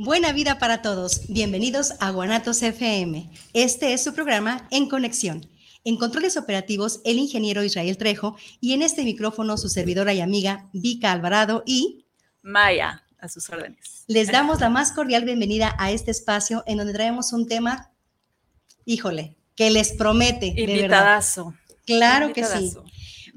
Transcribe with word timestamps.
Buena 0.00 0.30
vida 0.30 0.60
para 0.60 0.80
todos. 0.80 1.22
Bienvenidos 1.26 1.94
a 1.98 2.12
Guanatos 2.12 2.62
FM. 2.62 3.32
Este 3.52 3.92
es 3.92 4.04
su 4.04 4.14
programa 4.14 4.68
En 4.70 4.88
Conexión. 4.88 5.50
En 5.82 5.96
controles 5.96 6.36
operativos, 6.36 7.00
el 7.04 7.18
ingeniero 7.18 7.64
Israel 7.64 7.98
Trejo 7.98 8.36
y 8.60 8.74
en 8.74 8.82
este 8.82 9.02
micrófono 9.02 9.56
su 9.56 9.68
servidora 9.68 10.14
y 10.14 10.20
amiga 10.20 10.68
Vika 10.72 11.10
Alvarado 11.10 11.64
y 11.66 12.06
Maya, 12.42 13.02
a 13.18 13.28
sus 13.28 13.50
órdenes. 13.50 14.04
Les 14.06 14.30
damos 14.30 14.60
la 14.60 14.70
más 14.70 14.92
cordial 14.92 15.24
bienvenida 15.24 15.74
a 15.80 15.90
este 15.90 16.12
espacio 16.12 16.62
en 16.68 16.78
donde 16.78 16.92
traemos 16.92 17.32
un 17.32 17.48
tema, 17.48 17.90
híjole, 18.84 19.34
que 19.56 19.72
les 19.72 19.94
promete. 19.94 20.46
Invitadazo. 20.46 21.54
Claro 21.84 22.32
que 22.32 22.44
sí. 22.44 22.72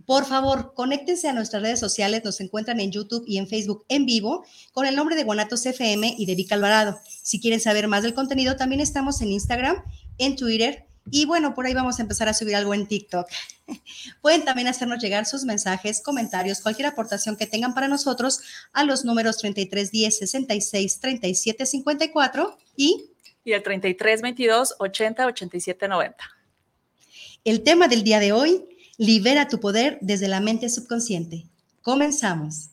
Por 0.06 0.26
favor, 0.26 0.74
conéctense 0.74 1.28
a 1.28 1.34
nuestras 1.34 1.62
redes 1.62 1.80
sociales, 1.80 2.24
nos 2.24 2.40
encuentran 2.42 2.80
en 2.80 2.92
YouTube 2.92 3.24
y 3.28 3.38
en 3.38 3.48
Facebook 3.48 3.86
en 3.90 4.06
vivo 4.06 4.46
con 4.74 4.86
el 4.86 4.96
nombre 4.96 5.16
de 5.16 5.24
Guanatos 5.24 5.66
FM 5.66 6.16
y 6.18 6.26
de 6.26 6.36
Vic 6.36 6.52
Alvarado. 6.52 7.00
Si 7.24 7.40
quieren 7.40 7.60
saber 7.60 7.88
más 7.88 8.04
del 8.04 8.14
contenido, 8.14 8.56
también 8.56 8.82
estamos 8.82 9.22
en 9.22 9.32
Instagram, 9.32 9.84
en 10.18 10.36
Twitter 10.36 10.86
y 11.10 11.26
bueno, 11.26 11.54
por 11.54 11.66
ahí 11.66 11.74
vamos 11.74 12.00
a 12.00 12.04
empezar 12.04 12.30
a 12.30 12.34
subir 12.34 12.56
algo 12.56 12.74
en 12.74 12.86
TikTok. 12.86 13.28
Pueden 14.22 14.46
también 14.46 14.68
hacernos 14.68 15.02
llegar 15.02 15.26
sus 15.26 15.46
mensajes, 15.46 16.02
comentarios, 16.02 16.62
cualquier 16.62 16.88
aportación 16.88 17.38
que 17.38 17.48
tengan 17.48 17.74
para 17.74 17.88
nosotros 17.88 18.42
a 18.74 18.84
los 18.84 19.04
números 19.04 19.38
3310 19.40 20.18
66 20.18 21.00
37 21.00 21.66
54 21.66 22.58
y 22.76 23.08
y 23.44 23.54
el 23.54 23.64
3322 23.64 24.76
80 24.78 25.26
87 25.26 25.88
90. 25.88 26.18
El 27.44 27.64
tema 27.64 27.88
del 27.88 28.04
día 28.04 28.20
de 28.20 28.32
hoy 28.32 28.64
Libera 28.98 29.48
tu 29.48 29.60
poder 29.60 29.98
desde 30.02 30.28
la 30.28 30.42
mente 30.42 30.70
subconsciente. 30.70 31.46
Comenzamos. 31.82 32.72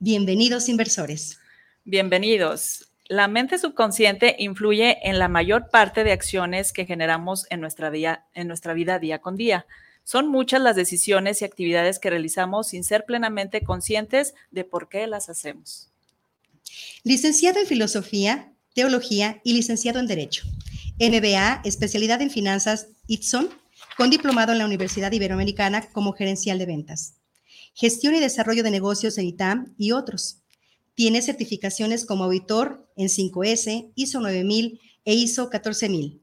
Bienvenidos 0.00 0.68
inversores. 0.68 1.38
Bienvenidos. 1.84 2.88
La 3.08 3.28
mente 3.28 3.56
subconsciente 3.56 4.34
influye 4.38 4.98
en 5.08 5.18
la 5.18 5.28
mayor 5.28 5.70
parte 5.70 6.02
de 6.02 6.12
acciones 6.12 6.72
que 6.72 6.86
generamos 6.86 7.46
en 7.50 7.60
nuestra, 7.60 7.92
en 8.34 8.48
nuestra 8.48 8.74
vida 8.74 8.98
día 8.98 9.20
con 9.20 9.36
día. 9.36 9.66
Son 10.02 10.28
muchas 10.28 10.60
las 10.60 10.74
decisiones 10.74 11.40
y 11.40 11.44
actividades 11.44 12.00
que 12.00 12.10
realizamos 12.10 12.68
sin 12.68 12.82
ser 12.82 13.04
plenamente 13.04 13.62
conscientes 13.62 14.34
de 14.50 14.64
por 14.64 14.88
qué 14.88 15.06
las 15.06 15.28
hacemos. 15.28 15.88
Licenciado 17.04 17.60
en 17.60 17.66
Filosofía, 17.66 18.52
Teología 18.74 19.40
y 19.44 19.54
licenciado 19.54 20.00
en 20.00 20.06
Derecho. 20.06 20.46
MBA, 20.98 21.62
especialidad 21.64 22.22
en 22.22 22.30
Finanzas, 22.30 22.88
Itson, 23.06 23.50
con 24.00 24.08
diplomado 24.08 24.52
en 24.52 24.56
la 24.56 24.64
Universidad 24.64 25.12
Iberoamericana 25.12 25.90
como 25.92 26.14
gerencial 26.14 26.58
de 26.58 26.64
ventas. 26.64 27.16
Gestión 27.74 28.14
y 28.14 28.20
desarrollo 28.20 28.62
de 28.62 28.70
negocios 28.70 29.18
en 29.18 29.26
ITAM 29.26 29.74
y 29.76 29.92
otros. 29.92 30.38
Tiene 30.94 31.20
certificaciones 31.20 32.06
como 32.06 32.24
auditor 32.24 32.88
en 32.96 33.08
5S, 33.08 33.92
ISO 33.94 34.20
9000 34.20 34.80
e 35.04 35.12
ISO 35.12 35.50
14000. 35.50 36.22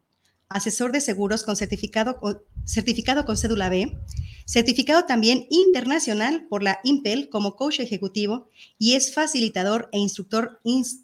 Asesor 0.49 0.91
de 0.91 1.01
seguros 1.01 1.43
con 1.43 1.55
certificado, 1.55 2.19
certificado 2.65 3.25
con 3.25 3.37
cédula 3.37 3.69
B. 3.69 3.95
Certificado 4.45 5.05
también 5.05 5.45
internacional 5.51 6.47
por 6.49 6.63
la 6.63 6.79
IMPEL 6.83 7.29
como 7.29 7.55
coach 7.55 7.79
ejecutivo 7.79 8.49
y 8.79 8.95
es 8.95 9.13
facilitador 9.13 9.87
e 9.91 9.99
instructor 9.99 10.59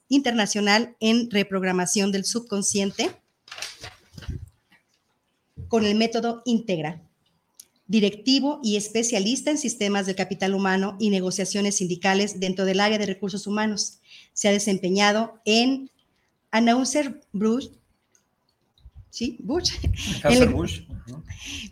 internacional 0.08 0.96
en 1.00 1.30
reprogramación 1.30 2.12
del 2.12 2.26
subconsciente 2.26 3.12
con 5.74 5.88
el 5.88 5.96
método 5.96 6.44
Integra. 6.46 7.02
Directivo 7.88 8.60
y 8.62 8.76
especialista 8.76 9.50
en 9.50 9.58
sistemas 9.58 10.06
de 10.06 10.14
capital 10.14 10.54
humano 10.54 10.96
y 11.00 11.10
negociaciones 11.10 11.78
sindicales 11.78 12.40
dentro 12.40 12.66
del 12.66 12.80
área 12.80 13.00
de 13.00 13.08
recursos 13.08 13.48
humanos. 13.48 13.98
Se 14.34 14.48
ha 14.48 14.52
desempeñado 14.52 15.42
en 15.46 15.90
Announcer 16.52 17.22
Bruce, 17.32 17.72
¿sí? 19.10 19.38
Bush. 19.40 19.72
En, 20.26 20.54
Bush. 20.54 20.82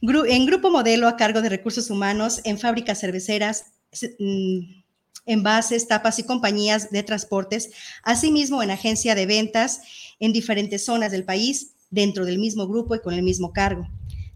en 0.02 0.46
Grupo 0.48 0.72
Modelo 0.72 1.08
a 1.08 1.16
cargo 1.16 1.44
de 1.44 1.50
recursos 1.50 1.92
humanos, 1.92 2.42
en 2.44 2.58
fábricas 2.58 3.00
cerveceras, 3.02 3.66
mm, 4.18 4.82
envases, 5.28 5.88
tapas 5.88 6.18
y 6.18 6.24
compañías 6.24 6.90
de 6.90 7.04
transportes, 7.04 7.70
asimismo 8.02 8.64
en 8.64 8.72
agencia 8.72 9.14
de 9.14 9.28
ventas 9.28 9.82
en 10.20 10.34
diferentes 10.34 10.86
zonas 10.86 11.12
del 11.12 11.24
país, 11.24 11.76
dentro 11.92 12.26
del 12.26 12.40
mismo 12.40 12.68
grupo 12.68 12.96
y 12.96 13.02
con 13.02 13.14
el 13.14 13.22
mismo 13.22 13.54
cargo. 13.54 13.88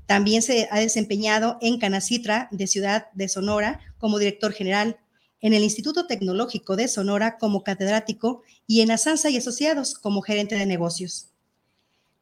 También 0.06 0.44
se 0.44 0.68
ha 0.70 0.80
desempeñado 0.80 1.58
en 1.62 1.80
Canacitra 1.80 2.48
de 2.52 2.68
Ciudad 2.68 3.08
de 3.14 3.28
Sonora 3.28 3.80
como 3.98 4.20
director 4.20 4.54
general, 4.54 4.98
en 5.42 5.54
el 5.54 5.64
Instituto 5.64 6.06
Tecnológico 6.06 6.76
de 6.76 6.88
Sonora 6.88 7.38
como 7.38 7.64
catedrático 7.64 8.44
y 8.68 8.82
en 8.82 8.92
Asanza 8.92 9.30
y 9.30 9.38
Asociados 9.38 9.96
como 9.96 10.22
gerente 10.22 10.56
de 10.56 10.66
negocios. 10.66 11.32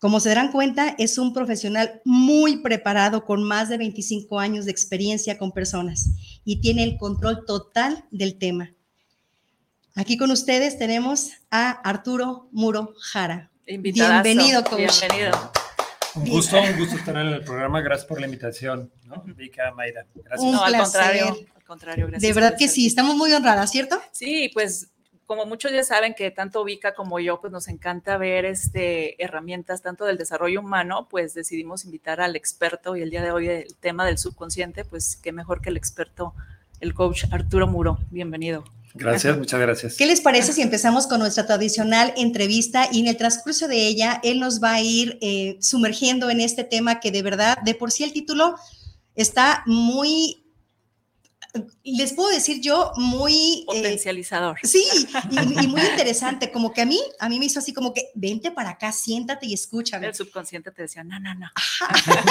Como 0.03 0.19
se 0.19 0.27
darán 0.27 0.51
cuenta, 0.51 0.95
es 0.97 1.17
un 1.17 1.33
profesional 1.33 2.01
muy 2.03 2.57
preparado 2.57 3.23
con 3.23 3.41
más 3.41 3.69
de 3.69 3.77
25 3.77 4.37
años 4.37 4.65
de 4.65 4.71
experiencia 4.71 5.37
con 5.37 5.53
personas 5.53 6.09
y 6.43 6.57
tiene 6.57 6.83
el 6.83 6.97
control 6.97 7.45
total 7.45 8.03
del 8.11 8.37
tema. 8.37 8.73
Aquí 9.95 10.17
con 10.17 10.31
ustedes 10.31 10.77
tenemos 10.77 11.29
a 11.49 11.71
Arturo 11.71 12.49
Muro 12.51 12.93
Jara. 12.99 13.52
Bienvenido, 13.65 14.63
coach. 14.63 14.99
Bienvenido. 14.99 15.51
Un 16.15 16.29
gusto, 16.29 16.61
un 16.61 16.77
gusto 16.77 16.97
estar 16.97 17.15
en 17.15 17.27
el 17.27 17.43
programa. 17.43 17.81
Gracias 17.81 18.05
por 18.05 18.19
la 18.19 18.25
invitación, 18.25 18.91
¿no? 19.05 19.23
Vika, 19.25 19.71
Mayra. 19.71 20.05
Gracias. 20.13 20.51
no, 20.51 20.63
al 20.63 20.77
contrario, 20.77 21.37
al 21.55 21.63
contrario, 21.63 22.07
gracias. 22.07 22.21
De 22.21 22.33
verdad 22.33 22.57
que 22.57 22.67
sí, 22.67 22.85
estamos 22.85 23.15
muy 23.15 23.31
honradas, 23.31 23.71
¿cierto? 23.71 24.01
Sí, 24.11 24.51
pues 24.53 24.89
como 25.25 25.45
muchos 25.45 25.71
ya 25.71 25.83
saben 25.83 26.13
que 26.13 26.29
tanto 26.29 26.63
Vika 26.65 26.93
como 26.93 27.19
yo, 27.21 27.39
pues 27.39 27.53
nos 27.53 27.69
encanta 27.69 28.17
ver 28.17 28.43
este, 28.43 29.21
herramientas 29.23 29.81
tanto 29.81 30.03
del 30.03 30.17
desarrollo 30.17 30.59
humano, 30.59 31.07
pues 31.09 31.33
decidimos 31.33 31.85
invitar 31.85 32.19
al 32.19 32.35
experto 32.35 32.97
y 32.97 33.01
el 33.01 33.09
día 33.09 33.23
de 33.23 33.31
hoy 33.31 33.47
el 33.47 33.75
tema 33.75 34.05
del 34.05 34.17
subconsciente, 34.17 34.83
pues 34.83 35.15
qué 35.15 35.31
mejor 35.31 35.61
que 35.61 35.69
el 35.69 35.77
experto, 35.77 36.33
el 36.81 36.93
coach 36.93 37.23
Arturo 37.31 37.67
Muro. 37.67 37.97
Bienvenido. 38.11 38.65
Gracias, 38.95 39.37
muchas 39.37 39.59
gracias. 39.59 39.95
¿Qué 39.95 40.05
les 40.05 40.21
parece 40.21 40.53
si 40.53 40.61
empezamos 40.61 41.07
con 41.07 41.19
nuestra 41.19 41.45
tradicional 41.45 42.13
entrevista 42.15 42.87
y 42.91 42.99
en 42.99 43.07
el 43.07 43.17
transcurso 43.17 43.67
de 43.67 43.87
ella 43.87 44.19
él 44.23 44.39
nos 44.39 44.61
va 44.61 44.73
a 44.73 44.81
ir 44.81 45.17
eh, 45.21 45.57
sumergiendo 45.61 46.29
en 46.29 46.41
este 46.41 46.63
tema 46.63 46.99
que 46.99 47.11
de 47.11 47.23
verdad, 47.23 47.57
de 47.63 47.73
por 47.73 47.91
sí 47.91 48.03
el 48.03 48.13
título 48.13 48.55
está 49.15 49.63
muy 49.65 50.43
les 51.83 52.13
puedo 52.13 52.29
decir 52.29 52.61
yo 52.61 52.93
muy... 52.95 53.61
Eh, 53.61 53.65
Potencializador. 53.67 54.57
sí, 54.63 54.83
y, 55.29 55.67
muy 55.67 55.81
interesante, 55.81 56.51
como 56.51 56.73
que 56.73 56.81
a 56.81 56.85
mí, 56.85 56.99
a 57.19 57.29
mí 57.29 57.37
me 57.37 57.45
hizo 57.45 57.59
así 57.59 57.73
como 57.73 57.93
que, 57.93 58.09
vente 58.15 58.51
para 58.51 58.71
acá, 58.71 58.91
siéntate 58.91 59.45
y 59.45 59.53
escúchame. 59.53 60.07
El 60.07 60.15
subconsciente 60.15 60.71
te 60.71 60.83
decía, 60.83 61.03
no, 61.03 61.19
no, 61.19 61.35
no. 61.35 61.47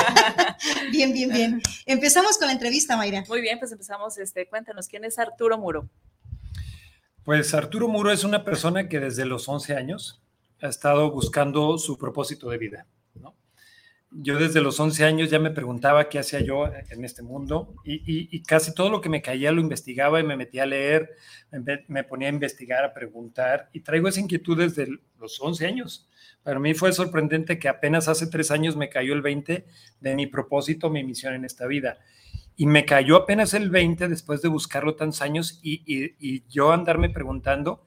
bien, 0.90 1.12
bien, 1.12 1.30
bien. 1.30 1.62
Empezamos 1.86 2.36
con 2.36 2.48
la 2.48 2.52
entrevista, 2.52 2.96
Mayra. 2.96 3.24
Muy 3.28 3.40
bien, 3.40 3.60
pues 3.60 3.70
empezamos, 3.70 4.18
este, 4.18 4.48
cuéntanos, 4.48 4.88
¿quién 4.88 5.04
es 5.04 5.18
Arturo 5.18 5.56
Muro? 5.56 5.88
Pues 7.24 7.54
Arturo 7.54 7.88
Muro 7.88 8.10
es 8.10 8.24
una 8.24 8.44
persona 8.44 8.88
que 8.88 9.00
desde 9.00 9.24
los 9.24 9.48
11 9.48 9.76
años 9.76 10.22
ha 10.60 10.68
estado 10.68 11.10
buscando 11.10 11.78
su 11.78 11.98
propósito 11.98 12.50
de 12.50 12.58
vida 12.58 12.86
yo 14.14 14.38
desde 14.38 14.60
los 14.60 14.78
11 14.78 15.04
años 15.04 15.30
ya 15.30 15.38
me 15.38 15.50
preguntaba 15.50 16.08
qué 16.08 16.18
hacía 16.18 16.40
yo 16.40 16.66
en 16.66 17.04
este 17.04 17.22
mundo 17.22 17.74
y, 17.84 18.42
casi 18.42 18.74
todo 18.74 18.90
lo 18.90 19.00
que 19.00 19.08
me 19.08 19.22
caía 19.22 19.52
lo 19.52 19.60
investigaba 19.60 20.20
y 20.20 20.24
me 20.24 20.36
metía 20.36 20.64
a 20.64 20.66
leer, 20.66 21.10
me, 21.88 22.04
ponía 22.04 22.28
a 22.28 22.32
investigar, 22.32 22.84
a 22.84 22.92
preguntar 22.92 23.70
y 23.72 23.80
traigo 23.80 24.08
esa 24.08 24.20
inquietud 24.20 24.58
desde 24.58 24.88
los 25.18 25.40
11 25.40 25.66
años. 25.66 26.08
Para 26.42 26.58
mí 26.58 26.74
fue 26.74 26.92
sorprendente 26.92 27.58
que 27.58 27.68
apenas 27.68 28.08
hace 28.08 28.26
tres 28.26 28.50
años 28.50 28.76
me 28.76 28.90
cayó 28.90 29.14
el 29.14 29.22
20 29.22 29.64
de 30.00 30.14
mi 30.14 30.26
propósito, 30.26 30.90
mi 30.90 31.04
misión 31.04 31.34
en 31.34 31.44
esta 31.44 31.66
vida. 31.66 31.98
Y 32.56 32.66
me 32.66 32.84
cayó 32.84 33.16
apenas 33.16 33.54
el 33.54 33.70
20 33.70 34.08
después 34.08 34.42
de 34.42 34.48
buscarlo 34.48 34.94
tantos 34.94 35.22
años 35.22 35.58
y, 35.62 35.82
y 35.86 36.44
yo 36.48 36.72
andarme 36.72 37.10
preguntando 37.10 37.86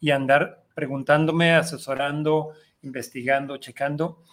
y 0.00 0.10
andar 0.10 0.64
preguntándome, 0.74 1.54
asesorando, 1.54 2.52
investigando, 2.82 3.56
checando. 3.58 4.24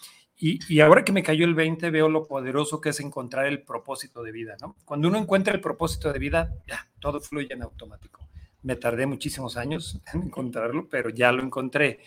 Y, 0.42 0.80
ahora 0.80 1.04
que 1.04 1.12
me 1.12 1.22
cayó 1.22 1.44
el 1.44 1.54
20, 1.54 1.90
veo 1.90 2.08
lo 2.08 2.26
poderoso 2.26 2.80
que 2.80 2.90
es 2.90 3.00
encontrar 3.02 3.46
el 3.46 3.62
propósito 3.62 4.24
de 4.24 4.32
vida, 4.32 4.56
¿no? 4.62 4.78
Cuando 4.86 5.10
uno 5.10 5.18
encuentra 5.18 5.54
el 5.54 5.60
propósito 5.60 6.14
de 6.14 6.20
vida, 6.20 6.56
ya, 6.66 6.88
todo 7.00 7.20
fluye 7.20 7.54
en 7.54 7.62
automático. 7.62 8.26
Me 8.64 8.78
tardé 8.78 9.06
muchísimos 9.06 9.58
años 9.58 10.00
en 10.14 10.24
encontrarlo, 10.24 10.88
pero 10.90 11.10
ya 11.10 11.34
lo 11.34 11.44
encontré. 11.44 12.00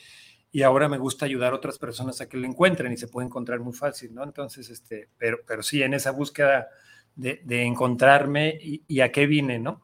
Y 0.50 0.62
ahora 0.62 0.88
me 0.88 0.96
gusta 0.96 1.26
ayudar 1.26 1.52
a 1.52 1.56
otras 1.56 1.78
personas 1.78 2.22
a 2.22 2.28
que 2.28 2.38
lo 2.38 2.46
encuentren 2.46 2.90
y 2.92 2.96
se 2.96 3.08
puede 3.08 3.26
encontrar 3.26 3.60
muy 3.60 3.74
fácil, 3.74 4.14
¿no? 4.14 4.24
Entonces, 4.24 4.70
este, 4.70 5.10
pero, 5.18 5.38
pero 5.46 5.62
sí, 5.62 5.82
en 5.82 5.92
esa 5.92 6.10
búsqueda 6.10 6.68
de, 7.16 7.40
encontrarme 7.62 8.58
y, 8.62 8.82
y 8.86 9.00
a 9.00 9.12
qué 9.12 9.26
vine, 9.26 9.58
¿no? 9.58 9.82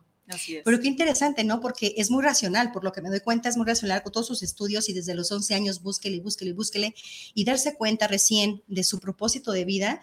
Pero 0.65 0.81
qué 0.81 0.89
interesante, 0.89 1.43
¿no? 1.43 1.61
Porque 1.61 1.95
es 1.97 2.11
muy 2.11 2.23
racional, 2.23 2.71
por 2.71 2.85
lo 2.85 2.93
que 2.93 3.01
me 3.01 3.09
doy 3.09 3.21
cuenta, 3.21 3.49
es 3.49 3.57
muy 3.57 3.67
racional 3.67 4.03
con 4.03 4.13
todos 4.13 4.27
sus 4.27 4.43
estudios 4.43 4.89
y 4.89 4.93
desde 4.93 5.15
los 5.15 5.33
11 5.33 5.55
años 5.55 5.83
búsquele, 5.83 6.21
búsquele, 6.21 6.53
búsquele 6.53 6.95
y 7.35 7.45
darse 7.45 7.75
cuenta 7.75 8.07
recién 8.07 8.63
de 8.67 8.85
su 8.85 9.01
propósito 9.01 9.53
de 9.53 9.65
vida, 9.65 10.03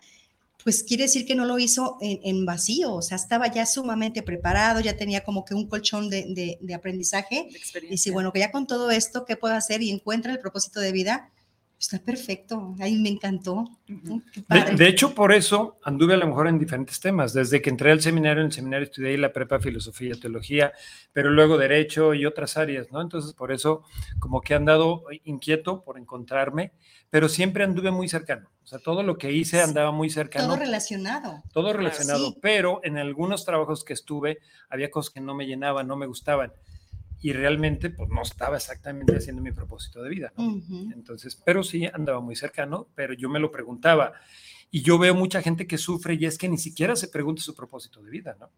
pues 0.63 0.81
quiere 0.81 1.03
decir 1.03 1.27
que 1.27 1.35
no 1.35 1.45
lo 1.45 1.59
hizo 1.59 1.97
en, 2.01 2.43
vacío, 2.43 2.95
o 2.95 3.01
sea, 3.03 3.17
estaba 3.17 3.53
ya 3.53 3.67
sumamente 3.67 4.23
preparado, 4.23 4.79
ya 4.79 4.97
tenía 4.97 5.23
como 5.23 5.45
que 5.45 5.53
un 5.53 5.67
colchón 5.67 6.09
de, 6.09 6.57
de 6.59 6.73
aprendizaje. 6.73 7.49
y 7.87 7.97
si, 7.99 8.09
bueno, 8.09 8.33
que 8.33 8.39
ya 8.39 8.51
con 8.51 8.65
todo 8.65 8.89
esto, 8.89 9.25
¿qué 9.25 9.35
puedo 9.35 9.53
hacer? 9.53 9.83
Y 9.83 9.91
encuentra 9.91 10.31
el 10.31 10.39
propósito 10.39 10.79
de 10.79 10.91
vida, 10.91 11.31
Está 11.77 11.99
perfecto, 11.99 12.73
ahí 12.79 12.95
me 12.95 13.09
encantó. 13.09 13.65
De, 14.77 14.87
hecho, 14.87 15.13
por 15.13 15.33
eso 15.33 15.77
anduve 15.83 16.13
a 16.13 16.17
lo 16.17 16.25
mejor 16.25 16.47
en 16.47 16.57
diferentes 16.57 16.99
temas. 17.01 17.33
Desde 17.33 17.61
que 17.61 17.69
entré 17.69 17.91
al 17.91 18.01
seminario, 18.01 18.41
en 18.41 18.47
el 18.47 18.53
seminario 18.53 18.85
estudié 18.85 19.17
la 19.17 19.33
prepa 19.33 19.59
filosofía 19.59 20.15
teología, 20.15 20.71
pero 21.11 21.29
luego 21.31 21.57
derecho 21.57 22.13
y 22.13 22.25
otras 22.25 22.55
áreas, 22.55 22.91
¿no? 22.91 23.01
Entonces, 23.01 23.33
por 23.33 23.51
eso 23.51 23.83
como 24.19 24.41
que 24.41 24.53
he 24.53 24.55
andado 24.55 25.03
inquieto 25.25 25.83
por 25.83 25.99
encontrarme, 25.99 26.71
pero 27.09 27.27
siempre 27.27 27.65
anduve 27.65 27.91
muy 27.91 28.07
cercano. 28.07 28.49
O 28.63 28.67
sea, 28.67 28.79
todo 28.79 29.03
lo 29.03 29.17
que 29.17 29.33
hice 29.33 29.61
andaba 29.61 29.91
muy 29.91 30.09
cercano. 30.09 30.47
Todo 30.47 30.57
relacionado. 30.57 31.43
Todo 31.51 31.73
relacionado, 31.73 32.35
pero 32.41 32.79
en 32.83 32.97
algunos 32.97 33.45
trabajos 33.45 33.83
que 33.83 33.93
estuve 33.93 34.39
había 34.69 34.89
cosas 34.89 35.13
que 35.13 35.19
no 35.19 35.35
me 35.35 35.45
llenaban, 35.45 35.87
no 35.87 35.97
me 35.97 36.07
gustaban 36.07 36.53
y 37.25 37.33
realmente 37.33 37.89
pues 37.89 38.07
no 38.11 38.21
estaba 38.21 38.57
exactamente 38.57 39.17
haciendo 39.17 39.41
mi 39.41 39.51
propósito 39.51 40.03
de 40.03 40.09
vida, 40.11 40.31
¿no? 40.37 40.61
Entonces, 40.93 41.35
pero 41.43 41.63
sí 41.63 41.89
andaba 41.91 42.19
muy 42.19 42.35
cercano, 42.35 42.87
pero 42.93 43.15
yo 43.15 43.29
me 43.29 43.39
lo 43.39 43.51
preguntaba 43.51 44.13
y 44.69 44.83
yo 44.83 44.99
veo 44.99 45.15
mucha 45.15 45.41
gente 45.41 45.65
que 45.65 45.79
sufre 45.79 46.13
y 46.19 46.27
es 46.27 46.37
que 46.37 46.47
ni 46.47 46.59
siquiera 46.59 46.95
se 46.95 47.07
pregunta 47.07 47.41
su 47.41 47.55
propósito 47.55 48.03
de 48.03 48.11
vida, 48.11 48.37
¿no? 48.39 48.51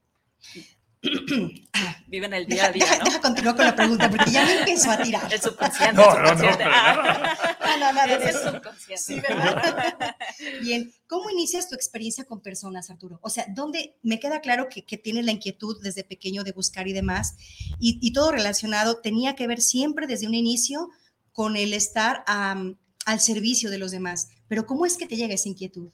Viven 2.08 2.34
el 2.34 2.46
día 2.46 2.66
a 2.66 2.72
día, 2.74 2.88
¿no? 3.00 3.06
Deja, 3.06 3.22
continuar 3.22 3.56
con 3.56 3.64
la 3.64 3.74
pregunta 3.74 4.10
porque 4.10 4.32
ya 4.32 4.44
me 4.44 4.60
empezó 4.60 4.92
a 4.92 4.98
tirar. 4.98 5.34
El 5.34 5.40
subconsciente. 5.40 6.02
No, 6.02 6.14
no, 6.20 6.36
no. 6.36 6.36
No, 7.80 7.94
no, 7.94 8.04
es 8.04 8.36
el 8.36 8.42
subconsciente. 8.54 8.98
Sí, 8.98 9.20
¿verdad? 9.20 10.16
Bien, 10.62 10.92
¿cómo 11.08 11.30
inicias 11.30 11.70
tu 11.70 11.76
experiencia 11.76 12.26
con 12.26 12.42
personas, 12.42 12.90
Arturo? 12.90 13.20
O 13.22 13.30
sea, 13.30 13.46
¿dónde 13.50 13.96
me 14.04 14.20
queda 14.20 14.42
claro 14.42 14.68
que, 14.70 14.84
que 14.84 14.98
tienes 14.98 15.26
la 15.26 15.32
inquietud 15.32 15.82
desde 15.82 16.04
pequeño 16.04 16.44
de 16.44 16.52
buscar 16.52 16.88
y 16.88 16.94
demás? 16.94 17.36
Y, 17.80 18.00
y, 18.02 18.14
todo 18.14 18.32
relacionado 18.32 19.02
tenía 19.02 19.36
que 19.36 19.48
ver 19.48 19.62
siempre 19.62 20.08
desde 20.08 20.28
un 20.28 20.34
inicio 20.34 20.90
con 21.32 21.56
el 21.56 21.74
estar 21.74 22.24
al 22.28 23.20
servicio 23.20 23.70
de 23.70 23.78
los 23.78 23.92
demás. 23.92 24.30
Pero 24.48 24.66
¿cómo 24.66 24.86
es 24.86 24.98
que 24.98 25.06
te 25.06 25.16
llega 25.16 25.36
esa 25.36 25.50
inquietud? 25.50 25.90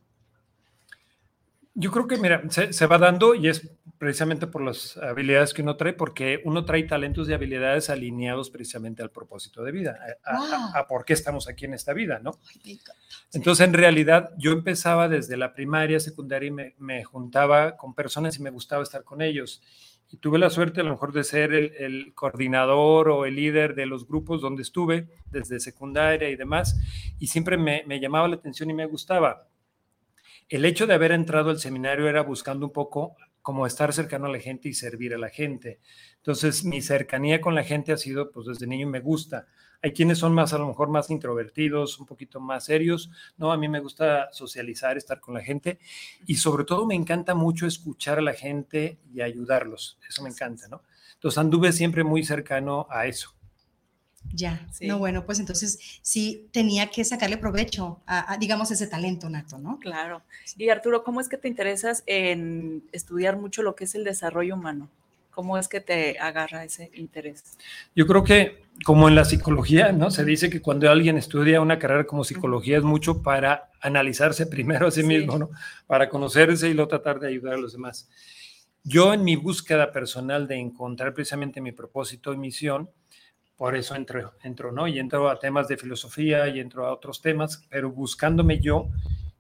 Yo 1.75 1.91
creo 1.91 2.07
que, 2.07 2.17
mira, 2.17 2.43
se, 2.49 2.85
va 2.85 2.97
dando 2.97 3.33
y 3.33 3.49
es 3.49 3.67
precisamente 4.03 4.47
por 4.47 4.61
las 4.61 4.97
habilidades 4.97 5.53
que 5.53 5.61
uno 5.61 5.77
trae, 5.77 5.93
porque 5.93 6.41
uno 6.43 6.65
trae 6.65 6.83
talentos 6.83 7.29
y 7.29 7.33
habilidades 7.33 7.89
alineados 7.89 8.49
precisamente 8.49 9.01
al 9.01 9.11
propósito 9.11 9.63
de 9.63 9.71
vida, 9.71 9.97
a, 10.25 10.85
por 10.87 11.05
qué 11.05 11.13
estamos 11.13 11.47
aquí 11.47 11.63
en 11.63 11.73
esta 11.73 11.93
vida, 11.93 12.19
¿no? 12.21 12.31
Entonces, 13.31 13.65
en 13.65 13.73
realidad, 13.73 14.31
yo 14.37 14.51
empezaba 14.51 15.07
desde 15.07 15.37
la 15.37 15.53
primaria, 15.53 16.01
secundaria 16.01 16.47
y 16.47 16.51
me, 16.51 16.75
me, 16.79 17.05
juntaba 17.05 17.77
con 17.77 17.95
personas 17.95 18.37
y 18.37 18.41
me 18.41 18.49
gustaba 18.49 18.83
estar 18.83 19.05
con 19.05 19.21
ellos. 19.21 19.61
Y 20.11 20.17
tuve 20.17 20.37
la 20.37 20.49
suerte 20.49 20.81
a 20.81 20.83
lo 20.83 20.91
mejor 20.91 21.13
de 21.13 21.23
ser 21.23 21.53
el, 21.53 21.73
el 21.77 22.13
coordinador 22.13 23.07
o 23.07 23.25
el 23.25 23.37
líder 23.37 23.73
de 23.73 23.85
los 23.85 24.05
grupos 24.05 24.41
donde 24.41 24.63
estuve, 24.63 25.07
desde 25.31 25.61
secundaria 25.61 26.29
y 26.29 26.35
demás, 26.35 26.77
y 27.19 27.27
siempre 27.27 27.57
me, 27.57 27.85
me 27.87 28.01
llamaba 28.01 28.27
la 28.27 28.35
atención 28.35 28.69
y 28.69 28.73
me 28.73 28.85
gustaba 28.85 29.47
el 30.49 30.65
hecho 30.65 30.85
de 30.85 30.93
haber 30.93 31.11
entrado 31.11 31.49
al 31.49 31.59
seminario 31.59 32.07
era 32.07 32.21
buscando 32.21 32.65
un 32.65 32.73
poco 32.73 33.15
como 33.43 33.67
estar 33.67 33.93
cercano 33.93 34.25
a 34.25 34.31
la 34.31 34.39
gente 34.39 34.69
y 34.69 34.73
servir 34.73 35.13
a 35.13 35.19
la 35.19 35.29
gente. 35.29 35.79
Entonces, 36.15 36.63
mi 36.63 36.81
cercanía 36.81 37.41
con 37.41 37.53
la 37.53 37.63
gente 37.63 37.91
ha 37.91 37.97
sido, 37.97 38.31
pues 38.31 38.47
desde 38.47 38.65
niño 38.65 38.87
me 38.87 39.01
gusta. 39.01 39.45
Hay 39.81 39.91
quienes 39.91 40.17
son 40.17 40.33
más, 40.33 40.53
a 40.53 40.57
lo 40.57 40.65
mejor, 40.65 40.87
más 40.87 41.09
introvertidos, 41.09 41.99
un 41.99 42.05
poquito 42.05 42.39
más 42.39 42.63
serios. 42.63 43.11
No, 43.37 43.51
a 43.51 43.57
mí 43.57 43.67
me 43.67 43.81
gusta 43.81 44.29
socializar, 44.31 44.95
estar 44.95 45.19
con 45.19 45.33
la 45.33 45.41
gente 45.41 45.77
y 46.25 46.35
sobre 46.35 46.63
todo 46.63 46.87
me 46.87 46.95
encanta 46.95 47.35
mucho 47.35 47.67
escuchar 47.67 48.17
a 48.17 48.21
la 48.21 48.33
gente 48.33 48.97
y 49.13 49.19
ayudarlos. 49.19 49.99
Eso 50.07 50.23
me 50.23 50.29
encanta, 50.29 50.69
¿no? 50.69 50.81
Entonces, 51.15 51.37
anduve 51.37 51.73
siempre 51.73 52.05
muy 52.05 52.23
cercano 52.23 52.87
a 52.89 53.07
eso. 53.07 53.35
Ya, 54.31 54.67
no, 54.81 54.97
bueno, 54.97 55.25
pues 55.25 55.39
entonces 55.39 55.79
sí 56.01 56.47
tenía 56.51 56.89
que 56.89 57.03
sacarle 57.03 57.37
provecho 57.37 58.01
a, 58.07 58.37
digamos, 58.39 58.71
ese 58.71 58.87
talento 58.87 59.29
nato, 59.29 59.57
¿no? 59.59 59.79
Claro. 59.79 60.23
Y 60.57 60.69
Arturo, 60.69 61.03
¿cómo 61.03 61.21
es 61.21 61.29
que 61.29 61.37
te 61.37 61.47
interesas 61.47 62.03
en 62.07 62.83
estudiar 62.91 63.37
mucho 63.37 63.61
lo 63.61 63.75
que 63.75 63.83
es 63.83 63.93
el 63.93 64.03
desarrollo 64.03 64.55
humano? 64.55 64.89
¿Cómo 65.29 65.57
es 65.57 65.67
que 65.67 65.81
te 65.81 66.19
agarra 66.19 66.63
ese 66.63 66.91
interés? 66.93 67.43
Yo 67.95 68.05
creo 68.05 68.23
que, 68.23 68.63
como 68.85 69.07
en 69.07 69.15
la 69.15 69.25
psicología, 69.25 69.91
¿no? 69.91 70.11
Se 70.11 70.23
dice 70.23 70.49
que 70.49 70.61
cuando 70.61 70.89
alguien 70.89 71.17
estudia 71.17 71.61
una 71.61 71.79
carrera 71.79 72.05
como 72.05 72.23
psicología 72.23 72.77
es 72.77 72.83
mucho 72.83 73.21
para 73.21 73.71
analizarse 73.81 74.45
primero 74.47 74.87
a 74.87 74.91
sí, 74.91 75.03
mismo, 75.03 75.37
¿no? 75.37 75.49
Para 75.87 76.09
conocerse 76.09 76.69
y 76.69 76.73
luego 76.73 76.89
tratar 76.89 77.19
de 77.19 77.27
ayudar 77.27 77.55
a 77.55 77.57
los 77.57 77.73
demás. 77.73 78.09
Yo 78.83 79.13
en 79.13 79.23
mi 79.23 79.35
búsqueda 79.35 79.91
personal 79.91 80.47
de 80.47 80.57
encontrar 80.57 81.13
precisamente 81.13 81.61
mi 81.61 81.71
propósito 81.71 82.33
y 82.33 82.37
misión, 82.37 82.89
por 83.63 83.77
eso 83.77 83.95
entro, 83.95 84.33
entro, 84.43 84.73
¿no? 84.73 84.89
Y 84.89 84.99
entro 84.99 85.29
a 85.29 85.39
temas 85.39 85.69
de 85.69 85.77
filosofía 85.77 86.49
y 86.49 86.59
entro 86.59 86.85
a 86.85 86.91
otros 86.91 87.21
temas, 87.21 87.63
pero 87.69 87.89
buscándome 87.89 88.59
yo 88.59 88.89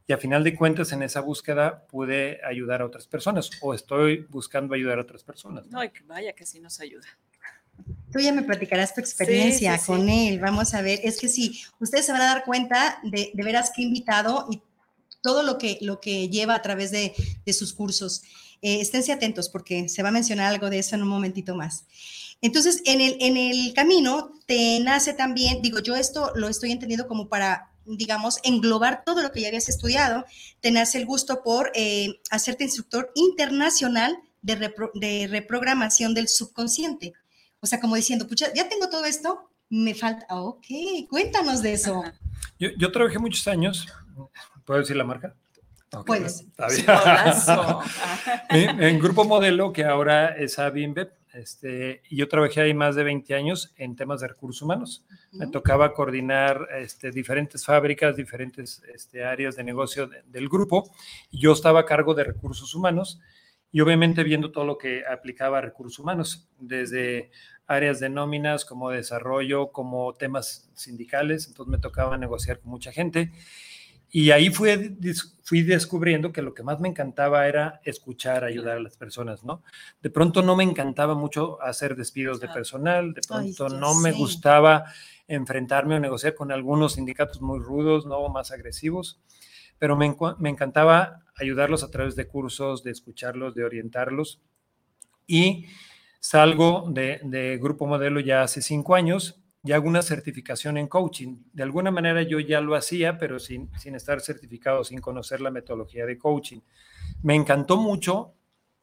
y 0.07 0.13
a 0.13 0.17
final 0.17 0.45
de 0.45 0.55
cuentas 0.55 0.93
en 0.93 1.03
esa 1.03 1.19
búsqueda 1.19 1.85
pude 1.87 2.39
ayudar 2.45 2.81
a 2.81 2.85
otras 2.85 3.05
personas 3.05 3.49
o 3.61 3.73
estoy 3.73 4.25
buscando 4.29 4.75
ayudar 4.75 4.99
a 4.99 5.01
otras 5.01 5.25
personas. 5.25 5.67
No, 5.67 5.83
y 5.83 5.89
que 5.89 6.03
vaya 6.03 6.31
que 6.31 6.45
sí 6.45 6.61
nos 6.61 6.79
ayuda. 6.79 7.05
Tú 8.13 8.19
ya 8.19 8.31
me 8.31 8.43
platicarás 8.43 8.95
tu 8.95 9.01
experiencia 9.01 9.77
con 9.85 10.07
él. 10.07 10.39
Vamos 10.39 10.73
a 10.73 10.81
ver, 10.81 11.01
es 11.03 11.19
que 11.19 11.27
sí, 11.27 11.61
ustedes 11.81 12.05
se 12.05 12.13
van 12.13 12.21
a 12.21 12.27
dar 12.27 12.45
cuenta 12.45 12.99
de, 13.03 13.31
de 13.33 13.43
veras 13.43 13.73
que 13.75 13.81
invitado 13.81 14.47
y 14.49 14.61
todo 15.21 15.43
lo 15.43 15.57
que, 15.57 15.79
lo 15.81 15.99
que 15.99 16.29
lleva 16.29 16.55
a 16.55 16.61
través 16.61 16.91
de, 16.91 17.13
de 17.45 17.51
sus 17.51 17.73
cursos. 17.73 18.23
Eh, 18.63 18.79
esténse 18.79 19.11
atentos 19.11 19.49
porque 19.49 19.89
se 19.89 20.01
va 20.03 20.09
a 20.09 20.13
mencionar 20.13 20.47
algo 20.47 20.69
de 20.69 20.79
eso 20.79 20.95
en 20.95 21.03
un 21.03 21.09
momentito 21.09 21.53
más. 21.53 21.85
Entonces, 22.41 22.81
en 22.85 23.01
el, 23.01 23.17
en 23.19 23.35
el 23.35 23.73
camino 23.73 24.31
te 24.45 24.79
nace 24.79 25.13
también, 25.13 25.61
digo, 25.61 25.79
yo 25.79 25.97
esto 25.97 26.31
lo 26.35 26.47
estoy 26.47 26.71
entendiendo 26.71 27.05
como 27.05 27.27
para, 27.27 27.73
digamos, 27.85 28.39
englobar 28.43 29.03
todo 29.05 29.21
lo 29.21 29.33
que 29.33 29.41
ya 29.41 29.49
habías 29.49 29.67
estudiado, 29.67 30.23
te 30.61 30.71
nace 30.71 30.97
el 30.97 31.05
gusto 31.05 31.43
por 31.43 31.73
eh, 31.75 32.21
hacerte 32.31 32.63
instructor 32.63 33.11
internacional 33.15 34.17
de, 34.41 35.27
reprogramación 35.29 36.13
del 36.13 36.29
subconsciente. 36.29 37.11
O 37.59 37.67
sea, 37.67 37.81
como 37.81 37.97
diciendo, 37.97 38.27
pucha, 38.27 38.53
ya 38.53 38.69
tengo 38.69 38.87
todo 38.87 39.03
esto, 39.03 39.49
me 39.69 39.93
falta, 39.93 40.25
ok, 40.29 40.65
cuéntanos 41.09 41.61
de 41.61 41.73
eso. 41.73 42.01
Yo, 42.59 42.69
yo 42.77 42.93
trabajé 42.93 43.19
muchos 43.19 43.45
años, 43.49 43.87
¿puedo 44.65 44.79
decir 44.79 44.95
la 44.95 45.03
marca? 45.03 45.35
Puedes. 46.05 46.45
en, 48.49 48.81
en, 48.83 48.99
Grupo 48.99 49.23
Modelo, 49.25 49.71
que 49.71 49.85
ahora 49.85 50.35
es 50.35 50.57
ABIMBEP, 50.59 51.11
este, 51.33 52.03
yo 52.11 52.27
trabajé 52.27 52.61
ahí 52.61 52.73
más 52.75 52.95
de 52.95 53.03
20 53.03 53.33
años 53.33 53.73
en 53.77 53.95
temas 53.95 54.21
de 54.21 54.27
recursos 54.27 54.61
humanos. 54.61 55.03
Me 55.31 55.47
tocaba 55.47 55.93
coordinar 55.93 56.67
este, 56.77 57.09
diferentes 57.09 57.65
fábricas, 57.65 58.15
diferentes 58.15 58.83
este, 58.93 59.25
áreas 59.25 59.55
de 59.55 59.63
negocio 59.63 60.09
del 60.27 60.47
grupo, 60.47 60.91
yo 61.31 61.53
estaba 61.53 61.81
a 61.81 61.85
cargo 61.85 62.13
de 62.13 62.23
recursos 62.23 62.75
humanos 62.75 63.19
y 63.71 63.81
obviamente 63.81 64.23
viendo 64.23 64.51
todo 64.51 64.65
lo 64.65 64.77
que 64.77 65.03
aplicaba 65.07 65.57
a 65.57 65.61
recursos 65.61 65.97
humanos, 65.97 66.47
desde 66.59 67.31
áreas 67.65 67.99
de 67.99 68.09
nóminas 68.09 68.63
como 68.63 68.91
desarrollo, 68.91 69.71
como 69.71 70.13
temas 70.13 70.69
sindicales, 70.75 71.47
entonces 71.47 71.71
me 71.71 71.79
tocaba 71.79 72.15
negociar 72.15 72.59
con 72.59 72.69
mucha 72.69 72.91
gente. 72.91 73.31
Y 74.15 74.29
ahí 74.29 74.51
fui, 74.51 74.95
fui 75.41 75.63
descubriendo 75.63 76.31
que 76.31 76.43
lo 76.43 76.53
que 76.53 76.61
más 76.61 76.79
me 76.79 76.87
encantaba 76.87 77.47
era 77.47 77.81
escuchar, 77.83 78.43
ayudar 78.43 78.77
a 78.77 78.79
las 78.79 78.95
personas, 78.95 79.43
¿no? 79.43 79.63
De 80.03 80.11
pronto 80.11 80.43
no 80.43 80.55
me 80.55 80.63
encantaba 80.63 81.15
mucho 81.15 81.59
hacer 81.63 81.95
despidos 81.95 82.39
de 82.39 82.47
personal, 82.47 83.15
de 83.15 83.21
pronto 83.27 83.69
no 83.69 83.95
me 83.95 84.11
gustaba 84.11 84.85
enfrentarme 85.27 85.95
o 85.95 85.99
negociar 85.99 86.35
con 86.35 86.51
algunos 86.51 86.93
sindicatos 86.93 87.41
muy 87.41 87.57
rudos, 87.57 88.05
¿no? 88.05 88.29
Más 88.29 88.51
agresivos, 88.51 89.19
pero 89.79 89.97
me, 89.97 90.15
me 90.37 90.49
encantaba 90.51 91.23
ayudarlos 91.35 91.83
a 91.83 91.89
través 91.89 92.15
de 92.15 92.27
cursos, 92.27 92.83
de 92.83 92.91
escucharlos, 92.91 93.55
de 93.55 93.65
orientarlos. 93.65 94.41
Y 95.25 95.65
salgo 96.19 96.85
de, 96.87 97.19
de 97.23 97.57
Grupo 97.57 97.87
Modelo 97.87 98.19
ya 98.19 98.43
hace 98.43 98.61
cinco 98.61 98.93
años 98.93 99.42
y 99.63 99.71
hago 99.71 99.87
una 99.87 100.01
certificación 100.01 100.77
en 100.77 100.87
coaching. 100.87 101.37
De 101.53 101.63
alguna 101.63 101.89
manera 101.89 102.21
yo 102.21 102.39
ya 102.39 102.59
lo 102.59 102.75
hacía, 102.75 103.17
pero 103.17 103.39
sin, 103.39 103.69
sin 103.77 103.95
estar 103.95 104.19
certificado, 104.19 104.83
sin 104.83 104.99
conocer 104.99 105.39
la 105.39 105.51
metodología 105.51 106.05
de 106.05 106.17
coaching. 106.17 106.59
Me 107.21 107.35
encantó 107.35 107.77
mucho 107.77 108.33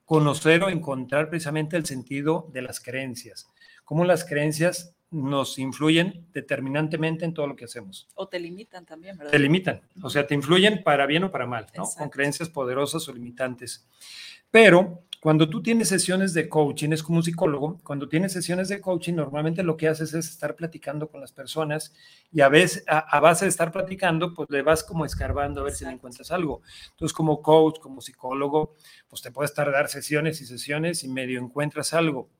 conocer 0.06 0.64
o 0.64 0.70
encontrar 0.70 1.28
precisamente 1.28 1.76
el 1.76 1.86
sentido 1.86 2.50
de 2.52 2.62
las 2.62 2.80
creencias, 2.80 3.48
cómo 3.84 4.04
las 4.04 4.24
creencias 4.24 4.96
nos 5.10 5.58
influyen 5.58 6.26
determinantemente 6.32 7.24
en 7.24 7.34
todo 7.34 7.46
lo 7.46 7.56
que 7.56 7.66
hacemos. 7.66 8.08
O 8.14 8.26
te 8.28 8.40
limitan 8.40 8.86
también, 8.86 9.18
¿verdad? 9.18 9.32
Te 9.32 9.38
limitan, 9.38 9.80
o 10.02 10.08
sea, 10.08 10.26
te 10.26 10.34
influyen 10.34 10.82
para 10.82 11.06
bien 11.06 11.24
o 11.24 11.30
para 11.30 11.46
mal, 11.46 11.66
¿no? 11.76 11.84
Con 11.84 12.08
creencias 12.10 12.48
poderosas 12.48 13.08
o 13.08 13.12
limitantes. 13.12 13.86
Pero 14.50 15.04
cuando 15.20 15.50
tú 15.50 15.62
tienes 15.62 15.88
sesiones 15.88 16.32
de 16.32 16.48
coaching, 16.48 16.92
es 16.92 17.02
como 17.02 17.18
un 17.18 17.22
psicólogo, 17.22 17.78
cuando 17.84 18.08
tienes 18.08 18.32
sesiones 18.32 18.70
de 18.70 18.80
coaching, 18.80 19.12
normalmente 19.14 19.62
lo 19.62 19.76
que 19.76 19.86
haces 19.86 20.14
es 20.14 20.30
estar 20.30 20.56
platicando 20.56 21.10
con 21.10 21.20
las 21.20 21.30
personas 21.30 21.92
y 22.32 22.40
a 22.40 22.48
veces, 22.48 22.84
a, 22.88 23.20
base 23.20 23.44
de 23.44 23.50
estar 23.50 23.70
platicando, 23.70 24.32
pues 24.32 24.48
le 24.48 24.62
vas 24.62 24.82
como 24.82 25.04
escarbando 25.04 25.60
a 25.60 25.64
ver 25.64 25.74
si 25.74 25.84
le 25.84 25.90
encuentras 25.90 26.30
algo. 26.30 26.62
Entonces, 26.92 27.14
como 27.14 27.42
coach, 27.42 27.78
como 27.80 28.00
psicólogo, 28.00 28.76
pues 29.08 29.20
te 29.20 29.30
puedes 29.30 29.52
tardar 29.52 29.88
sesiones 29.88 30.40
y 30.40 30.46
sesiones 30.46 31.04
y 31.04 31.08
medio 31.08 31.38
encuentras 31.38 31.92
algo. 31.92 32.30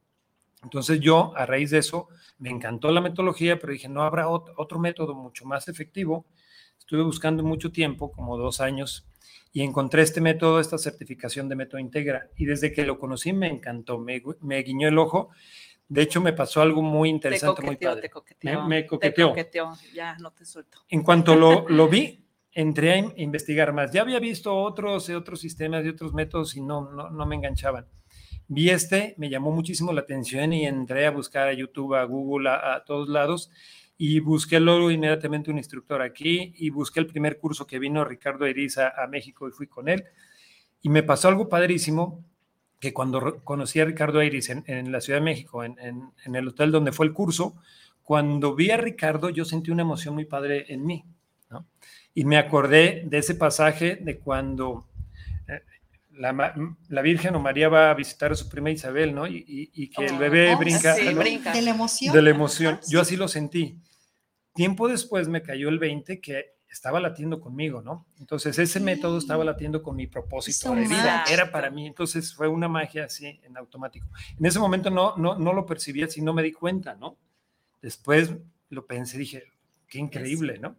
Entonces 0.62 1.00
yo, 1.00 1.34
a 1.37 1.44
raíz 1.44 1.70
de 1.70 1.78
eso, 1.78 2.08
me 2.38 2.49
encantó 2.49 2.90
la 2.92 3.02
metodología, 3.02 3.58
pero 3.58 3.75
dije, 3.75 3.90
no 3.90 4.04
habrá 4.04 4.28
otro 4.28 4.78
método 4.78 5.14
mucho 5.14 5.44
más 5.44 5.68
efectivo. 5.68 6.25
Estuve 6.78 7.02
buscando 7.02 7.42
mucho 7.42 7.72
tiempo, 7.72 8.10
como 8.10 8.38
dos 8.38 8.60
años, 8.60 9.06
y 9.52 9.62
encontré 9.62 10.02
este 10.02 10.21
método, 10.21 10.61
esta 10.61 10.78
certificación 10.78 11.49
de 11.49 11.57
método 11.57 11.80
Integra. 11.80 12.28
Y 12.37 12.45
desde 12.45 12.73
que 12.73 12.85
lo 12.85 12.99
conocí 12.99 13.33
me 13.33 13.49
encantó, 13.49 13.99
me, 13.99 14.23
me 14.40 14.62
guiñó 14.62 14.88
el 14.88 14.99
ojo. 14.99 15.30
De 15.88 16.02
hecho, 16.02 16.21
me 16.21 16.33
pasó 16.33 16.62
algo 16.62 16.83
muy 16.83 17.09
interesante, 17.09 17.62
muy 17.62 17.76
padre. 17.76 18.02
Te 18.02 18.11
coqueteó, 18.11 18.64
me, 18.64 18.87
coqueteó. 18.87 19.35
Ya, 19.92 20.16
no 20.19 20.30
te 20.30 20.45
suelto. 20.45 20.78
En 20.88 21.02
cuanto 21.02 21.35
lo, 21.35 21.64
lo 21.69 21.88
vi, 21.88 22.25
entré 22.52 22.92
a 22.92 23.12
investigar 23.16 23.73
más. 23.73 23.90
Ya 23.90 24.02
había 24.02 24.21
visto 24.21 24.54
otros, 24.54 25.09
otros 25.09 25.40
sistemas 25.40 25.85
y 25.85 25.88
otros 25.88 26.14
métodos 26.14 26.54
y 26.57 26.61
no, 26.61 26.88
no, 26.92 27.11
no 27.11 27.26
me 27.26 27.35
enganchaban. 27.35 27.87
Vi 28.47 28.71
este, 28.71 29.14
me 29.16 29.30
llamó 29.30 29.50
muchísimo 29.50 29.92
la 29.92 30.02
atención 30.02 30.52
y 30.52 30.64
entré 30.66 31.07
a 31.07 31.11
buscar 31.11 31.49
a 31.49 31.52
YouTube, 31.52 31.95
a 31.95 32.04
Google, 32.04 32.50
a, 32.50 32.75
a 32.75 32.85
todos 32.85 33.09
lados 33.09 33.50
y 34.02 34.19
busqué 34.19 34.59
luego 34.61 34.90
inmediatamente 34.90 35.50
un 35.50 35.59
instructor 35.59 36.00
aquí 36.00 36.54
y 36.57 36.71
busqué 36.71 37.00
el 37.00 37.07
primer 37.07 37.37
curso 37.37 37.66
que 37.66 37.78
vino 37.78 38.02
Ricardo 38.02 38.47
Eriza 38.47 38.95
a 38.97 39.07
México 39.07 39.47
y 39.47 39.50
fui 39.52 39.66
con 39.66 39.90
él. 39.90 40.04
Y 40.80 40.88
me 40.88 41.02
pasó 41.02 41.28
algo 41.28 41.50
padrísimo, 41.50 42.25
que 42.78 42.95
cuando 42.95 43.45
conocí 43.45 43.78
a 43.78 43.85
Ricardo 43.85 44.23
Eriza 44.23 44.62
en, 44.64 44.90
la 44.90 45.02
Ciudad 45.02 45.19
de 45.19 45.25
México, 45.26 45.64
en, 45.64 45.76
en, 45.78 46.35
el 46.35 46.49
hotel 46.49 46.73
donde 46.73 46.92
fue 46.92 47.04
el 47.04 47.12
curso, 47.12 47.57
cuando 48.02 48.54
vi 48.54 48.71
a 48.71 48.78
Ricardo 48.78 49.28
yo 49.28 49.45
sentí 49.45 49.71
una 49.71 49.83
emoción 49.83 50.14
muy 50.14 50.25
padre 50.25 50.64
en 50.73 50.87
mí. 50.87 51.04
¿no? 51.50 51.66
Y 52.14 52.25
me 52.25 52.38
acordé 52.38 53.02
de 53.04 53.19
ese 53.19 53.35
pasaje 53.35 53.97
de 53.97 54.19
cuando 54.19 54.88
eh, 55.47 55.61
la, 56.12 56.54
la, 56.88 57.02
Virgen 57.02 57.35
o 57.35 57.40
María 57.40 57.69
va 57.69 57.90
a 57.90 57.95
visitar 57.95 58.33
a 58.33 58.35
su 58.35 58.49
prima 58.49 58.71
Isabel, 58.71 59.14
¿no? 59.14 59.26
Y, 59.26 59.45
y, 59.47 59.90
que 59.90 60.07
el 60.07 60.14
oh, 60.14 60.19
bebé 60.19 60.57
brinca, 60.57 60.95
sí, 60.95 61.12
brinca, 61.12 61.52
De 61.52 61.61
la 61.61 61.71
emoción. 61.73 62.14
De 62.14 62.23
la 62.23 62.30
emoción. 62.30 62.80
Yo 62.88 63.02
así 63.02 63.16
lo 63.16 63.28
sentí. 63.28 63.78
Tiempo 64.54 64.88
después 64.88 65.28
me 65.28 65.42
cayó 65.42 65.69
el 65.69 65.78
20 65.78 66.21
que 66.21 66.54
estaba 66.71 67.00
latiendo 67.00 67.40
conmigo, 67.40 67.83
¿no? 67.83 68.07
Entonces 68.19 68.59
ese 68.59 68.80
método 68.80 69.19
estaba 69.19 69.45
latiendo 69.45 69.83
con 69.83 69.97
mi 69.97 70.07
propósito 70.07 70.75
de 70.75 70.83
vida, 70.83 71.25
era 71.30 71.50
para 71.50 71.71
mí, 71.71 71.87
entonces 71.87 72.35
fue 72.35 72.49
una 72.49 72.69
magia 72.69 73.04
así 73.04 73.40
en 73.42 73.57
automático. 73.57 74.07
En 74.38 74.47
ese 74.47 74.59
momento 74.59 74.90
no, 74.90 75.16
no, 75.16 75.37
no 75.37 75.52
lo 75.52 75.66
percibía, 75.66 76.09
si 76.09 76.23
no 76.23 76.33
me 76.33 76.42
di 76.42 76.52
cuenta, 76.52 76.95
¿no? 76.95 77.16
Después 77.83 78.33
lo 78.69 78.87
pensé, 78.87 79.19
dije, 79.19 79.45
qué 79.88 79.99
increíble, 79.99 80.59
¿no? 80.59 80.76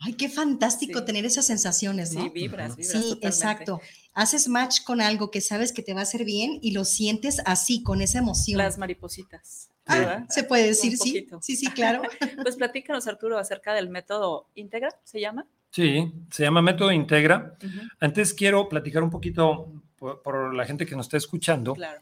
Ay, 0.00 0.12
qué 0.12 0.28
fantástico 0.28 1.04
tener 1.04 1.26
esas 1.26 1.46
sensaciones, 1.46 2.12
¿no? 2.14 2.22
Sí, 2.22 2.28
vibras, 2.28 2.76
vibras. 2.76 3.04
Sí, 3.04 3.18
exacto. 3.20 3.80
Haces 4.14 4.48
match 4.48 4.82
con 4.84 5.00
algo 5.00 5.30
que 5.30 5.40
sabes 5.40 5.72
que 5.72 5.82
te 5.82 5.92
va 5.92 6.00
a 6.00 6.02
hacer 6.04 6.24
bien 6.24 6.58
y 6.62 6.70
lo 6.70 6.84
sientes 6.84 7.42
así, 7.44 7.82
con 7.82 8.00
esa 8.00 8.18
emoción. 8.18 8.58
Las 8.58 8.78
maripositas. 8.78 9.70
Ah, 9.86 10.24
se 10.28 10.44
puede 10.44 10.66
decir, 10.66 10.96
sí. 10.96 11.26
Sí, 11.40 11.56
sí, 11.56 11.66
claro. 11.68 12.02
pues 12.42 12.56
platícanos, 12.56 13.08
Arturo, 13.08 13.38
acerca 13.38 13.72
del 13.72 13.88
método 13.88 14.48
Integra, 14.54 14.90
¿se 15.02 15.20
llama? 15.20 15.46
Sí, 15.70 16.12
se 16.30 16.44
llama 16.44 16.62
método 16.62 16.92
Integra. 16.92 17.56
Antes 17.98 18.34
quiero 18.34 18.68
platicar 18.68 19.02
un 19.02 19.10
poquito 19.10 19.72
por, 19.96 20.54
la 20.54 20.64
gente 20.64 20.86
que 20.86 20.94
nos 20.94 21.06
está 21.06 21.16
escuchando, 21.16 21.74
claro. 21.74 22.00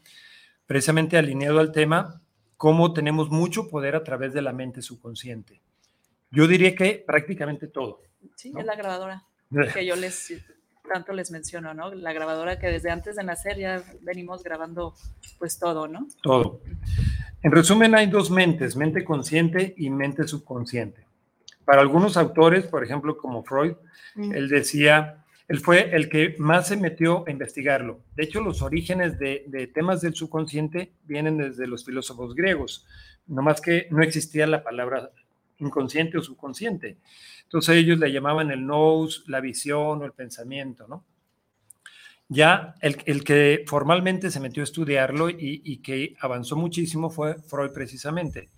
precisamente 0.65 1.17
alineado 1.17 1.59
al 1.59 1.71
tema, 1.71 2.21
cómo 2.57 2.93
tenemos 2.93 3.29
mucho 3.29 3.67
poder 3.67 3.95
a 3.95 4.03
través 4.03 4.33
de 4.33 4.41
la 4.41 4.53
mente 4.53 4.81
subconsciente. 4.81 5.61
Yo 6.31 6.47
diría 6.47 6.75
que 6.75 7.03
prácticamente 7.05 7.67
todo. 7.67 8.01
Sí, 8.35 8.53
es 8.57 8.65
la 8.65 8.75
grabadora 8.75 9.23
que 9.73 9.85
yo 9.85 9.95
les 9.95 10.33
tanto 10.87 11.13
les 11.13 11.31
menciono, 11.31 11.73
¿no? 11.73 11.93
La 11.93 12.13
grabadora 12.13 12.59
que 12.59 12.67
desde 12.67 12.89
antes 12.89 13.15
de 13.17 13.23
nacer 13.23 13.57
ya 13.57 13.83
venimos 14.01 14.43
grabando 14.43 14.95
pues 15.37 15.59
todo, 15.59 15.87
¿no? 15.87 16.07
Todo. 16.23 16.61
En 17.43 17.51
resumen, 17.51 17.93
hay 17.93 18.07
dos 18.07 18.31
mentes, 18.31 18.75
mente 18.75 19.03
consciente 19.03 19.73
y 19.77 19.89
mente 19.89 20.27
subconsciente. 20.27 21.05
Para 21.65 21.81
algunos 21.81 22.17
autores, 22.17 22.65
por 22.65 22.83
ejemplo, 22.83 23.17
como 23.17 23.43
Freud, 23.43 23.73
mm. 24.15 24.33
él 24.33 24.47
decía, 24.49 25.25
él 25.47 25.59
fue 25.59 25.95
el 25.95 26.09
que 26.09 26.35
más 26.39 26.69
se 26.69 26.77
metió 26.77 27.25
a 27.27 27.31
investigarlo. 27.31 27.99
De 28.15 28.23
hecho, 28.23 28.41
los 28.41 28.61
orígenes 28.61 29.19
de, 29.19 29.43
de 29.47 29.67
temas 29.67 30.01
del 30.01 30.15
subconsciente 30.15 30.93
vienen 31.03 31.37
desde 31.37 31.67
los 31.67 31.85
filósofos 31.85 32.33
griegos, 32.33 32.87
no 33.27 33.41
más 33.41 33.61
que 33.61 33.87
no 33.91 34.01
existía 34.01 34.47
la 34.47 34.63
palabra 34.63 35.11
inconsciente 35.59 36.17
o 36.17 36.21
subconsciente. 36.21 36.97
Entonces 37.43 37.77
ellos 37.77 37.99
le 37.99 38.11
llamaban 38.11 38.51
el 38.51 38.65
nous, 38.65 39.23
la 39.27 39.39
visión 39.39 40.01
o 40.01 40.05
el 40.05 40.13
pensamiento, 40.13 40.87
¿no? 40.87 41.05
Ya 42.29 42.75
el, 42.81 42.97
el, 43.05 43.23
que 43.23 43.63
formalmente 43.67 44.31
se 44.31 44.41
metió 44.41 44.61
a 44.61 44.65
estudiarlo 44.65 45.29
y, 45.29 45.61
y, 45.63 45.77
que 45.77 46.15
avanzó 46.19 46.57
muchísimo 46.57 47.09
fue 47.09 47.35
Freud 47.41 47.71
precisamente. 47.71 48.49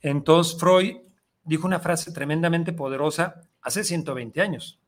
Entonces 0.00 0.58
Freud 0.58 0.96
dijo 1.44 1.66
una 1.66 1.80
frase 1.80 2.12
tremendamente 2.12 2.72
poderosa 2.72 3.42
hace 3.60 3.84
120 3.84 4.40
años, 4.40 4.80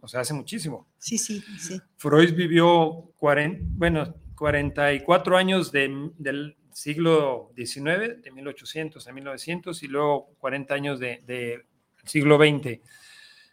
o 0.00 0.08
sea, 0.08 0.20
hace 0.20 0.34
muchísimo. 0.34 0.88
Sí, 0.98 1.18
sí, 1.18 1.42
sí. 1.58 1.80
Freud 1.96 2.34
vivió 2.34 3.12
40, 3.18 3.64
bueno, 3.76 4.14
44 4.34 5.36
años 5.36 5.70
de, 5.70 6.10
del 6.18 6.56
siglo 6.80 7.52
XIX, 7.56 8.22
de 8.22 8.30
1800 8.32 9.06
a 9.06 9.12
1900, 9.12 9.82
y 9.82 9.86
luego 9.86 10.30
40 10.38 10.74
años 10.74 10.98
del 10.98 11.26
de 11.26 11.66
siglo 12.06 12.38
XX. 12.38 12.80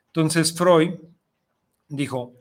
Entonces 0.07 0.53
Freud 0.53 0.93
dijo, 1.89 2.35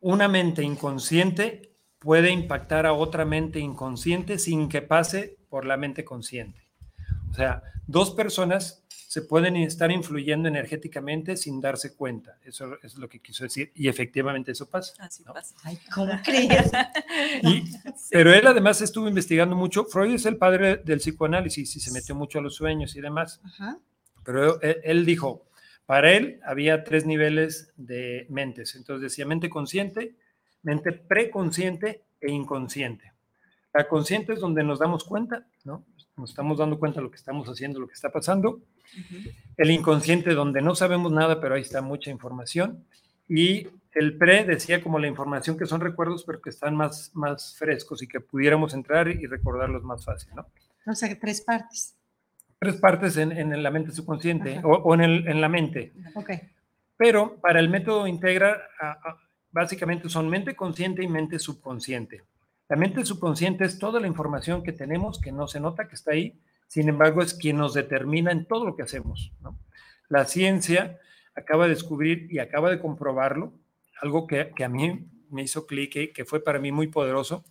una 0.00 0.26
mente 0.26 0.64
inconsciente 0.64 1.76
puede 2.00 2.32
impactar 2.32 2.86
a 2.86 2.92
otra 2.92 3.24
mente 3.24 3.60
inconsciente 3.60 4.40
sin 4.40 4.68
que 4.68 4.82
pase 4.82 5.36
por 5.48 5.64
la 5.64 5.76
mente 5.76 6.04
consciente. 6.04 6.60
O 7.30 7.34
sea, 7.34 7.62
dos 7.86 8.10
personas 8.10 8.83
se 9.14 9.22
pueden 9.22 9.54
estar 9.54 9.92
influyendo 9.92 10.48
energéticamente 10.48 11.36
sin 11.36 11.60
darse 11.60 11.94
cuenta. 11.94 12.36
Eso 12.42 12.76
es 12.82 12.96
lo 12.96 13.08
que 13.08 13.20
quiso 13.20 13.44
decir. 13.44 13.70
Y 13.76 13.86
efectivamente 13.86 14.50
eso 14.50 14.68
pasa. 14.68 14.92
Así 14.98 15.22
pasa. 15.22 15.54
Ay, 15.62 15.78
¿cómo 15.94 16.10
crees? 16.24 16.72
Pero 18.10 18.34
él 18.34 18.44
además 18.44 18.80
estuvo 18.80 19.06
investigando 19.06 19.54
mucho. 19.54 19.84
Freud 19.84 20.14
es 20.14 20.26
el 20.26 20.36
padre 20.36 20.78
del 20.78 20.98
psicoanálisis 20.98 21.76
y 21.76 21.78
se 21.78 21.92
metió 21.92 22.16
mucho 22.16 22.40
a 22.40 22.42
los 22.42 22.56
sueños 22.56 22.96
y 22.96 23.00
demás. 23.00 23.40
Pero 24.24 24.60
él, 24.60 24.78
él 24.82 25.06
dijo, 25.06 25.46
Para 25.86 26.10
él 26.10 26.40
había 26.44 26.82
tres 26.82 27.06
niveles 27.06 27.72
de 27.76 28.26
mentes. 28.30 28.74
Entonces 28.74 29.00
decía 29.00 29.26
mente 29.26 29.48
consciente, 29.48 30.16
mente 30.64 30.90
preconsciente 30.90 32.02
e 32.20 32.32
inconsciente. 32.32 33.12
La 33.72 33.86
consciente 33.86 34.32
es 34.32 34.40
donde 34.40 34.64
nos 34.64 34.80
damos 34.80 35.04
cuenta, 35.04 35.46
¿no? 35.62 35.84
Nos 36.16 36.30
estamos 36.30 36.58
dando 36.58 36.80
cuenta 36.80 36.98
de 36.98 37.04
lo 37.04 37.12
que 37.12 37.16
estamos 37.16 37.48
haciendo, 37.48 37.78
lo 37.78 37.86
que 37.86 37.94
está 37.94 38.10
pasando. 38.10 38.60
El 39.56 39.70
inconsciente 39.70 40.34
donde 40.34 40.62
no 40.62 40.74
sabemos 40.74 41.12
nada, 41.12 41.40
pero 41.40 41.54
ahí 41.54 41.62
está 41.62 41.82
mucha 41.82 42.10
información. 42.10 42.84
Y 43.28 43.68
el 43.92 44.18
pre 44.18 44.44
decía 44.44 44.82
como 44.82 44.98
la 44.98 45.06
información 45.06 45.56
que 45.56 45.66
son 45.66 45.80
recuerdos, 45.80 46.24
pero 46.24 46.40
que 46.40 46.50
están 46.50 46.76
más, 46.76 47.10
más 47.14 47.56
frescos 47.56 48.02
y 48.02 48.08
que 48.08 48.20
pudiéramos 48.20 48.74
entrar 48.74 49.08
y 49.08 49.26
recordarlos 49.26 49.84
más 49.84 50.04
fácil, 50.04 50.34
¿no? 50.34 50.46
O 50.86 50.94
sea, 50.94 51.16
tres 51.18 51.40
partes. 51.40 51.96
Tres 52.58 52.76
partes 52.76 53.16
en, 53.16 53.32
en 53.32 53.62
la 53.62 53.70
mente 53.70 53.92
subconsciente 53.92 54.60
o, 54.64 54.70
o, 54.70 54.94
en, 54.94 55.00
el, 55.00 55.28
en 55.28 55.40
la 55.40 55.48
mente. 55.48 55.92
Ok. 56.14 56.30
Pero 56.96 57.36
para 57.40 57.60
el 57.60 57.68
método 57.68 58.06
integra, 58.06 58.60
básicamente 59.50 60.08
son 60.08 60.28
mente 60.28 60.54
consciente 60.54 61.02
y 61.02 61.08
mente 61.08 61.38
subconsciente. 61.38 62.22
La 62.68 62.76
mente 62.76 63.04
subconsciente 63.04 63.64
es 63.64 63.78
toda 63.78 64.00
la 64.00 64.06
información 64.06 64.62
que 64.62 64.72
tenemos 64.72 65.20
que 65.20 65.32
no 65.32 65.46
se 65.46 65.60
nota 65.60 65.86
que 65.86 65.96
está 65.96 66.12
ahí, 66.12 66.38
sin 66.74 66.88
embargo 66.88 67.22
es 67.22 67.34
quien 67.34 67.58
nos 67.58 67.72
determina 67.72 68.32
en 68.32 68.46
todo 68.46 68.64
lo 68.64 68.74
que 68.74 68.82
hacemos. 68.82 69.30
La 70.08 70.24
ciencia 70.24 70.98
acaba 71.36 71.66
de 71.66 71.70
descubrir 71.70 72.26
y 72.28 72.40
acaba 72.40 72.68
de 72.68 72.80
comprobarlo, 72.80 73.52
algo 74.02 74.26
que, 74.26 74.50
que 74.56 74.64
a 74.64 74.68
mí 74.68 75.06
me 75.30 75.44
hizo 75.44 75.68
clic 75.68 75.94
y 75.94 76.12
que 76.12 76.24
fue 76.24 76.42
para 76.42 76.58
mí 76.58 76.72
muy 76.72 76.88
poderoso, 76.88 77.44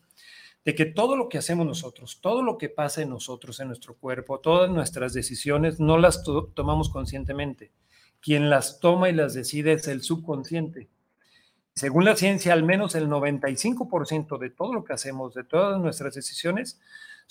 de 0.66 0.76
que 0.76 0.84
todo 0.84 1.16
lo 1.16 1.30
que 1.30 1.38
hacemos 1.38 1.66
nosotros, 1.66 2.20
todo 2.20 2.44
lo 2.44 2.58
que 2.58 2.68
pasa 2.68 3.02
en 3.02 3.12
nosotros, 3.12 3.62
en 3.62 3.68
nuestro 3.68 3.94
cuerpo, 3.96 4.42
todas 4.42 4.70
nuestras 4.70 5.14
decisiones, 5.14 5.80
no 5.80 5.98
las 5.98 6.22
to 6.26 6.52
tomamos 6.54 6.90
conscientemente. 6.90 7.72
Quien 8.20 8.50
las 8.50 8.82
toma 8.82 9.08
y 9.08 9.14
las 9.14 9.34
decide 9.34 9.72
es 9.72 9.88
el 9.88 10.02
subconsciente. 10.02 10.90
Según 11.76 12.04
la 12.04 12.18
ciencia, 12.18 12.52
al 12.52 12.64
menos 12.64 12.94
el 12.96 13.08
95% 13.08 14.38
de 14.38 14.50
todo 14.50 14.74
lo 14.74 14.84
que 14.84 14.92
hacemos, 14.92 15.34
de 15.34 15.46
todas 15.46 15.80
nuestras 15.80 16.14
decisiones, 16.14 16.82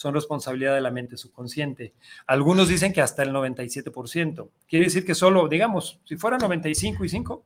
son 0.02 0.14
responsabilidad 0.14 0.74
de 0.74 0.80
la 0.80 0.90
mente 0.90 1.16
subconsciente. 1.16 1.92
Algunos 2.26 2.66
dicen 2.66 2.92
que 2.92 3.00
hasta 3.00 3.22
el 3.22 3.30
97%. 3.30 4.48
Quiere 4.68 4.86
decir 4.86 5.06
que 5.06 5.14
solo, 5.14 5.46
digamos, 5.46 6.00
si 6.02 6.16
fuera 6.16 6.38
95 6.38 7.04
y 7.04 7.08
5, 7.08 7.44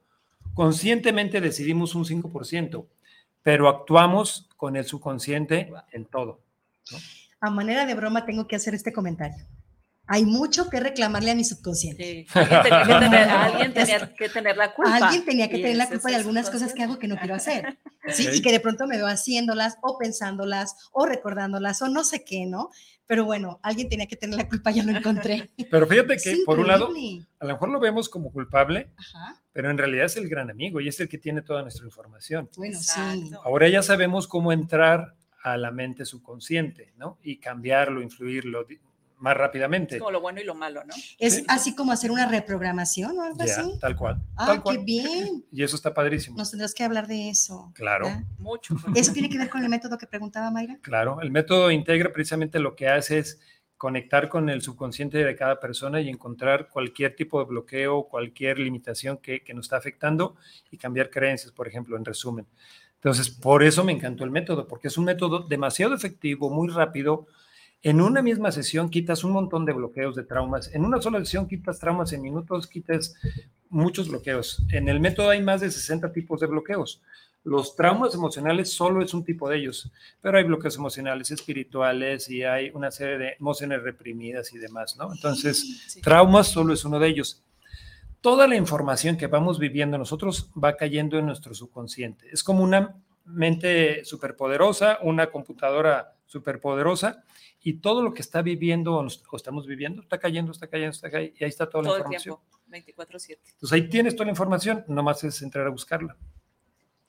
conscientemente 0.54 1.42
decidimos 1.42 1.94
un 1.94 2.06
5%, 2.06 2.86
pero 3.42 3.68
actuamos 3.68 4.48
con 4.56 4.74
el 4.74 4.86
subconsciente 4.86 5.70
en 5.92 6.06
todo. 6.06 6.40
¿no? 6.90 6.98
A 7.40 7.50
manera 7.50 7.84
de 7.84 7.94
broma 7.94 8.24
tengo 8.24 8.48
que 8.48 8.56
hacer 8.56 8.74
este 8.74 8.90
comentario. 8.90 9.44
Hay 10.06 10.24
mucho 10.24 10.70
que 10.70 10.80
reclamarle 10.80 11.32
a 11.32 11.34
mi 11.34 11.44
subconsciente. 11.44 12.24
Sí. 12.26 12.38
Alguien, 12.38 12.62
tenía 12.62 12.86
que 12.86 13.04
tener, 13.04 13.28
alguien 13.28 13.74
tenía 13.74 14.14
que 14.14 14.28
tener 14.30 14.56
la 14.56 14.72
culpa. 14.72 14.96
Alguien 14.96 15.24
tenía 15.26 15.48
que 15.50 15.58
tener 15.58 15.76
la 15.76 15.88
culpa 15.88 16.08
de 16.08 16.16
algunas 16.16 16.48
cosas 16.48 16.72
que 16.72 16.82
hago 16.82 16.98
que 16.98 17.06
no 17.06 17.18
quiero 17.18 17.34
hacer. 17.34 17.76
¿Sí? 18.12 18.28
Y 18.32 18.42
que 18.42 18.52
de 18.52 18.60
pronto 18.60 18.86
me 18.86 18.96
veo 18.96 19.06
haciéndolas 19.06 19.78
o 19.82 19.98
pensándolas 19.98 20.76
o 20.92 21.06
recordándolas 21.06 21.82
o 21.82 21.88
no 21.88 22.04
sé 22.04 22.24
qué, 22.24 22.46
¿no? 22.46 22.70
Pero 23.06 23.24
bueno, 23.24 23.60
alguien 23.62 23.88
tenía 23.88 24.06
que 24.06 24.16
tener 24.16 24.36
la 24.36 24.48
culpa, 24.48 24.72
ya 24.72 24.82
lo 24.82 24.96
encontré. 24.96 25.48
Pero 25.70 25.86
fíjate 25.86 26.16
que, 26.16 26.38
por 26.44 26.58
un 26.58 26.66
lado, 26.66 26.88
a 27.38 27.44
lo 27.46 27.52
mejor 27.52 27.68
lo 27.68 27.78
vemos 27.78 28.08
como 28.08 28.32
culpable, 28.32 28.90
Ajá. 28.96 29.40
pero 29.52 29.70
en 29.70 29.78
realidad 29.78 30.06
es 30.06 30.16
el 30.16 30.28
gran 30.28 30.50
amigo 30.50 30.80
y 30.80 30.88
es 30.88 30.98
el 30.98 31.08
que 31.08 31.18
tiene 31.18 31.42
toda 31.42 31.62
nuestra 31.62 31.84
información. 31.84 32.50
Bueno, 32.56 32.78
sí. 32.80 33.00
Ahora 33.44 33.68
ya 33.68 33.82
sabemos 33.82 34.26
cómo 34.26 34.52
entrar 34.52 35.14
a 35.42 35.56
la 35.56 35.70
mente 35.70 36.04
subconsciente, 36.04 36.92
¿no? 36.96 37.18
Y 37.22 37.38
cambiarlo, 37.38 38.02
influirlo, 38.02 38.66
más 39.18 39.36
rápidamente. 39.36 39.96
Es 39.96 40.00
como 40.00 40.10
lo 40.10 40.20
bueno 40.20 40.40
y 40.40 40.44
lo 40.44 40.54
malo, 40.54 40.84
¿no? 40.84 40.94
Es 41.18 41.36
¿Sí? 41.36 41.44
así 41.48 41.74
como 41.74 41.92
hacer 41.92 42.10
una 42.10 42.26
reprogramación 42.26 43.18
o 43.18 43.22
algo 43.22 43.44
ya, 43.44 43.60
así. 43.60 43.78
Tal 43.80 43.96
cual. 43.96 44.22
Ah, 44.36 44.46
tal 44.46 44.62
cual. 44.62 44.78
qué 44.78 44.84
bien. 44.84 45.44
Y 45.50 45.62
eso 45.62 45.76
está 45.76 45.94
padrísimo. 45.94 46.36
Nos 46.36 46.50
tendrás 46.50 46.74
que 46.74 46.84
hablar 46.84 47.06
de 47.06 47.30
eso. 47.30 47.72
Claro. 47.74 48.06
¿ya? 48.06 48.24
Mucho. 48.38 48.76
¿Eso 48.94 49.12
tiene 49.12 49.28
que 49.28 49.38
ver 49.38 49.48
con 49.48 49.62
el 49.62 49.68
método 49.68 49.96
que 49.98 50.06
preguntaba 50.06 50.50
Mayra? 50.50 50.78
Claro, 50.82 51.20
el 51.20 51.30
método 51.30 51.70
integra 51.70 52.12
precisamente 52.12 52.58
lo 52.58 52.76
que 52.76 52.88
hace 52.88 53.18
es 53.18 53.40
conectar 53.76 54.28
con 54.28 54.48
el 54.48 54.62
subconsciente 54.62 55.18
de 55.18 55.36
cada 55.36 55.60
persona 55.60 56.00
y 56.00 56.08
encontrar 56.08 56.68
cualquier 56.68 57.14
tipo 57.14 57.38
de 57.40 57.46
bloqueo, 57.46 58.08
cualquier 58.08 58.58
limitación 58.58 59.18
que, 59.18 59.42
que 59.44 59.52
nos 59.52 59.66
está 59.66 59.76
afectando 59.76 60.36
y 60.70 60.78
cambiar 60.78 61.10
creencias, 61.10 61.52
por 61.52 61.68
ejemplo, 61.68 61.96
en 61.96 62.04
resumen. 62.04 62.46
Entonces, 62.94 63.28
por 63.28 63.62
eso 63.62 63.84
me 63.84 63.92
encantó 63.92 64.24
el 64.24 64.30
método, 64.30 64.66
porque 64.66 64.88
es 64.88 64.96
un 64.96 65.04
método 65.04 65.40
demasiado 65.40 65.94
efectivo, 65.94 66.50
muy 66.50 66.68
rápido, 66.68 67.26
en 67.86 68.00
una 68.00 68.20
misma 68.20 68.50
sesión 68.50 68.90
quitas 68.90 69.22
un 69.22 69.30
montón 69.30 69.64
de 69.64 69.72
bloqueos 69.72 70.16
de 70.16 70.24
traumas. 70.24 70.74
En 70.74 70.84
una 70.84 71.00
sola 71.00 71.20
sesión 71.20 71.46
quitas 71.46 71.78
traumas 71.78 72.12
en 72.12 72.20
minutos, 72.20 72.66
quitas 72.66 73.14
muchos 73.68 74.08
bloqueos. 74.08 74.60
En 74.72 74.88
el 74.88 74.98
método 74.98 75.30
hay 75.30 75.40
más 75.40 75.60
de 75.60 75.70
60 75.70 76.12
tipos 76.12 76.40
de 76.40 76.48
bloqueos. 76.48 77.00
Los 77.44 77.76
traumas 77.76 78.12
emocionales 78.12 78.72
solo 78.72 79.04
es 79.04 79.14
un 79.14 79.24
tipo 79.24 79.48
de 79.48 79.58
ellos, 79.58 79.88
pero 80.20 80.36
hay 80.36 80.42
bloqueos 80.42 80.74
emocionales 80.74 81.30
espirituales 81.30 82.28
y 82.28 82.42
hay 82.42 82.72
una 82.74 82.90
serie 82.90 83.18
de 83.18 83.36
emociones 83.38 83.80
reprimidas 83.84 84.52
y 84.52 84.58
demás, 84.58 84.96
¿no? 84.96 85.12
Entonces, 85.12 85.84
sí. 85.86 86.00
traumas 86.00 86.48
solo 86.48 86.74
es 86.74 86.84
uno 86.84 86.98
de 86.98 87.06
ellos. 87.06 87.40
Toda 88.20 88.48
la 88.48 88.56
información 88.56 89.16
que 89.16 89.28
vamos 89.28 89.60
viviendo 89.60 89.96
nosotros 89.96 90.50
va 90.60 90.76
cayendo 90.76 91.20
en 91.20 91.26
nuestro 91.26 91.54
subconsciente. 91.54 92.26
Es 92.32 92.42
como 92.42 92.64
una 92.64 92.96
mente 93.24 94.04
superpoderosa, 94.04 94.98
una 95.02 95.28
computadora 95.28 96.14
superpoderosa 96.26 97.22
y 97.66 97.80
todo 97.80 98.00
lo 98.00 98.14
que 98.14 98.22
está 98.22 98.42
viviendo 98.42 98.94
o 98.94 99.36
estamos 99.36 99.66
viviendo 99.66 100.00
está 100.00 100.20
cayendo, 100.20 100.52
está 100.52 100.68
cayendo, 100.68 100.92
está 100.92 101.10
cayendo, 101.10 101.36
y 101.36 101.42
ahí 101.42 101.50
está 101.50 101.68
toda 101.68 101.82
todo 101.82 101.94
la 101.94 101.98
información. 101.98 102.38
El 102.70 102.84
tiempo, 102.84 103.02
24/7. 103.02 103.38
Entonces 103.44 103.72
ahí 103.72 103.88
tienes 103.88 104.14
toda 104.14 104.26
la 104.26 104.30
información, 104.30 104.84
nomás 104.86 105.24
es 105.24 105.42
entrar 105.42 105.66
a 105.66 105.70
buscarla. 105.70 106.16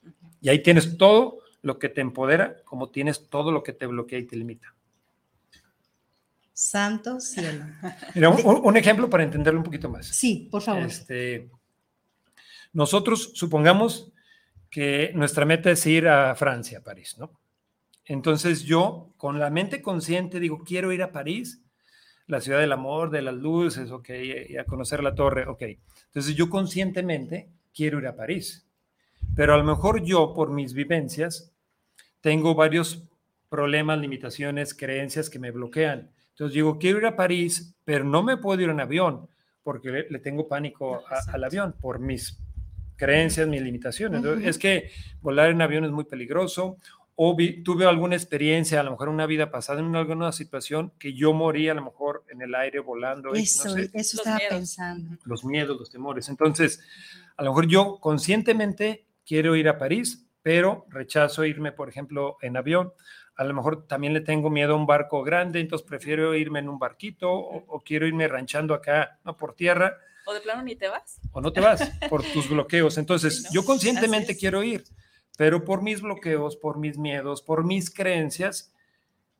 Uh 0.02 0.08
-huh. 0.08 0.12
Y 0.40 0.48
ahí 0.48 0.60
tienes 0.60 0.98
todo 0.98 1.38
lo 1.62 1.78
que 1.78 1.88
te 1.88 2.00
empodera, 2.00 2.56
como 2.64 2.90
tienes 2.90 3.28
todo 3.28 3.52
lo 3.52 3.62
que 3.62 3.72
te 3.72 3.86
bloquea 3.86 4.18
y 4.18 4.24
te 4.24 4.34
limita. 4.34 4.74
Santo 6.52 7.20
cielo. 7.20 7.64
Mira, 8.16 8.30
un, 8.30 8.60
un 8.64 8.76
ejemplo 8.76 9.08
para 9.08 9.22
entenderlo 9.22 9.60
un 9.60 9.64
poquito 9.64 9.88
más. 9.88 10.08
Sí, 10.08 10.48
por 10.50 10.62
favor. 10.62 10.82
Este, 10.82 11.48
nosotros 12.72 13.30
supongamos 13.34 14.12
que 14.68 15.12
nuestra 15.14 15.44
meta 15.44 15.70
es 15.70 15.86
ir 15.86 16.08
a 16.08 16.34
Francia, 16.34 16.78
a 16.78 16.82
París, 16.82 17.14
¿no? 17.16 17.38
Entonces 18.08 18.64
yo, 18.64 19.12
con 19.18 19.38
la 19.38 19.50
mente 19.50 19.82
consciente, 19.82 20.40
digo, 20.40 20.64
quiero 20.64 20.92
ir 20.92 21.02
a 21.02 21.12
París, 21.12 21.62
la 22.26 22.40
ciudad 22.40 22.58
del 22.58 22.72
amor, 22.72 23.10
de 23.10 23.22
las 23.22 23.34
luces, 23.34 23.90
ok, 23.90 24.08
y 24.48 24.56
a 24.56 24.64
conocer 24.64 25.02
la 25.02 25.14
torre, 25.14 25.46
ok. 25.46 25.62
Entonces 26.06 26.34
yo 26.34 26.48
conscientemente 26.48 27.50
quiero 27.74 27.98
ir 27.98 28.06
a 28.06 28.16
París, 28.16 28.66
pero 29.36 29.54
a 29.54 29.58
lo 29.58 29.64
mejor 29.64 30.02
yo, 30.02 30.32
por 30.34 30.50
mis 30.50 30.72
vivencias, 30.72 31.52
tengo 32.20 32.54
varios 32.54 33.04
problemas, 33.48 33.98
limitaciones, 33.98 34.74
creencias 34.74 35.30
que 35.30 35.38
me 35.38 35.50
bloquean. 35.50 36.10
Entonces 36.30 36.54
digo, 36.54 36.78
quiero 36.78 36.98
ir 36.98 37.06
a 37.06 37.16
París, 37.16 37.74
pero 37.84 38.04
no 38.04 38.22
me 38.22 38.36
puedo 38.36 38.60
ir 38.60 38.70
en 38.70 38.80
avión 38.80 39.28
porque 39.62 39.90
le, 39.90 40.08
le 40.08 40.18
tengo 40.18 40.48
pánico 40.48 41.02
a, 41.06 41.32
al 41.32 41.44
avión 41.44 41.74
por 41.78 41.98
mis 41.98 42.38
creencias, 42.96 43.46
mis 43.48 43.62
limitaciones. 43.62 44.24
Es 44.42 44.58
que 44.58 44.90
volar 45.20 45.50
en 45.50 45.60
avión 45.60 45.84
es 45.84 45.90
muy 45.90 46.04
peligroso 46.04 46.78
o 47.20 47.34
vi, 47.34 47.64
tuve 47.64 47.84
alguna 47.84 48.14
experiencia, 48.14 48.78
a 48.78 48.84
lo 48.84 48.92
mejor 48.92 49.08
una 49.08 49.26
vida 49.26 49.50
pasada, 49.50 49.80
en 49.80 49.96
alguna 49.96 50.30
situación 50.30 50.92
que 51.00 51.14
yo 51.14 51.32
moría 51.32 51.72
a 51.72 51.74
lo 51.74 51.82
mejor 51.82 52.24
en 52.28 52.42
el 52.42 52.54
aire 52.54 52.78
volando. 52.78 53.34
Eso, 53.34 53.70
no 53.70 53.74
sé, 53.74 53.90
eso 53.92 54.18
estaba 54.18 54.36
miedos. 54.36 54.54
pensando. 54.54 55.16
Los 55.24 55.44
miedos, 55.44 55.76
los 55.76 55.90
temores. 55.90 56.28
Entonces, 56.28 56.80
a 57.36 57.42
lo 57.42 57.50
mejor 57.50 57.66
yo 57.66 57.98
conscientemente 57.98 59.08
quiero 59.26 59.56
ir 59.56 59.68
a 59.68 59.78
París, 59.78 60.28
pero 60.42 60.86
rechazo 60.90 61.44
irme, 61.44 61.72
por 61.72 61.88
ejemplo, 61.88 62.36
en 62.40 62.56
avión. 62.56 62.92
A 63.34 63.42
lo 63.42 63.52
mejor 63.52 63.88
también 63.88 64.14
le 64.14 64.20
tengo 64.20 64.48
miedo 64.48 64.74
a 64.74 64.76
un 64.76 64.86
barco 64.86 65.24
grande, 65.24 65.58
entonces 65.58 65.84
prefiero 65.88 66.36
irme 66.36 66.60
en 66.60 66.68
un 66.68 66.78
barquito 66.78 67.32
o, 67.32 67.64
o 67.66 67.80
quiero 67.80 68.06
irme 68.06 68.28
ranchando 68.28 68.74
acá, 68.74 69.18
no 69.24 69.36
por 69.36 69.54
tierra. 69.54 69.98
O 70.24 70.32
de 70.32 70.40
plano 70.40 70.62
ni 70.62 70.76
te 70.76 70.86
vas. 70.86 71.20
O 71.32 71.40
no 71.40 71.52
te 71.52 71.60
vas 71.60 71.82
por 72.08 72.22
tus 72.22 72.48
bloqueos. 72.48 72.96
Entonces, 72.98 73.38
sí, 73.38 73.44
¿no? 73.46 73.50
yo 73.54 73.64
conscientemente 73.64 74.36
quiero 74.36 74.62
ir 74.62 74.84
pero 75.38 75.64
por 75.64 75.82
mis 75.82 76.02
bloqueos, 76.02 76.56
por 76.56 76.78
mis 76.78 76.98
miedos, 76.98 77.42
por 77.42 77.64
mis 77.64 77.94
creencias, 77.94 78.74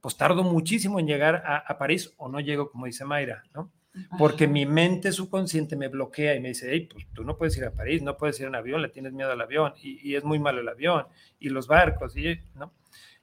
pues 0.00 0.16
tardo 0.16 0.44
muchísimo 0.44 1.00
en 1.00 1.08
llegar 1.08 1.42
a, 1.44 1.56
a 1.56 1.76
París 1.76 2.14
o 2.18 2.28
no 2.28 2.38
llego, 2.38 2.70
como 2.70 2.86
dice 2.86 3.04
Mayra, 3.04 3.42
¿no? 3.52 3.72
Porque 4.16 4.46
mi 4.46 4.64
mente 4.64 5.10
subconsciente 5.10 5.74
me 5.74 5.88
bloquea 5.88 6.36
y 6.36 6.40
me 6.40 6.50
dice, 6.50 6.68
hey, 6.70 6.88
pues 6.88 7.08
tú 7.12 7.24
no 7.24 7.36
puedes 7.36 7.56
ir 7.56 7.64
a 7.64 7.72
París, 7.72 8.00
no 8.00 8.16
puedes 8.16 8.38
ir 8.38 8.46
en 8.46 8.54
avión, 8.54 8.80
le 8.80 8.90
tienes 8.90 9.12
miedo 9.12 9.32
al 9.32 9.40
avión 9.40 9.72
y, 9.82 10.08
y 10.08 10.14
es 10.14 10.22
muy 10.22 10.38
malo 10.38 10.60
el 10.60 10.68
avión 10.68 11.06
y 11.40 11.48
los 11.48 11.66
barcos, 11.66 12.16
y, 12.16 12.38
¿no? 12.54 12.72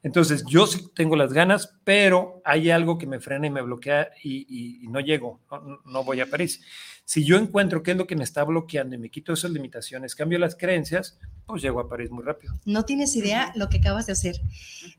Entonces, 0.06 0.46
yo 0.46 0.68
sí 0.68 0.88
tengo 0.94 1.16
las 1.16 1.34
ganas, 1.34 1.74
pero 1.84 2.40
hay 2.46 2.70
algo 2.70 3.00
que 3.00 3.08
me 3.08 3.20
frena 3.20 3.48
y 3.48 3.50
me 3.50 3.64
bloquea 3.64 4.12
y, 4.24 4.86
no 4.88 5.00
llego, 5.00 5.40
no, 5.50 5.80
no, 5.84 6.04
voy 6.04 6.22
a 6.22 6.30
París. 6.30 6.62
Si 7.06 7.26
yo 7.26 7.38
encuentro 7.38 7.82
qué 7.82 7.92
es 7.92 7.98
lo 7.98 8.06
que 8.06 8.16
me 8.16 8.24
está 8.24 8.44
bloqueando 8.44 8.94
y 8.94 9.00
me 9.00 9.10
quito 9.10 9.34
esas 9.34 9.50
limitaciones, 9.50 10.14
cambio 10.14 10.38
las 10.38 10.56
creencias, 10.56 11.18
pues 11.48 11.64
llego 11.64 11.80
a 11.80 11.90
París 11.90 12.12
muy 12.12 12.24
rápido. 12.24 12.54
No 12.66 12.86
tienes 12.86 13.16
idea 13.16 13.52
lo 13.56 13.68
que 13.68 13.80
acabas 13.80 14.06
de 14.06 14.14
hacer. 14.14 14.40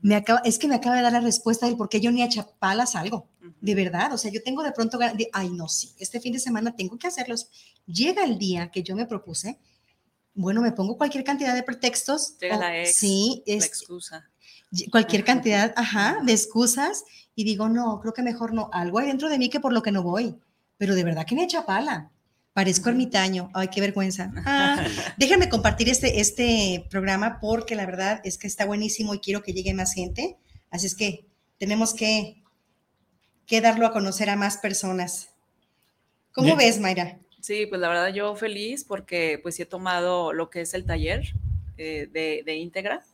Me 0.01 0.13
acaba, 0.13 0.41
es 0.43 0.59
que 0.59 0.67
me 0.67 0.75
acaba 0.75 0.97
de 0.97 1.03
dar 1.03 1.13
la 1.13 1.21
respuesta 1.21 1.67
del 1.67 1.77
por 1.77 1.87
qué 1.87 2.01
yo 2.01 2.11
ni 2.11 2.21
a 2.21 2.27
chapalas 2.27 2.97
algo. 2.97 3.29
De 3.61 3.75
verdad, 3.75 4.11
o 4.11 4.17
sea, 4.17 4.29
yo 4.29 4.43
tengo 4.43 4.61
de 4.61 4.73
pronto, 4.73 4.97
de, 4.97 5.29
ay, 5.31 5.51
no, 5.51 5.69
sí, 5.69 5.93
este 5.99 6.19
fin 6.19 6.33
de 6.33 6.39
semana 6.39 6.75
tengo 6.75 6.97
que 6.99 7.07
hacerlos. 7.07 7.49
Llega 7.85 8.25
el 8.25 8.37
día 8.37 8.71
que 8.71 8.83
yo 8.83 8.93
me 8.93 9.05
propuse, 9.05 9.57
bueno, 10.33 10.61
me 10.61 10.73
pongo 10.73 10.97
cualquier 10.97 11.23
cantidad 11.23 11.55
de 11.55 11.63
pretextos. 11.63 12.37
Llega 12.39 12.57
la 12.57 12.81
ex, 12.81 12.95
sí, 12.95 13.41
es, 13.45 13.61
la 13.61 13.65
excusa. 13.67 14.29
Cualquier 14.91 15.23
cantidad, 15.23 15.73
ajá, 15.75 16.19
de 16.23 16.33
excusas 16.33 17.05
y 17.35 17.43
digo, 17.43 17.69
no, 17.69 17.99
creo 18.01 18.13
que 18.13 18.23
mejor 18.23 18.53
no. 18.53 18.69
Algo 18.73 18.99
hay 18.99 19.07
dentro 19.07 19.29
de 19.29 19.37
mí 19.37 19.49
que 19.49 19.59
por 19.59 19.71
lo 19.71 19.83
que 19.83 19.91
no 19.91 20.01
voy, 20.01 20.35
pero 20.77 20.95
de 20.95 21.03
verdad 21.03 21.25
que 21.25 21.35
me 21.35 21.43
echa 21.43 21.65
pala. 21.65 22.11
Parezco 22.51 22.89
ermitaño. 22.89 23.51
Ay, 23.53 23.67
qué 23.67 23.79
vergüenza. 23.79 24.31
Ah, 24.45 24.83
déjenme 25.17 25.47
compartir 25.47 25.87
este, 25.89 26.19
este 26.19 26.87
programa 26.89 27.39
porque 27.39 27.75
la 27.75 27.85
verdad 27.85 28.19
es 28.23 28.39
que 28.39 28.47
está 28.47 28.65
buenísimo 28.65 29.13
y 29.13 29.19
quiero 29.19 29.43
que 29.43 29.53
llegue 29.53 29.73
más 29.75 29.93
gente. 29.93 30.37
Así 30.71 30.87
es 30.87 30.95
que 30.95 31.27
tenemos 31.59 31.93
que, 31.93 32.41
que 33.45 33.61
darlo 33.61 33.85
a 33.85 33.93
conocer 33.93 34.31
a 34.31 34.35
más 34.35 34.57
personas. 34.57 35.29
¿Cómo 36.33 36.55
ves, 36.55 36.79
Mayra? 36.79 37.19
Sí, 37.39 37.67
pues 37.67 37.79
la 37.79 37.89
verdad 37.89 38.13
yo 38.13 38.35
feliz 38.35 38.83
porque 38.83 39.39
pues 39.41 39.59
he 39.59 39.65
tomado 39.65 40.33
lo 40.33 40.49
que 40.49 40.61
es 40.61 40.73
el 40.73 40.85
taller 40.85 41.33
eh, 41.77 42.09
de, 42.11 42.41
de 42.43 42.55
íntegra 42.55 43.05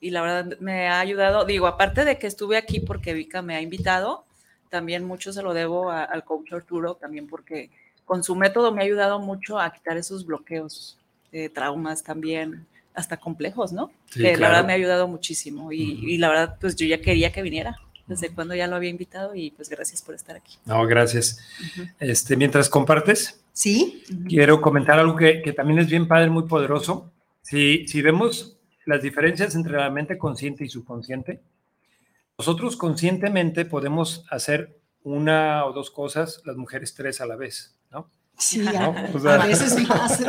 y 0.00 0.10
la 0.10 0.22
verdad 0.22 0.58
me 0.60 0.88
ha 0.88 1.00
ayudado, 1.00 1.44
digo, 1.44 1.66
aparte 1.66 2.04
de 2.04 2.18
que 2.18 2.26
estuve 2.26 2.56
aquí 2.56 2.80
porque 2.80 3.14
Vika 3.14 3.42
me 3.42 3.56
ha 3.56 3.60
invitado, 3.60 4.24
también 4.68 5.04
mucho 5.04 5.32
se 5.32 5.42
lo 5.42 5.54
debo 5.54 5.90
al 5.90 6.24
coach 6.24 6.52
Arturo, 6.52 6.94
también 6.94 7.26
porque 7.26 7.70
con 8.04 8.22
su 8.22 8.36
método 8.36 8.72
me 8.72 8.82
ha 8.82 8.84
ayudado 8.84 9.18
mucho 9.18 9.58
a 9.58 9.72
quitar 9.72 9.96
esos 9.96 10.26
bloqueos, 10.26 10.98
de 11.32 11.48
traumas 11.48 12.02
también, 12.02 12.66
hasta 12.94 13.16
complejos, 13.16 13.72
¿no? 13.72 13.90
que 14.12 14.36
la 14.36 14.48
verdad 14.48 14.64
me 14.64 14.72
ha 14.72 14.76
ayudado 14.76 15.08
muchísimo 15.08 15.72
y, 15.72 16.00
y, 16.02 16.18
la 16.18 16.28
verdad 16.28 16.56
pues 16.60 16.76
yo 16.76 16.86
ya 16.86 17.00
quería 17.00 17.32
que 17.32 17.42
viniera. 17.42 17.78
Desde 18.06 18.30
cuando 18.30 18.54
ya 18.54 18.68
lo 18.68 18.76
había 18.76 18.90
invitado 18.90 19.34
y 19.34 19.50
pues 19.50 19.68
gracias 19.68 20.00
por 20.00 20.14
estar 20.14 20.36
aquí. 20.36 20.58
No, 20.64 20.86
gracias. 20.86 21.40
este, 21.98 22.36
mientras 22.36 22.68
compartes, 22.68 23.40
Sí. 23.56 24.02
Quiero 24.28 24.60
comentar 24.60 24.98
algo 24.98 25.16
que, 25.16 25.40
que, 25.40 25.54
también 25.54 25.78
es 25.78 25.88
bien 25.88 26.06
padre, 26.06 26.28
muy 26.28 26.42
poderoso. 26.42 27.10
Si, 27.40 27.88
si 27.88 28.02
vemos 28.02 28.55
las 28.86 29.02
diferencias 29.02 29.54
entre 29.54 29.72
la 29.72 29.90
mente 29.90 30.16
consciente 30.16 30.64
y 30.64 30.68
subconsciente, 30.68 31.42
nosotros 32.38 32.76
conscientemente 32.76 33.64
podemos 33.64 34.24
hacer 34.30 34.78
una 35.02 35.64
o 35.66 35.72
dos 35.72 35.90
cosas, 35.90 36.40
las 36.44 36.56
mujeres 36.56 36.94
tres 36.94 37.20
a 37.20 37.26
la 37.26 37.36
vez, 37.36 37.76
¿no? 37.90 38.10
Sí, 38.38 38.58
¿no? 38.58 38.94
a 39.30 39.46
veces 39.46 39.76
más, 39.88 40.22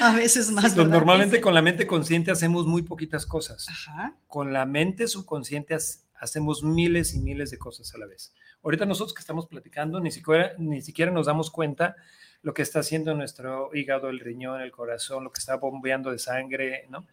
a 0.00 0.14
veces 0.14 0.50
más. 0.50 0.74
Pues 0.74 0.88
normalmente 0.88 1.40
con 1.40 1.54
la 1.54 1.62
mente 1.62 1.86
consciente 1.86 2.30
hacemos 2.30 2.66
muy 2.66 2.82
poquitas 2.82 3.26
cosas. 3.26 3.68
Ajá. 3.68 4.16
Con 4.26 4.52
la 4.52 4.64
mente 4.64 5.06
subconsciente 5.06 5.76
hacemos 6.18 6.62
miles 6.62 7.14
y 7.14 7.20
miles 7.20 7.50
de 7.50 7.58
cosas 7.58 7.94
a 7.94 7.98
la 7.98 8.06
vez. 8.06 8.32
Ahorita 8.62 8.86
nosotros 8.86 9.12
que 9.12 9.20
estamos 9.20 9.46
platicando, 9.46 10.00
ni 10.00 10.10
siquiera, 10.10 10.52
ni 10.58 10.80
siquiera 10.80 11.12
nos 11.12 11.26
damos 11.26 11.50
cuenta 11.50 11.96
lo 12.42 12.54
que 12.54 12.62
está 12.62 12.80
haciendo 12.80 13.14
nuestro 13.14 13.70
hígado, 13.74 14.08
el 14.08 14.20
riñón, 14.20 14.60
el 14.62 14.72
corazón, 14.72 15.24
lo 15.24 15.32
que 15.32 15.38
está 15.38 15.56
bombeando 15.56 16.10
de 16.10 16.18
sangre, 16.18 16.86
¿no? 16.88 17.06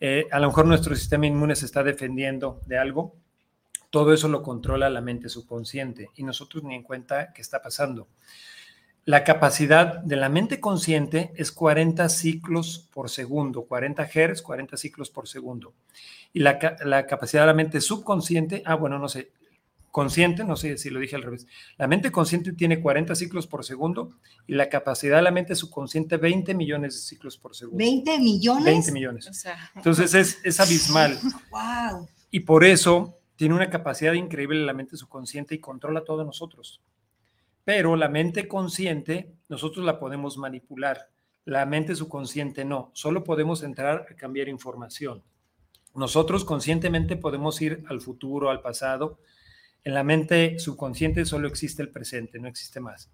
Eh, 0.00 0.26
a 0.30 0.40
lo 0.40 0.48
mejor 0.48 0.66
nuestro 0.66 0.94
sistema 0.94 1.26
inmune 1.26 1.56
se 1.56 1.66
está 1.66 1.82
defendiendo 1.82 2.60
de 2.66 2.78
algo. 2.78 3.14
Todo 3.90 4.12
eso 4.12 4.28
lo 4.28 4.42
controla 4.42 4.90
la 4.90 5.00
mente 5.00 5.28
subconsciente 5.28 6.10
y 6.16 6.24
nosotros 6.24 6.64
ni 6.64 6.74
en 6.74 6.82
cuenta 6.82 7.32
qué 7.32 7.42
está 7.42 7.62
pasando. 7.62 8.08
La 9.06 9.22
capacidad 9.22 9.98
de 9.98 10.16
la 10.16 10.30
mente 10.30 10.60
consciente 10.60 11.32
es 11.36 11.52
40 11.52 12.08
ciclos 12.08 12.88
por 12.92 13.10
segundo, 13.10 13.66
40 13.66 14.06
Hz, 14.06 14.40
40 14.40 14.76
ciclos 14.78 15.10
por 15.10 15.28
segundo. 15.28 15.74
Y 16.32 16.40
la, 16.40 16.58
la, 16.84 17.06
capacidad 17.06 17.42
de 17.42 17.48
la 17.48 17.54
mente 17.54 17.82
subconsciente, 17.82 18.62
ah, 18.64 18.74
bueno, 18.76 18.98
no 18.98 19.08
sé, 19.08 19.30
consciente, 19.94 20.42
no 20.42 20.56
sé 20.56 20.76
si 20.76 20.90
lo 20.90 20.98
dije 20.98 21.14
al 21.14 21.22
revés, 21.22 21.46
la 21.78 21.86
mente 21.86 22.10
consciente 22.10 22.52
tiene 22.52 22.80
40 22.80 23.14
ciclos 23.14 23.46
por 23.46 23.64
segundo 23.64 24.18
y 24.44 24.54
la 24.54 24.68
capacidad 24.68 25.18
de 25.18 25.22
la 25.22 25.30
mente 25.30 25.54
subconsciente 25.54 26.16
20 26.16 26.52
millones 26.52 26.94
de 26.94 27.00
ciclos 27.00 27.38
por 27.38 27.54
segundo. 27.54 27.78
20 27.78 28.18
millones. 28.18 28.64
20 28.64 28.90
millones. 28.90 29.46
Entonces 29.76 30.12
es, 30.14 30.40
es 30.42 30.58
abismal. 30.58 31.16
wow. 31.48 32.08
Y 32.32 32.40
por 32.40 32.64
eso 32.64 33.20
tiene 33.36 33.54
una 33.54 33.70
capacidad 33.70 34.14
increíble 34.14 34.66
la 34.66 34.72
mente 34.72 34.96
subconsciente 34.96 35.54
y 35.54 35.60
controla 35.60 36.02
todo 36.02 36.24
nosotros. 36.24 36.82
Pero 37.62 37.94
la 37.94 38.08
mente 38.08 38.48
consciente, 38.48 39.32
nosotros 39.48 39.86
la 39.86 40.00
podemos 40.00 40.36
manipular. 40.38 41.08
La 41.44 41.66
mente 41.66 41.94
subconsciente 41.94 42.64
no. 42.64 42.90
Solo 42.94 43.22
podemos 43.22 43.62
entrar 43.62 44.08
a 44.10 44.16
cambiar 44.16 44.48
información. 44.48 45.22
Nosotros 45.94 46.44
conscientemente 46.44 47.14
podemos 47.16 47.62
ir 47.62 47.84
al 47.88 48.00
futuro, 48.00 48.50
al 48.50 48.60
pasado, 48.60 49.20
en 49.84 49.94
la 49.94 50.02
mente 50.02 50.58
subconsciente 50.58 51.24
solo 51.24 51.46
existe 51.46 51.82
el 51.82 51.90
presente, 51.90 52.38
no 52.38 52.48
existe 52.48 52.80
más. 52.80 53.10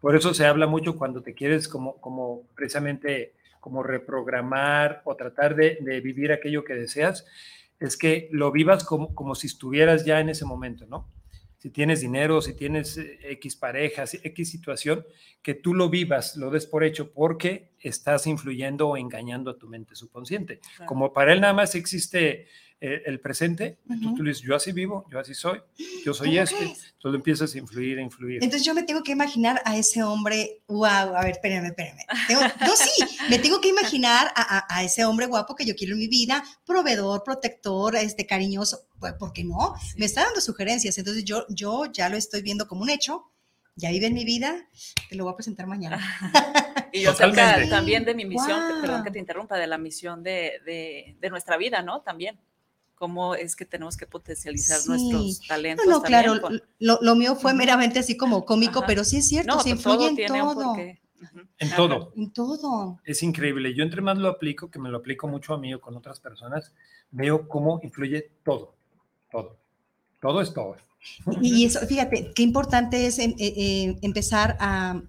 Por 0.00 0.16
eso 0.16 0.34
se 0.34 0.46
habla 0.46 0.66
mucho 0.66 0.96
cuando 0.96 1.22
te 1.22 1.34
quieres 1.34 1.68
como, 1.68 2.00
como 2.00 2.48
precisamente 2.54 3.34
como 3.60 3.82
reprogramar 3.82 5.02
o 5.04 5.16
tratar 5.16 5.56
de, 5.56 5.78
de 5.80 6.00
vivir 6.00 6.32
aquello 6.32 6.64
que 6.64 6.74
deseas, 6.74 7.26
es 7.80 7.96
que 7.96 8.28
lo 8.32 8.52
vivas 8.52 8.84
como, 8.84 9.14
como 9.14 9.34
si 9.34 9.48
estuvieras 9.48 10.04
ya 10.04 10.20
en 10.20 10.28
ese 10.28 10.44
momento, 10.44 10.86
¿no? 10.86 11.10
Si 11.58 11.70
tienes 11.70 12.00
dinero, 12.00 12.40
si 12.42 12.54
tienes 12.54 12.96
eh, 12.96 13.18
X 13.22 13.56
parejas, 13.56 14.14
X 14.22 14.50
situación, 14.50 15.04
que 15.42 15.54
tú 15.54 15.74
lo 15.74 15.88
vivas, 15.88 16.36
lo 16.36 16.50
des 16.50 16.66
por 16.66 16.84
hecho, 16.84 17.12
porque 17.12 17.72
estás 17.80 18.26
influyendo 18.26 18.88
o 18.88 18.96
engañando 18.96 19.50
a 19.50 19.58
tu 19.58 19.68
mente 19.68 19.94
subconsciente. 19.94 20.60
Como 20.86 21.12
para 21.12 21.32
él 21.32 21.40
nada 21.40 21.54
más 21.54 21.74
existe 21.74 22.46
eh, 22.78 23.04
el 23.06 23.20
presente, 23.20 23.78
entonces 23.88 24.14
tú 24.16 24.22
le 24.22 24.30
dices, 24.32 24.44
yo 24.44 24.54
así 24.54 24.70
vivo, 24.70 25.06
yo 25.10 25.18
así 25.18 25.32
soy, 25.32 25.62
yo 26.04 26.12
soy 26.12 26.36
este, 26.36 26.62
entonces 26.62 27.14
empiezas 27.14 27.54
a 27.54 27.58
influir, 27.58 27.98
a 27.98 28.02
influir. 28.02 28.44
Entonces 28.44 28.66
yo 28.66 28.74
me 28.74 28.82
tengo 28.82 29.02
que 29.02 29.12
imaginar 29.12 29.62
a 29.64 29.78
ese 29.78 30.02
hombre, 30.02 30.60
wow, 30.68 30.86
a 30.86 31.22
ver, 31.22 31.30
espérame, 31.30 31.68
espérame. 31.68 32.04
no, 32.60 32.76
sí, 32.76 33.02
me 33.30 33.38
tengo 33.38 33.62
que 33.62 33.68
imaginar 33.68 34.30
a, 34.36 34.66
a, 34.68 34.84
ese 34.84 35.06
hombre 35.06 35.24
guapo 35.24 35.54
que 35.54 35.64
yo 35.64 35.74
quiero 35.74 35.94
en 35.94 36.00
mi 36.00 36.08
vida, 36.08 36.44
proveedor, 36.66 37.22
protector, 37.24 37.96
este, 37.96 38.26
cariñoso, 38.26 38.86
pues, 38.98 39.14
¿por 39.14 39.32
qué 39.32 39.42
no? 39.42 39.74
Me 39.96 40.04
está 40.04 40.24
dando 40.24 40.42
sugerencias, 40.42 40.98
entonces 40.98 41.24
yo, 41.24 41.46
yo 41.48 41.86
ya 41.90 42.10
lo 42.10 42.18
estoy 42.18 42.42
viendo 42.42 42.68
como 42.68 42.82
un 42.82 42.90
hecho, 42.90 43.32
ya 43.74 43.90
vive 43.90 44.08
en 44.08 44.14
mi 44.14 44.26
vida, 44.26 44.68
te 45.08 45.16
lo 45.16 45.24
voy 45.24 45.32
a 45.32 45.36
presentar 45.36 45.66
mañana. 45.66 45.98
y 46.92 47.00
yo 47.00 47.12
acerca 47.12 47.66
también 47.70 48.04
de 48.04 48.14
mi 48.14 48.26
misión, 48.26 48.82
perdón 48.82 49.02
que 49.02 49.10
te 49.10 49.18
interrumpa, 49.18 49.56
de 49.56 49.66
la 49.66 49.78
misión 49.78 50.22
de, 50.22 50.60
de, 50.66 51.16
de 51.18 51.30
nuestra 51.30 51.56
vida, 51.56 51.80
¿no? 51.80 52.02
También 52.02 52.38
cómo 52.96 53.34
es 53.34 53.54
que 53.54 53.64
tenemos 53.64 53.96
que 53.96 54.06
potencializar 54.06 54.80
nuestros 54.86 55.46
talentos. 55.46 55.86
No, 55.86 55.98
no 55.98 56.02
claro, 56.02 56.34
lo, 56.78 57.14
mío 57.14 57.36
fue 57.36 57.54
meramente 57.54 58.00
así 58.00 58.16
como 58.16 58.44
cómico, 58.44 58.82
pero 58.86 59.04
sí 59.04 59.18
es 59.18 59.28
cierto, 59.28 59.60
se 59.60 59.70
influye 59.70 60.08
en 60.08 60.26
todo. 60.26 60.74
En 61.58 61.70
todo. 61.76 62.12
En 62.16 62.32
todo. 62.32 63.00
Es 63.04 63.22
increíble. 63.22 63.74
Yo 63.74 63.84
entre 63.84 64.00
más 64.00 64.18
lo 64.18 64.28
aplico, 64.28 64.70
que 64.70 64.78
me 64.78 64.88
lo 64.88 64.98
aplico 64.98 65.28
mucho 65.28 65.54
a 65.54 65.58
mí 65.58 65.72
o 65.72 65.80
con 65.80 65.96
otras 65.96 66.20
personas, 66.20 66.72
veo 67.10 67.48
cómo 67.48 67.80
influye 67.82 68.32
todo, 68.44 68.74
todo. 69.30 69.56
Todo 70.20 70.40
es 70.40 70.52
todo. 70.52 70.76
Y 71.40 71.64
eso, 71.66 71.80
fíjate, 71.86 72.32
qué 72.34 72.42
importante 72.42 73.06
es 73.06 73.18
em, 73.18 73.30
eh, 73.38 73.54
eh, 73.56 73.98
empezar 74.02 74.56
a 74.58 75.02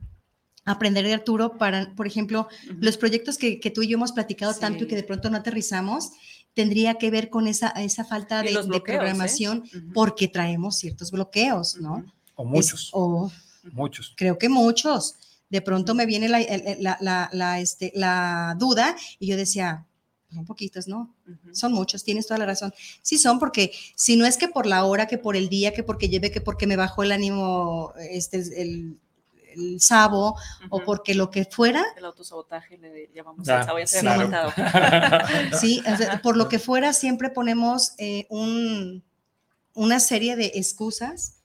aprender 0.65 1.06
de 1.06 1.13
Arturo 1.13 1.58
para, 1.58 1.95
por 1.95 2.08
ejemplo, 2.08 2.50
los 2.80 2.97
proyectos 2.97 3.38
que, 3.38 3.58
tú 3.73 3.84
y 3.84 3.88
yo 3.88 3.95
hemos 3.95 4.12
platicado 4.12 4.54
tanto 4.54 4.84
y 4.84 4.88
que 4.88 4.97
de 4.97 5.04
pronto 5.04 5.30
no 5.30 5.38
aterrizamos, 5.38 6.12
tendría 6.57 6.95
que 6.95 7.11
ver 7.11 7.29
con 7.29 7.45
esa, 7.45 7.69
esa 7.69 8.03
falta 8.03 8.41
de, 8.41 8.49
¿eh? 8.49 8.81
programación 8.83 9.63
porque 9.93 10.27
traemos 10.27 10.79
ciertos 10.79 11.11
bloqueos, 11.11 11.75
¿no? 11.75 12.03
O 12.33 12.45
muchos. 12.45 12.89
o, 12.93 13.31
muchos. 13.71 14.15
Creo 14.17 14.39
que 14.39 14.49
muchos. 14.49 15.17
De 15.51 15.61
pronto 15.61 15.93
me 15.93 16.07
viene 16.07 16.27
la, 16.27 16.39
la, 16.79 17.29
la, 17.31 17.59
este, 17.59 17.91
la 17.93 18.55
duda 18.57 18.95
y 19.19 19.27
yo 19.27 19.37
decía, 19.37 19.85
son 20.33 20.45
poquitos, 20.47 20.87
¿no? 20.87 21.13
Son 21.51 21.73
muchos, 21.73 22.03
tienes 22.03 22.25
toda 22.25 22.39
la 22.39 22.47
razón. 22.47 22.73
Sí 23.03 23.19
son 23.19 23.37
porque 23.37 23.71
si 23.93 24.15
no 24.15 24.25
es 24.25 24.37
que 24.37 24.47
por 24.47 24.65
la 24.65 24.83
hora, 24.83 25.05
que 25.05 25.19
por 25.19 25.35
el 25.35 25.49
día, 25.49 25.75
que 25.75 25.83
porque 25.83 26.09
lleve, 26.09 26.31
que 26.31 26.41
porque 26.41 26.65
me 26.65 26.75
bajó 26.75 27.03
el 27.03 27.11
ánimo, 27.11 27.93
este, 28.09 28.37
el 28.59 28.97
el 29.57 29.81
sabo 29.81 30.37
o 30.69 30.83
porque 30.83 31.13
lo 31.15 31.29
que 31.29 31.45
fuera. 31.45 31.83
El 31.95 32.05
autosabotaje 32.05 32.77
le 32.77 33.09
llamamos 33.13 33.47
ah, 33.49 33.59
el 33.77 33.87
sabo, 33.87 34.51
sí. 35.59 35.81
sí, 35.81 35.83
por 36.23 36.37
lo 36.37 36.47
que 36.47 36.59
fuera 36.59 36.93
siempre 36.93 37.29
ponemos 37.29 37.93
eh, 37.97 38.27
un, 38.29 39.03
una 39.73 39.99
serie 39.99 40.35
de 40.35 40.51
excusas, 40.55 41.41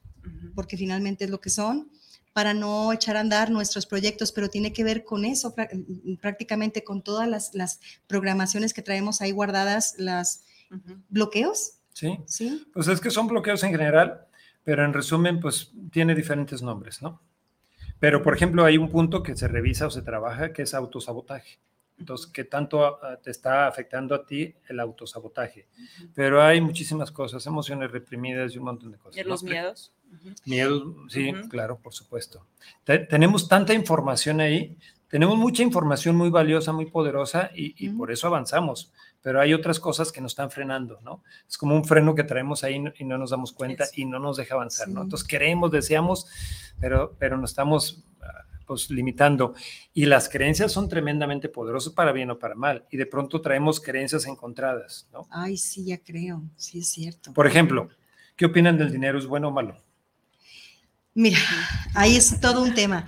porque 0.55 0.77
finalmente 0.77 1.25
es 1.25 1.31
lo 1.31 1.41
que 1.41 1.51
son, 1.51 1.91
para 2.33 2.55
no 2.55 2.93
echar 2.93 3.17
a 3.17 3.21
andar 3.21 3.51
nuestros 3.51 3.87
proyectos, 3.87 4.33
pero 4.33 4.49
tiene 4.49 4.73
que 4.73 4.85
ver 4.85 5.05
con 5.05 5.25
eso, 5.25 5.55
prácticamente 6.21 6.85
con 6.85 7.03
todas 7.03 7.29
las, 7.29 7.55
las 7.55 7.81
programaciones 8.07 8.73
que 8.73 8.83
traemos 8.83 9.21
ahí 9.21 9.33
guardadas, 9.33 9.95
las 9.99 10.45
bloqueos 11.09 11.79
¿Sí? 11.95 12.19
¿Sí? 12.27 12.67
Pues 12.73 12.89
es 12.89 13.01
que 13.01 13.11
son 13.11 13.27
bloqueos 13.27 13.63
en 13.65 13.71
general, 13.71 14.27
pero 14.65 14.85
en 14.85 14.93
resumen, 14.93 15.41
pues 15.41 15.73
tiene 15.91 16.15
diferentes 16.15 16.63
nombres, 16.63 17.03
¿no? 17.03 17.21
Pero, 18.03 18.21
por 18.21 18.35
ejemplo, 18.35 18.65
hay 18.65 18.79
un 18.79 18.89
punto 18.89 19.23
que 19.23 19.37
se 19.37 19.47
revisa 19.47 19.87
o 19.87 19.91
se 19.91 20.03
trabaja 20.03 20.53
que 20.53 20.63
es 20.63 20.75
autosabotaje. 20.75 21.61
Entonces, 22.01 22.27
¿qué 22.27 22.43
tanto 22.43 22.85
ah, 22.85 23.17
te 23.23 23.31
está 23.31 23.69
afectando 23.69 24.17
a 24.17 24.27
ti 24.27 24.53
el 24.69 24.81
autosabotaje? 24.81 25.69
Pero 26.13 26.43
hay 26.43 26.61
muchísimas 26.61 27.13
cosas, 27.13 27.47
emociones 27.47 27.93
reprimidas 27.93 28.57
y 28.57 28.59
un 28.59 28.65
montón 28.65 28.91
de 28.91 28.99
cosas. 28.99 29.21
¿Y 29.21 29.23
¿no? 29.23 29.29
los 29.29 29.45
miedos? 29.45 29.93
Miedos, 30.45 30.83
sí, 31.11 31.33
claro, 31.49 31.79
por 31.79 31.95
supuesto. 31.95 32.45
Te- 32.83 33.07
tenemos 33.07 33.47
tanta 33.47 33.73
información 33.73 34.41
ahí, 34.41 34.77
tenemos 35.07 35.39
mucha 35.39 35.63
información 35.63 36.17
muy 36.17 36.29
valiosa, 36.29 36.73
muy 36.73 36.87
poderosa 36.87 37.53
y, 37.55 37.89
por 37.91 38.11
eso 38.11 38.27
avanzamos. 38.27 38.91
Pero 39.23 39.41
hay 39.41 39.55
otras 39.55 39.79
cosas 39.79 40.11
que 40.11 40.21
nos 40.21 40.33
están 40.33 40.51
frenando, 40.51 41.01
¿no? 41.03 41.23
Es 41.49 41.57
como 41.57 41.75
un 41.75 41.85
freno 41.85 42.15
que 42.15 42.25
traemos 42.25 42.65
ahí 42.65 42.83
y 42.99 43.05
no 43.05 43.19
nos 43.19 43.31
damos 43.31 43.53
cuenta 43.53 43.85
Eso. 43.85 43.93
y 43.97 44.05
no 44.05 44.19
nos 44.19 44.37
deja 44.37 44.55
avanzar, 44.55 44.89
¿no? 44.89 45.01
Sí. 45.01 45.05
Entonces 45.05 45.29
queremos, 45.29 45.71
deseamos, 45.71 46.27
pero, 46.81 47.15
pero 47.19 47.37
nos 47.37 47.51
estamos 47.51 48.05
ah, 48.21 48.45
pues 48.67 48.91
limitando. 48.91 49.55
Y 49.95 50.07
las 50.07 50.29
creencias 50.29 50.73
son 50.73 50.89
tremendamente 50.89 51.49
poderosas 51.49 51.93
para 51.93 52.13
bien 52.13 52.31
o 52.31 52.39
para 52.39 52.57
mal. 52.57 52.85
Y 52.91 52.97
de 52.97 53.07
pronto 53.07 53.41
traemos 53.41 53.81
creencias 53.81 54.27
encontradas, 54.27 55.09
¿no? 55.13 55.27
Ay, 55.31 55.57
sí, 55.57 55.85
ya 55.85 55.99
creo. 55.99 56.43
Sí, 56.57 56.81
es 56.81 56.89
cierto. 56.89 57.33
Por 57.33 57.47
ejemplo, 57.47 57.89
¿qué 58.37 58.47
opinan 58.47 58.77
del 58.77 58.91
dinero? 58.91 59.19
¿Es 59.19 59.27
bueno 59.27 59.49
o 59.49 59.53
malo? 59.53 59.81
Mira, 61.15 61.39
ahí 61.95 62.17
es 62.17 62.41
todo 62.41 62.63
un 62.63 62.75
tema. 62.75 63.07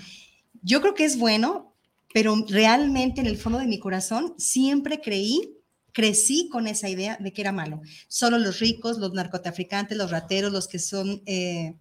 Yo 0.62 0.80
creo 0.80 0.94
que 0.94 1.04
es 1.04 1.18
bueno, 1.18 1.74
pero 2.12 2.36
realmente 2.48 3.20
en 3.20 3.26
el 3.26 3.38
fondo 3.38 3.58
de 3.58 3.66
mi 3.66 3.78
corazón 3.78 4.34
siempre 4.36 5.00
creí, 5.00 5.58
crecí 5.94 6.48
con 6.50 6.66
esa 6.66 6.90
idea 6.90 7.16
de 7.18 7.32
que 7.32 7.40
era 7.40 7.52
malo. 7.52 7.80
Solo 8.08 8.36
los 8.36 8.58
ricos, 8.58 8.98
los 8.98 9.14
narcotraficantes, 9.14 9.96
los 9.96 10.10
rateros, 10.10 10.52
los 10.52 10.68
que 10.68 10.80
son 10.80 11.22
eh, 11.24 11.76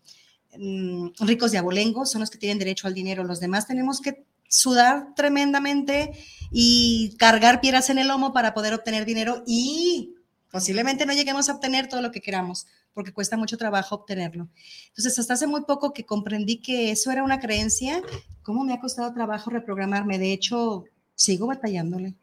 mm, 0.57 1.07
ricos 1.19 1.51
de 1.51 1.57
abolengo 1.57 2.05
son 2.05 2.21
los 2.21 2.29
que 2.29 2.37
tienen 2.37 2.59
derecho 2.59 2.87
al 2.87 2.93
dinero. 2.93 3.23
Los 3.25 3.41
demás 3.41 3.67
tenemos 3.67 3.99
que 3.99 4.23
sudar 4.47 5.15
tremendamente 5.15 6.11
y 6.51 7.15
cargar 7.17 7.59
piedras 7.59 7.89
en 7.89 7.97
el 7.97 8.07
lomo 8.07 8.31
para 8.31 8.53
poder 8.53 8.75
obtener 8.75 9.03
dinero 9.03 9.43
y 9.47 10.13
posiblemente 10.51 11.07
no 11.07 11.13
lleguemos 11.13 11.49
a 11.49 11.55
obtener 11.55 11.89
todo 11.89 12.03
lo 12.03 12.11
que 12.11 12.21
queramos 12.21 12.67
porque 12.93 13.11
cuesta 13.11 13.35
mucho 13.35 13.57
trabajo 13.57 13.95
obtenerlo. 13.95 14.47
Entonces, 14.89 15.17
hasta 15.17 15.33
hace 15.33 15.47
muy 15.47 15.61
poco 15.61 15.91
que 15.91 16.05
comprendí 16.05 16.61
que 16.61 16.91
eso 16.91 17.11
era 17.11 17.23
una 17.23 17.39
creencia, 17.39 18.03
¿cómo 18.43 18.63
me 18.63 18.73
ha 18.73 18.79
costado 18.79 19.11
trabajo 19.11 19.49
reprogramarme? 19.49 20.19
De 20.19 20.31
hecho, 20.31 20.85
sigo 21.15 21.47
batallándole. 21.47 22.13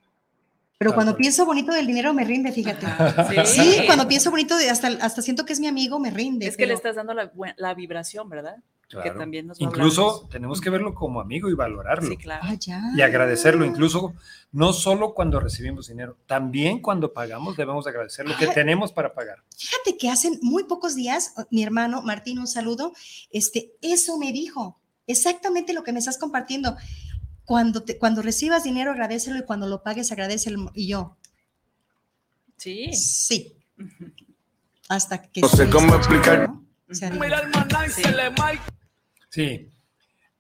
Pero 0.81 0.93
Ah, 0.93 0.95
cuando 0.95 1.15
pienso 1.15 1.45
bonito 1.45 1.73
del 1.75 1.87
dinero, 1.87 2.15
me 2.15 2.25
rinde, 2.25 2.53
fíjate. 2.53 2.87
Ajá, 2.87 3.45
Sí, 3.45 3.83
cuando 3.85 4.09
pienso 4.09 4.31
bonito, 4.31 4.57
de- 4.57 4.71
hasta, 4.71 4.87
hasta 5.03 5.21
siento 5.21 5.45
que 5.45 5.53
es 5.53 5.61
mi 5.61 5.67
amigo, 5.67 5.99
me 6.01 6.11
rinde. 6.11 6.47
Es 6.47 6.57
que 6.57 6.65
le 6.67 6.73
estás 6.73 6.97
dando 6.97 7.13
la, 7.13 7.31
la 7.59 7.75
vibración, 7.75 8.31
¿verdad? 8.31 8.57
Que 8.89 8.97
Claro. 8.97 9.19
también 9.19 9.47
nos 9.47 9.59
va 9.61 9.65
Incluso 9.67 10.09
hablando. 10.09 10.29
tenemos 10.31 10.61
que 10.63 10.71
verlo 10.71 10.95
como 10.95 11.21
amigo 11.21 11.51
y 11.51 11.55
valorarlo. 11.55 12.09
Sí, 12.09 12.17
claro. 12.17 12.41
Ah, 12.47 12.55
ya. 12.59 12.81
y 12.97 13.03
agradecerlo, 13.03 13.67
incluso 13.67 14.15
no 14.53 14.73
solo 14.73 15.13
cuando 15.13 15.39
recibimos 15.39 15.89
dinero, 15.89 16.17
también 16.27 16.81
cuando 16.81 17.13
pagamos 17.13 17.59
debemos 17.59 17.87
agradecer 17.87 18.27
lo 18.27 18.35
que 18.39 18.47
tenemos 18.47 18.91
para 18.91 19.13
pagar. 19.13 19.43
Fíjate 19.55 19.99
que 19.99 20.09
hace 20.09 20.31
muy 20.41 20.65
pocos 20.65 20.95
días, 20.95 21.35
mi 21.51 21.63
hermano 21.63 22.01
Martín, 22.01 22.39
un 22.39 22.47
saludo, 22.49 22.95
este, 23.31 23.73
eso 23.83 24.17
me 24.17 24.33
dijo, 24.33 24.81
exactamente 25.07 25.75
lo 25.75 25.85
que 25.85 25.93
me 25.93 25.99
estás 25.99 26.17
compartiendo. 26.17 26.75
Cuando, 27.45 27.83
te, 27.83 27.99
cuando 27.99 28.23
recibas 28.23 28.65
dinero, 28.65 28.93
agradecelo 28.93 29.39
y 29.39 29.45
cuando 29.45 29.67
lo 29.67 29.83
pagues, 29.83 30.13
agradecelo. 30.13 30.71
Y 30.75 30.89
yo, 30.89 31.17
Sí. 32.57 32.93
sí, 32.93 33.57
hasta 34.89 35.23
que... 35.23 35.41
No 35.41 35.49
sé 35.49 35.69
cómo 35.71 35.95
explicar. 35.95 36.49
¿no? 36.49 36.65
O 36.91 36.95
sea, 36.95 37.11
Sí. 37.89 38.03
Sí, 39.31 39.71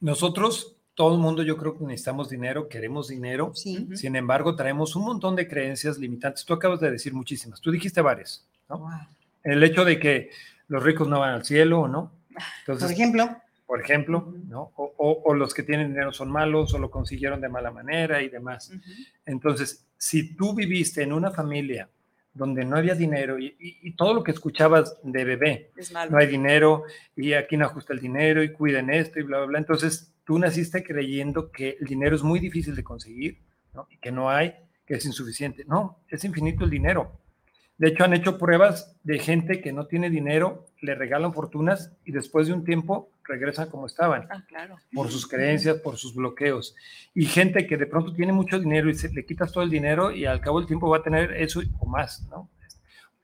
nosotros, 0.00 0.76
todo 0.94 1.14
el 1.14 1.20
mundo, 1.20 1.42
yo 1.42 1.56
creo 1.56 1.78
que 1.78 1.84
necesitamos 1.84 2.28
dinero, 2.28 2.68
queremos 2.68 3.08
dinero. 3.08 3.52
sí. 3.54 3.88
Sin 3.94 4.16
embargo, 4.16 4.56
traemos 4.56 4.96
un 4.96 5.04
montón 5.04 5.36
de 5.36 5.48
creencias 5.48 5.98
limitantes. 5.98 6.44
Tú 6.44 6.54
acabas 6.54 6.80
de 6.80 6.90
decir 6.90 7.14
muchísimas. 7.14 7.60
Tú 7.60 7.70
dijiste 7.70 8.00
varias, 8.00 8.44
¿no? 8.68 8.78
Wow. 8.78 8.90
El 9.42 9.62
hecho 9.62 9.84
de 9.84 9.98
que 9.98 10.30
los 10.68 10.82
ricos 10.82 11.08
no 11.08 11.20
van 11.20 11.34
al 11.34 11.44
cielo, 11.44 11.88
¿no? 11.88 12.12
Entonces, 12.60 12.84
Por 12.84 12.92
ejemplo, 12.92 13.36
por 13.70 13.80
ejemplo, 13.80 14.34
¿no? 14.48 14.72
O, 14.74 14.92
o- 14.96 15.22
o 15.26 15.32
los 15.32 15.54
que 15.54 15.62
tienen 15.62 15.90
dinero 15.92 16.12
son 16.12 16.28
malos 16.28 16.74
o 16.74 16.78
lo 16.80 16.90
consiguieron 16.90 17.40
de 17.40 17.48
mala 17.48 17.70
manera 17.70 18.20
y 18.20 18.28
demás. 18.28 18.72
Entonces, 19.24 19.86
si 19.96 20.34
tú 20.34 20.54
viviste 20.56 21.04
en 21.04 21.12
una 21.12 21.30
familia 21.30 21.88
donde 22.34 22.64
no 22.64 22.76
había 22.76 22.96
dinero 22.96 23.38
y, 23.38 23.46
y- 23.60 23.78
y 23.82 23.94
todo 23.94 24.12
lo 24.12 24.24
que 24.24 24.32
escuchabas 24.32 24.98
de 25.04 25.24
bebé, 25.24 25.70
Es 25.76 25.92
no 25.92 26.18
hay 26.18 26.26
dinero 26.26 26.82
y 27.14 27.34
aquí 27.34 27.56
no 27.56 27.66
ajusta 27.66 27.92
el 27.92 28.00
dinero 28.00 28.42
y 28.42 28.52
cuiden 28.52 28.90
esto 28.90 29.20
y 29.20 29.22
bla, 29.22 29.36
bla, 29.38 29.46
bla, 29.46 29.58
entonces 29.60 30.12
tú 30.24 30.36
naciste 30.40 30.82
creyendo 30.82 31.52
que 31.52 31.76
el 31.80 31.86
dinero 31.86 32.16
es 32.16 32.24
muy 32.24 32.40
difícil 32.40 32.74
de 32.74 32.82
conseguir 32.82 33.38
¿no? 33.72 33.86
y 33.88 33.98
que 33.98 34.10
no 34.10 34.30
hay, 34.30 34.52
que 34.84 34.94
es 34.94 35.04
insuficiente. 35.06 35.64
No, 35.64 36.02
es 36.08 36.24
infinito 36.24 36.64
el 36.64 36.70
dinero. 36.70 37.20
De 37.80 37.88
hecho, 37.88 38.04
han 38.04 38.12
hecho 38.12 38.36
pruebas 38.36 38.94
de 39.04 39.18
gente 39.18 39.62
que 39.62 39.72
no 39.72 39.86
tiene 39.86 40.10
dinero, 40.10 40.66
le 40.82 40.94
regalan 40.94 41.32
fortunas 41.32 41.90
y 42.04 42.12
después 42.12 42.46
de 42.46 42.52
un 42.52 42.62
tiempo 42.62 43.08
regresan 43.24 43.70
como 43.70 43.86
estaban 43.86 44.28
Ah, 44.30 44.44
claro. 44.46 44.76
por 44.92 45.10
sus 45.10 45.26
creencias, 45.26 45.78
por 45.78 45.96
sus 45.96 46.14
bloqueos. 46.14 46.76
Y 47.14 47.24
gente 47.24 47.66
que 47.66 47.78
de 47.78 47.86
pronto 47.86 48.12
tiene 48.12 48.34
mucho 48.34 48.58
dinero 48.58 48.90
y 48.90 48.94
se, 48.94 49.08
le 49.08 49.24
quitas 49.24 49.50
todo 49.50 49.64
el 49.64 49.70
dinero 49.70 50.10
y 50.12 50.26
al 50.26 50.42
cabo 50.42 50.58
del 50.58 50.66
tiempo 50.66 50.90
va 50.90 50.98
a 50.98 51.02
tener 51.02 51.32
eso 51.32 51.62
o 51.78 51.86
más, 51.86 52.22
¿no? 52.28 52.50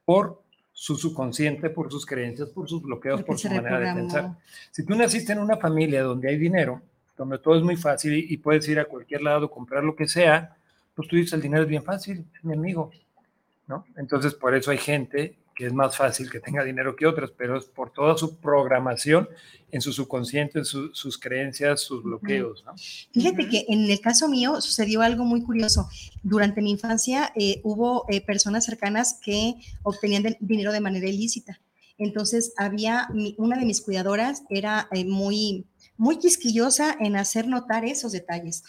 Por 0.06 0.40
su 0.72 0.96
subconsciente, 0.96 1.68
por 1.68 1.92
sus 1.92 2.06
creencias, 2.06 2.48
por 2.48 2.66
sus 2.66 2.80
bloqueos, 2.80 3.24
porque 3.24 3.26
por 3.26 3.38
su 3.38 3.50
manera 3.50 3.78
de 3.78 3.94
pensar. 3.94 4.38
Si 4.70 4.86
tú 4.86 4.94
naciste 4.94 5.34
en 5.34 5.40
una 5.40 5.58
familia 5.58 6.02
donde 6.02 6.30
hay 6.30 6.38
dinero, 6.38 6.80
donde 7.14 7.38
todo 7.40 7.56
es 7.58 7.62
muy 7.62 7.76
fácil 7.76 8.14
y, 8.14 8.32
y 8.32 8.38
puedes 8.38 8.66
ir 8.70 8.80
a 8.80 8.86
cualquier 8.86 9.20
lado, 9.20 9.50
comprar 9.50 9.84
lo 9.84 9.94
que 9.94 10.08
sea, 10.08 10.56
pues 10.94 11.08
tú 11.08 11.16
dices, 11.16 11.34
el 11.34 11.42
dinero 11.42 11.64
es 11.64 11.68
bien 11.68 11.82
fácil, 11.82 12.24
es 12.34 12.42
mi 12.42 12.54
amigo, 12.54 12.90
¿no? 13.66 13.84
Entonces, 13.96 14.34
por 14.34 14.54
eso 14.54 14.70
hay 14.70 14.78
gente 14.78 15.38
que 15.54 15.66
es 15.66 15.72
más 15.72 15.96
fácil 15.96 16.30
que 16.30 16.38
tenga 16.38 16.62
dinero 16.62 16.94
que 16.96 17.06
otras, 17.06 17.30
pero 17.30 17.56
es 17.56 17.64
por 17.64 17.90
toda 17.90 18.16
su 18.18 18.36
programación 18.36 19.26
en 19.70 19.80
su 19.80 19.90
subconsciente, 19.92 20.58
en 20.58 20.64
su- 20.66 20.94
sus 20.94 21.16
creencias, 21.18 21.80
sus 21.80 22.02
bloqueos, 22.02 22.62
¿no? 22.64 22.74
Fíjate 23.12 23.48
que 23.48 23.64
en 23.68 23.90
el 23.90 24.00
caso 24.00 24.28
mío 24.28 24.60
sucedió 24.60 25.00
algo 25.00 25.24
muy 25.24 25.42
curioso. 25.42 25.88
Durante 26.22 26.60
mi 26.60 26.72
infancia 26.72 27.32
eh, 27.34 27.60
hubo 27.64 28.04
eh, 28.10 28.20
personas 28.20 28.66
cercanas 28.66 29.18
que 29.24 29.54
obtenían 29.82 30.22
de- 30.24 30.36
dinero 30.40 30.72
de 30.72 30.80
manera 30.80 31.08
ilícita. 31.08 31.58
Entonces 31.96 32.52
había 32.58 33.08
mi- 33.14 33.34
una 33.38 33.56
de 33.58 33.64
mis 33.64 33.80
cuidadoras 33.80 34.42
era 34.50 34.88
eh, 34.92 35.04
muy 35.06 35.64
muy 35.98 36.18
quisquillosa 36.18 36.94
en 37.00 37.16
hacer 37.16 37.48
notar 37.48 37.86
esos 37.86 38.12
detalles. 38.12 38.62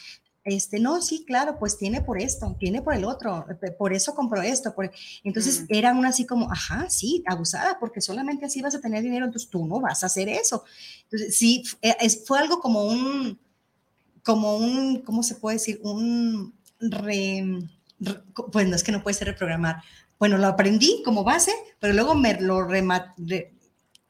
Este, 0.50 0.80
no, 0.80 1.02
sí, 1.02 1.26
claro, 1.28 1.60
pues 1.60 1.78
tiene 1.78 2.02
por 2.02 2.22
esto, 2.22 2.56
tiene 2.58 2.82
por 2.82 2.94
el 2.94 3.04
otro, 3.04 3.46
por 3.78 3.92
eso 3.94 4.16
compró 4.16 4.42
esto. 4.42 4.74
Por... 4.74 4.90
Entonces 5.26 5.62
Mm. 5.64 5.66
era 5.70 5.92
una 5.94 6.10
así 6.10 6.26
como, 6.26 6.50
ajá, 6.50 6.90
sí, 6.90 7.22
abusada, 7.28 7.78
porque 7.80 8.00
solamente 8.00 8.46
así 8.46 8.62
vas 8.62 8.74
a 8.74 8.80
tener 8.80 9.04
dinero, 9.04 9.26
entonces 9.26 9.50
tú 9.50 9.66
no 9.68 9.82
vas 9.82 10.04
a 10.04 10.06
hacer 10.06 10.30
eso. 10.30 10.64
Entonces, 11.04 11.36
sí, 11.38 11.64
eh, 11.82 11.98
es- 12.00 12.26
fue 12.26 12.40
algo 12.40 12.60
como 12.62 12.84
un, 12.86 13.38
como 14.24 14.58
un, 14.58 15.02
¿cómo 15.02 15.24
se 15.24 15.36
puede 15.36 15.58
decir? 15.58 15.80
Un, 15.84 16.54
re, 16.80 17.44
re- 18.00 18.24
bueno, 18.54 18.76
es 18.76 18.84
que 18.84 18.92
no 18.92 19.04
puede 19.04 19.16
ser 19.16 19.28
reprogramar. 19.28 19.82
Bueno, 20.20 20.38
lo 20.38 20.48
aprendí 20.48 21.02
como 21.06 21.24
base, 21.26 21.52
pero 21.80 21.94
luego 21.94 22.16
me 22.16 22.40
lo 22.42 22.64
rema, 22.64 23.14
re- 23.18 23.54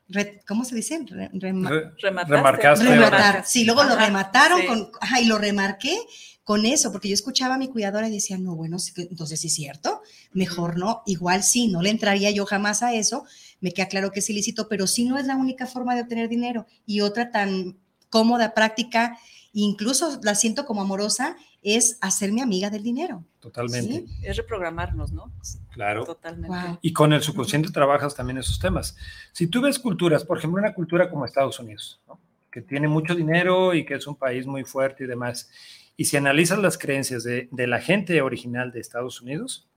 re- 0.10 0.42
¿cómo 0.48 0.66
se 0.66 0.76
dice? 0.76 1.00
Re- 1.08 1.30
rema- 1.34 1.70
Re- 1.70 1.92
Remataste. 2.02 2.36
Remarcaste. 2.36 2.86
rematar. 2.86 3.46
Sí, 3.46 3.66
luego 3.66 3.84
lo 3.84 3.96
remataron 3.96 4.62
sí. 4.62 4.68
con, 4.68 4.90
ajá, 5.02 5.22
y 5.22 5.26
lo 5.26 5.38
remarqué 5.38 5.98
con 6.44 6.66
eso, 6.66 6.92
porque 6.94 7.10
yo 7.10 7.14
escuchaba 7.14 7.56
a 7.56 7.58
mi 7.58 7.68
cuidadora 7.68 8.08
y 8.08 8.12
decía, 8.12 8.38
no, 8.38 8.56
bueno, 8.56 8.80
sí 8.80 8.94
que- 8.94 9.02
entonces 9.02 9.40
sí 9.42 9.48
es 9.48 9.54
cierto, 9.56 10.02
mejor 10.32 10.78
no, 10.78 11.04
igual 11.06 11.44
sí, 11.44 11.68
no 11.68 11.82
le 11.82 11.90
entraría 11.90 12.32
yo 12.32 12.46
jamás 12.46 12.84
a 12.84 12.94
eso, 12.94 13.26
me 13.60 13.74
queda 13.74 13.88
claro 13.88 14.12
que 14.12 14.20
es 14.20 14.30
ilícito, 14.30 14.70
pero 14.70 14.88
sí 14.88 15.04
no 15.06 15.18
es 15.18 15.26
la 15.26 15.36
única 15.36 15.66
forma 15.66 15.94
de 15.96 16.02
obtener 16.04 16.30
dinero. 16.30 16.66
Y 16.86 17.02
otra 17.02 17.32
tan 17.32 17.78
cómoda, 18.10 18.54
práctica, 18.54 19.18
incluso 19.64 20.20
la 20.24 20.36
siento 20.36 20.66
como 20.66 20.82
amorosa, 20.82 21.36
es 21.64 21.98
hacerme 22.02 22.42
amiga 22.42 22.70
del 22.70 22.84
dinero. 22.84 23.24
Totalmente, 23.40 24.06
Sí. 24.08 24.20
Es 24.24 24.38
reprogramarnos, 24.38 25.12
¿no? 25.12 25.32
claro. 25.72 26.06
Totalmente. 26.06 26.48
Wow. 26.48 26.80
Y 26.82 26.94
con 26.94 27.14
el 27.14 27.22
subconsciente 27.22 27.72
trabajas 27.72 28.16
también 28.16 28.38
esos 28.38 28.60
temas. 28.60 28.96
Si 29.32 29.48
tú 29.48 29.62
ves 29.62 29.80
culturas, 29.80 30.24
por 30.24 30.38
ejemplo, 30.38 30.60
una 30.60 30.74
cultura 30.74 31.10
como 31.10 31.26
Estados 31.26 31.60
Unidos, 31.60 32.00
¿no? 32.08 32.20
que 32.52 32.62
tiene 32.62 32.88
mucho 32.88 33.16
dinero 33.16 33.74
y 33.74 33.86
que 33.86 33.96
es 33.96 34.08
un 34.08 34.16
país 34.16 34.48
muy 34.48 34.64
fuerte 34.64 35.04
y 35.04 35.08
demás, 35.08 35.50
y 35.96 36.06
si 36.06 36.18
analizas 36.18 36.60
las 36.60 36.78
creencias 36.78 37.24
de, 37.24 37.50
de 37.52 37.68
la 37.68 37.80
gente 37.80 38.22
original 38.22 38.72
de 38.72 38.80
Estados 38.80 39.22
Unidos 39.22 39.68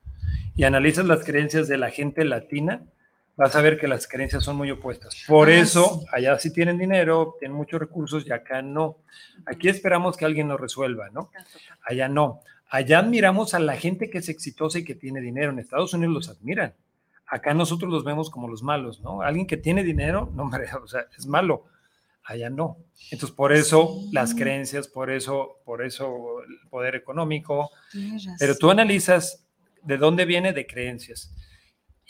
y 0.54 0.64
analizas 0.64 1.06
las 1.06 1.24
creencias 1.24 1.68
de 1.68 1.78
la 1.78 1.90
gente 1.90 2.24
latina, 2.24 2.84
vas 3.36 3.54
a 3.56 3.60
ver 3.62 3.78
que 3.78 3.88
las 3.88 4.06
creencias 4.06 4.44
son 4.44 4.56
muy 4.56 4.70
opuestas. 4.70 5.24
Por 5.26 5.48
Ah, 5.48 5.54
eso, 5.54 6.00
sí. 6.00 6.06
allá 6.12 6.38
sí 6.38 6.52
tienen 6.52 6.78
dinero, 6.78 7.36
tienen 7.38 7.56
muchos 7.56 7.80
recursos 7.80 8.26
y 8.26 8.32
acá 8.32 8.62
no. 8.62 8.98
Aquí 9.46 9.68
esperamos 9.68 10.16
que 10.16 10.24
alguien 10.24 10.48
nos 10.48 10.60
resuelva, 10.60 11.08
¿no? 11.10 11.30
Allá 11.84 12.08
no. 12.08 12.40
Allá 12.68 13.00
admiramos 13.00 13.54
a 13.54 13.58
la 13.58 13.76
gente 13.76 14.10
que 14.10 14.18
es 14.18 14.28
exitosa 14.28 14.78
y 14.78 14.84
que 14.84 14.94
tiene 14.94 15.20
dinero. 15.20 15.50
En 15.52 15.58
Estados 15.58 15.92
Unidos 15.94 16.14
los 16.14 16.28
admiran. 16.28 16.74
Acá 17.26 17.54
nosotros 17.54 17.90
los 17.92 18.04
vemos 18.04 18.28
como 18.30 18.48
los 18.48 18.62
malos, 18.62 19.00
¿no? 19.00 19.22
Alguien 19.22 19.46
que 19.46 19.56
tiene 19.56 19.82
dinero, 19.84 20.30
no, 20.34 20.42
hombre, 20.42 20.66
o 20.82 20.86
sea, 20.86 21.06
es 21.16 21.26
malo. 21.26 21.64
Allá 22.22 22.50
no. 22.50 22.76
Entonces, 23.10 23.34
por 23.34 23.52
eso 23.52 23.96
las 24.12 24.34
creencias, 24.34 24.86
por 24.86 25.10
eso, 25.10 25.56
por 25.64 25.82
eso 25.82 26.42
el 26.42 26.68
poder 26.68 26.94
económico. 26.94 27.70
Pero 28.38 28.56
tú 28.56 28.70
analizas 28.70 29.44
de 29.82 29.96
dónde 29.96 30.26
viene 30.26 30.52
de 30.52 30.66
creencias. 30.66 31.34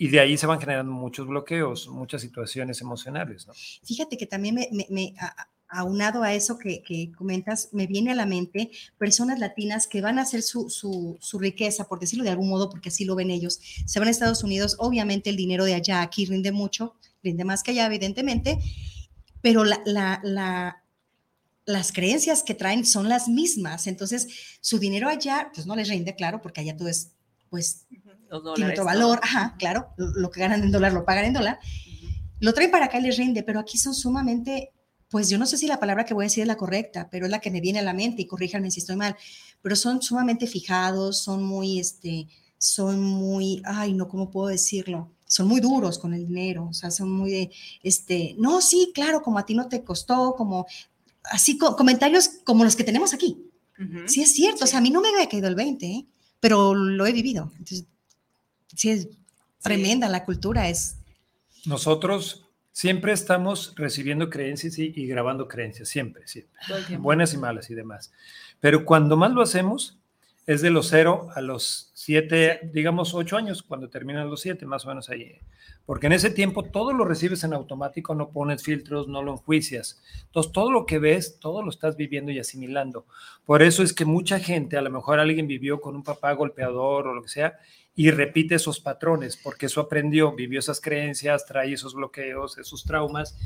Y 0.01 0.09
de 0.09 0.19
ahí 0.19 0.39
se 0.39 0.47
van 0.47 0.59
generando 0.59 0.91
muchos 0.93 1.27
bloqueos, 1.27 1.87
muchas 1.87 2.23
situaciones 2.23 2.81
emocionales. 2.81 3.47
¿no? 3.47 3.53
Fíjate 3.85 4.17
que 4.17 4.25
también 4.25 4.55
me, 4.55 4.71
me, 4.89 5.15
aunado 5.69 6.23
a 6.23 6.33
eso 6.33 6.59
que, 6.59 6.83
que, 6.83 7.13
comentas, 7.13 7.69
me 7.73 7.87
viene 7.87 8.11
a 8.11 8.15
la 8.15 8.25
mente 8.25 8.71
personas 8.97 9.39
latinas 9.39 9.87
que 9.87 10.01
van 10.01 10.19
a 10.19 10.23
hacer 10.23 10.41
su, 10.41 10.71
su, 10.71 11.19
su, 11.21 11.39
riqueza, 11.39 11.87
por 11.87 12.01
decirlo 12.01 12.25
de 12.25 12.31
algún 12.31 12.49
modo, 12.49 12.71
porque 12.71 12.89
así 12.89 13.05
lo 13.05 13.15
ven 13.15 13.31
ellos. 13.31 13.61
Se 13.85 13.99
van 13.99 14.09
a 14.09 14.11
Estados 14.11 14.43
Unidos, 14.43 14.75
obviamente 14.79 15.29
el 15.29 15.37
dinero 15.37 15.67
de 15.67 15.75
allá 15.75 16.01
aquí 16.01 16.25
rinde 16.25 16.51
mucho, 16.51 16.95
rinde 17.23 17.45
más 17.45 17.63
que 17.63 17.73
allá, 17.73 17.85
evidentemente, 17.85 18.59
pero 19.43 19.65
la, 19.65 19.83
la, 19.85 20.19
la, 20.25 20.83
las 21.67 21.93
creencias 21.93 22.43
que 22.43 22.55
traen 22.55 22.87
son 22.87 23.11
las 23.11 23.29
mismas. 23.29 23.87
Entonces, 23.87 24.29
su 24.63 24.79
dinero 24.79 25.11
allá, 25.11 25.51
pues 25.55 25.67
no 25.67 25.77
les 25.77 25.91
rinde, 25.91 26.15
claro, 26.15 26.41
porque 26.41 26.63
allá 26.63 26.75
todo 26.75 26.89
es, 26.89 27.13
pues, 27.51 27.87
tiene 28.55 28.73
otro 28.73 28.85
valor, 28.85 29.21
ajá, 29.23 29.57
claro, 29.59 29.89
lo 29.97 30.31
que 30.31 30.41
ganan 30.41 30.63
en 30.63 30.71
dólar 30.71 30.93
lo 30.93 31.05
pagan 31.05 31.25
en 31.27 31.33
dólar. 31.33 31.59
Lo 32.39 32.55
traen 32.55 32.71
para 32.71 32.87
acá 32.87 32.99
y 32.99 33.03
les 33.03 33.17
rinde, 33.17 33.43
pero 33.43 33.61
aquí 33.61 33.77
son 33.77 33.95
sumamente, 33.95 34.73
pues 35.09 35.29
yo 35.29 35.37
no 35.37 35.47
sé 35.47 35.59
si 35.59 35.67
la 35.67 35.81
palabra 35.81 36.05
que 36.05 36.15
voy 36.15 36.25
a 36.25 36.27
decir 36.27 36.43
es 36.43 36.49
la 36.49 36.57
correcta, 36.57 37.09
pero 37.11 37.27
es 37.27 37.31
la 37.31 37.41
que 37.41 37.51
me 37.51 37.61
viene 37.61 37.81
a 37.81 37.83
la 37.83 37.93
mente 37.93 38.23
y 38.23 38.27
corríjanme 38.27 38.71
si 38.71 38.81
estoy 38.81 38.97
mal, 38.97 39.17
pero 39.61 39.77
son 39.77 40.01
sumamente 40.01 40.47
fijados, 40.47 41.23
son 41.23 41.45
muy, 41.45 41.79
este, 41.79 42.29
son 42.57 43.03
muy, 43.03 43.63
ay, 43.65 43.93
no, 43.93 44.09
¿cómo 44.09 44.31
puedo 44.31 44.49
decirlo? 44.49 45.13
Son 45.27 45.47
muy 45.47 45.61
duros 45.61 45.99
con 45.99 46.15
el 46.15 46.27
dinero, 46.27 46.69
o 46.69 46.73
sea, 46.73 46.91
son 46.91 47.11
muy 47.11 47.31
de, 47.31 47.51
este, 47.83 48.35
no, 48.39 48.61
sí, 48.61 48.93
claro, 48.95 49.23
como 49.23 49.39
a 49.39 49.47
ti 49.47 49.55
no 49.55 49.69
te 49.69 49.85
costó, 49.85 50.35
como, 50.37 50.67
así, 51.25 51.59
comentarios 51.59 52.31
como 52.45 52.65
los 52.65 52.77
que 52.77 52.85
tenemos 52.85 53.13
aquí. 53.13 53.47
Sí, 54.07 54.21
es 54.21 54.35
cierto, 54.35 54.65
o 54.65 54.67
sea, 54.67 54.79
a 54.79 54.83
mí 54.83 54.91
no 54.91 55.01
me 55.01 55.09
había 55.09 55.27
caído 55.27 55.49
el 55.49 55.55
20, 55.55 55.87
¿eh? 55.87 56.07
pero 56.39 56.75
lo 56.75 57.07
he 57.07 57.13
vivido. 57.13 57.51
Entonces, 57.53 57.87
sí 58.75 58.91
es 58.91 59.09
tremenda 59.63 60.09
la 60.09 60.25
cultura, 60.25 60.69
es. 60.69 60.97
Nosotros 61.67 62.47
siempre 62.73 63.13
estamos 63.13 63.75
recibiendo 63.77 64.31
creencias 64.31 64.79
y, 64.79 65.07
grabando 65.07 65.49
creencias, 65.49 65.89
siempre, 65.89 66.27
siempre. 66.27 66.59
Buenas 66.99 67.35
y 67.35 67.39
malas 67.39 67.71
y 67.71 67.75
demás. 67.75 68.13
Pero 68.61 68.85
cuando 68.85 69.17
más 69.17 69.33
lo 69.33 69.43
hacemos, 69.43 69.99
es 70.47 70.63
de 70.63 70.71
los 70.71 70.89
cero 70.89 71.29
a 71.35 71.41
los 71.41 71.91
siete, 71.95 72.71
digamos 72.73 73.15
ocho 73.15 73.37
años, 73.37 73.63
cuando 73.63 73.89
terminan 73.89 74.31
los 74.31 74.41
siete, 74.41 74.67
más 74.67 74.85
o 74.85 74.89
menos 74.89 75.11
ahí. 75.11 75.39
Porque 75.85 76.07
en 76.07 76.13
ese 76.13 76.31
tiempo 76.31 76.63
todo 76.65 76.93
lo 76.93 77.05
recibes 77.05 77.45
en 77.45 77.53
automático, 77.53 78.15
no 78.15 78.31
pones 78.31 78.63
filtros, 78.63 79.09
no 79.09 79.23
lo 79.23 79.33
enjuicias. 79.33 80.01
Entonces 80.27 80.53
todo 80.53 80.71
lo 80.71 80.87
que 80.87 80.99
ves, 80.99 81.39
todo 81.39 81.63
lo 81.63 81.71
estás 81.71 81.97
viviendo 81.97 82.31
y 82.33 82.39
asimilando. 82.39 83.07
Por 83.45 83.63
eso 83.63 83.83
es 83.83 83.93
que 83.93 84.05
mucha 84.05 84.39
gente, 84.39 84.77
a 84.77 84.83
lo 84.83 84.91
mejor 84.91 85.21
alguien 85.21 85.47
vivió 85.47 85.81
con 85.81 85.97
un 85.97 86.03
papá 86.03 86.33
golpeador 86.33 87.09
o 87.09 87.15
lo 87.15 87.23
que 87.23 87.29
sea, 87.29 87.59
y 87.95 88.11
repite 88.11 88.55
esos 88.55 88.81
patrones, 88.81 89.37
porque 89.37 89.67
eso 89.67 89.81
aprendió, 89.81 90.33
vivió 90.35 90.59
esas 90.59 90.81
creencias, 90.81 91.45
trae 91.45 91.73
esos 91.73 91.95
bloqueos, 91.95 92.57
esos 92.59 92.85
traumas, 92.85 93.37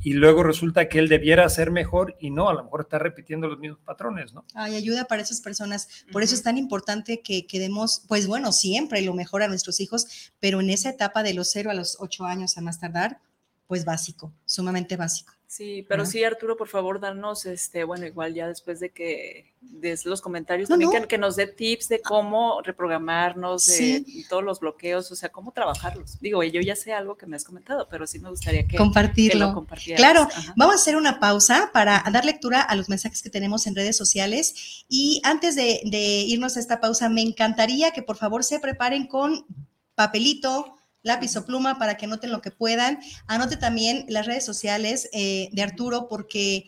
y 0.00 0.12
luego 0.12 0.42
resulta 0.42 0.88
que 0.88 0.98
él 0.98 1.08
debiera 1.08 1.48
ser 1.48 1.70
mejor 1.70 2.14
y 2.20 2.30
no, 2.30 2.50
a 2.50 2.54
lo 2.54 2.62
mejor 2.64 2.82
está 2.82 2.98
repitiendo 2.98 3.48
los 3.48 3.58
mismos 3.58 3.80
patrones, 3.80 4.34
¿no? 4.34 4.44
Ay, 4.54 4.76
ayuda 4.76 5.06
para 5.06 5.22
esas 5.22 5.40
personas. 5.40 5.88
Por 6.12 6.22
eso 6.22 6.34
es 6.34 6.42
tan 6.42 6.58
importante 6.58 7.22
que, 7.22 7.46
que 7.46 7.58
demos, 7.58 8.02
pues 8.06 8.26
bueno, 8.26 8.52
siempre 8.52 9.00
lo 9.00 9.14
mejor 9.14 9.42
a 9.42 9.48
nuestros 9.48 9.80
hijos, 9.80 10.32
pero 10.40 10.60
en 10.60 10.68
esa 10.68 10.90
etapa 10.90 11.22
de 11.22 11.32
los 11.32 11.50
cero 11.50 11.70
a 11.70 11.74
los 11.74 11.96
ocho 12.00 12.26
años 12.26 12.58
a 12.58 12.60
más 12.60 12.78
tardar, 12.78 13.20
pues 13.66 13.86
básico, 13.86 14.32
sumamente 14.44 14.96
básico. 14.96 15.32
Sí, 15.54 15.86
pero 15.88 16.04
sí, 16.04 16.24
Arturo, 16.24 16.56
por 16.56 16.66
favor, 16.66 16.98
darnos, 16.98 17.46
este, 17.46 17.84
bueno, 17.84 18.04
igual 18.06 18.34
ya 18.34 18.48
después 18.48 18.80
de 18.80 18.90
que 18.90 19.52
des 19.60 20.04
los 20.04 20.20
comentarios, 20.20 20.68
también 20.68 20.90
Que, 21.06 21.16
nos 21.16 21.36
dé 21.36 21.46
tips 21.46 21.88
de 21.90 22.00
cómo 22.00 22.60
reprogramarnos, 22.60 23.64
de 23.66 24.04
todos 24.28 24.42
los 24.42 24.58
bloqueos, 24.58 25.12
o 25.12 25.14
sea, 25.14 25.28
cómo 25.28 25.52
trabajarlos. 25.52 26.18
Digo, 26.18 26.42
yo 26.42 26.60
ya 26.60 26.74
sé 26.74 26.92
algo 26.92 27.16
que 27.16 27.26
me 27.26 27.36
has 27.36 27.44
comentado, 27.44 27.86
pero 27.88 28.04
sí 28.04 28.18
me 28.18 28.30
gustaría 28.30 28.66
que, 28.66 28.76
Compartirlo. 28.76 29.46
lo 29.46 29.54
compartieras. 29.54 30.00
Claro, 30.00 30.28
vamos 30.56 30.74
a 30.74 30.78
hacer 30.78 30.96
una 30.96 31.20
pausa 31.20 31.70
para 31.72 32.02
dar 32.12 32.24
lectura 32.24 32.60
a 32.60 32.74
los 32.74 32.88
mensajes 32.88 33.22
que 33.22 33.30
tenemos 33.30 33.68
en 33.68 33.76
redes 33.76 33.96
sociales. 33.96 34.84
Y 34.88 35.20
antes 35.22 35.54
de, 35.54 35.82
de 35.84 36.22
irnos 36.22 36.56
a 36.56 36.60
esta 36.60 36.80
pausa, 36.80 37.08
me 37.08 37.22
encantaría 37.22 37.92
que 37.92 38.02
por 38.02 38.16
favor 38.16 38.42
se 38.42 38.58
preparen 38.58 39.06
con 39.06 39.46
papelito, 39.94 40.74
lápiz 41.04 41.36
o 41.36 41.44
pluma 41.44 41.78
para 41.78 41.96
que 41.96 42.06
anoten 42.06 42.32
lo 42.32 42.40
que 42.40 42.50
puedan. 42.50 42.98
Anote 43.28 43.56
también 43.56 44.06
las 44.08 44.26
redes 44.26 44.44
sociales 44.44 45.08
eh, 45.12 45.48
de 45.52 45.62
Arturo 45.62 46.08
porque 46.08 46.66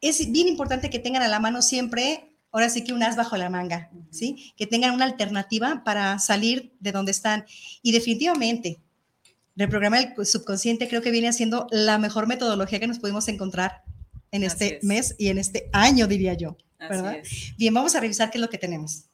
es 0.00 0.32
bien 0.32 0.48
importante 0.48 0.88
que 0.88 0.98
tengan 0.98 1.22
a 1.22 1.28
la 1.28 1.40
mano 1.40 1.60
siempre, 1.60 2.32
ahora 2.52 2.70
sí 2.70 2.84
que 2.84 2.94
un 2.94 3.02
as 3.02 3.16
bajo 3.16 3.36
la 3.36 3.50
manga, 3.50 3.90
¿sí? 4.10 4.54
Que 4.56 4.66
tengan 4.66 4.94
una 4.94 5.04
alternativa 5.04 5.82
para 5.84 6.18
salir 6.18 6.72
de 6.80 6.92
donde 6.92 7.10
están. 7.10 7.44
Y 7.82 7.92
definitivamente, 7.92 8.78
reprogramar 9.56 10.14
el 10.16 10.26
subconsciente 10.26 10.88
creo 10.88 11.02
que 11.02 11.10
viene 11.10 11.32
siendo 11.32 11.66
la 11.70 11.98
mejor 11.98 12.26
metodología 12.26 12.80
que 12.80 12.86
nos 12.86 12.98
pudimos 12.98 13.28
encontrar 13.28 13.82
en 14.30 14.44
este 14.44 14.78
mes 14.82 15.14
y 15.18 15.28
en 15.28 15.38
este 15.38 15.68
año, 15.72 16.06
diría 16.06 16.34
yo. 16.34 16.56
¿verdad? 16.78 17.16
Bien, 17.56 17.74
vamos 17.74 17.94
a 17.94 18.00
revisar 18.00 18.30
qué 18.30 18.38
es 18.38 18.42
lo 18.42 18.50
que 18.50 18.58
tenemos. 18.58 19.05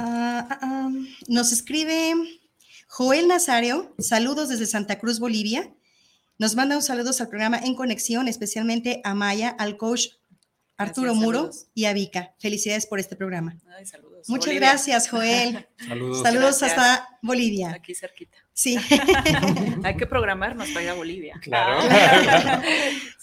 Ah, 0.00 0.46
ah, 0.48 0.58
ah. 0.62 0.90
nos 1.26 1.50
escribe 1.50 2.14
Joel 2.86 3.26
Nazario, 3.26 3.94
saludos 3.98 4.48
desde 4.48 4.66
Santa 4.66 4.98
Cruz, 4.98 5.18
Bolivia. 5.18 5.74
Nos 6.38 6.54
manda 6.54 6.76
un 6.76 6.82
saludos 6.82 7.20
al 7.20 7.28
programa 7.28 7.58
En 7.58 7.74
Conexión, 7.74 8.28
especialmente 8.28 9.00
a 9.02 9.14
Maya, 9.14 9.48
al 9.58 9.76
coach 9.76 10.10
Arturo 10.76 11.16
Muro 11.16 11.50
y 11.74 11.86
a 11.86 11.92
Vika. 11.92 12.32
Felicidades 12.38 12.86
por 12.86 13.00
este 13.00 13.16
programa. 13.16 13.58
Muchas 14.28 14.54
gracias, 14.54 15.08
Joel. 15.08 15.66
saludos. 16.22 16.62
hasta 16.62 17.08
Bolivia. 17.20 17.72
Aquí 17.72 17.92
cerquita. 17.92 18.38
Sí. 18.52 18.78
Hay 19.84 19.96
que 19.96 20.06
programarnos 20.06 20.68
para 20.68 20.84
ir 20.84 20.90
a 20.90 20.94
Bolivia. 20.94 21.40
Claro. 21.42 21.80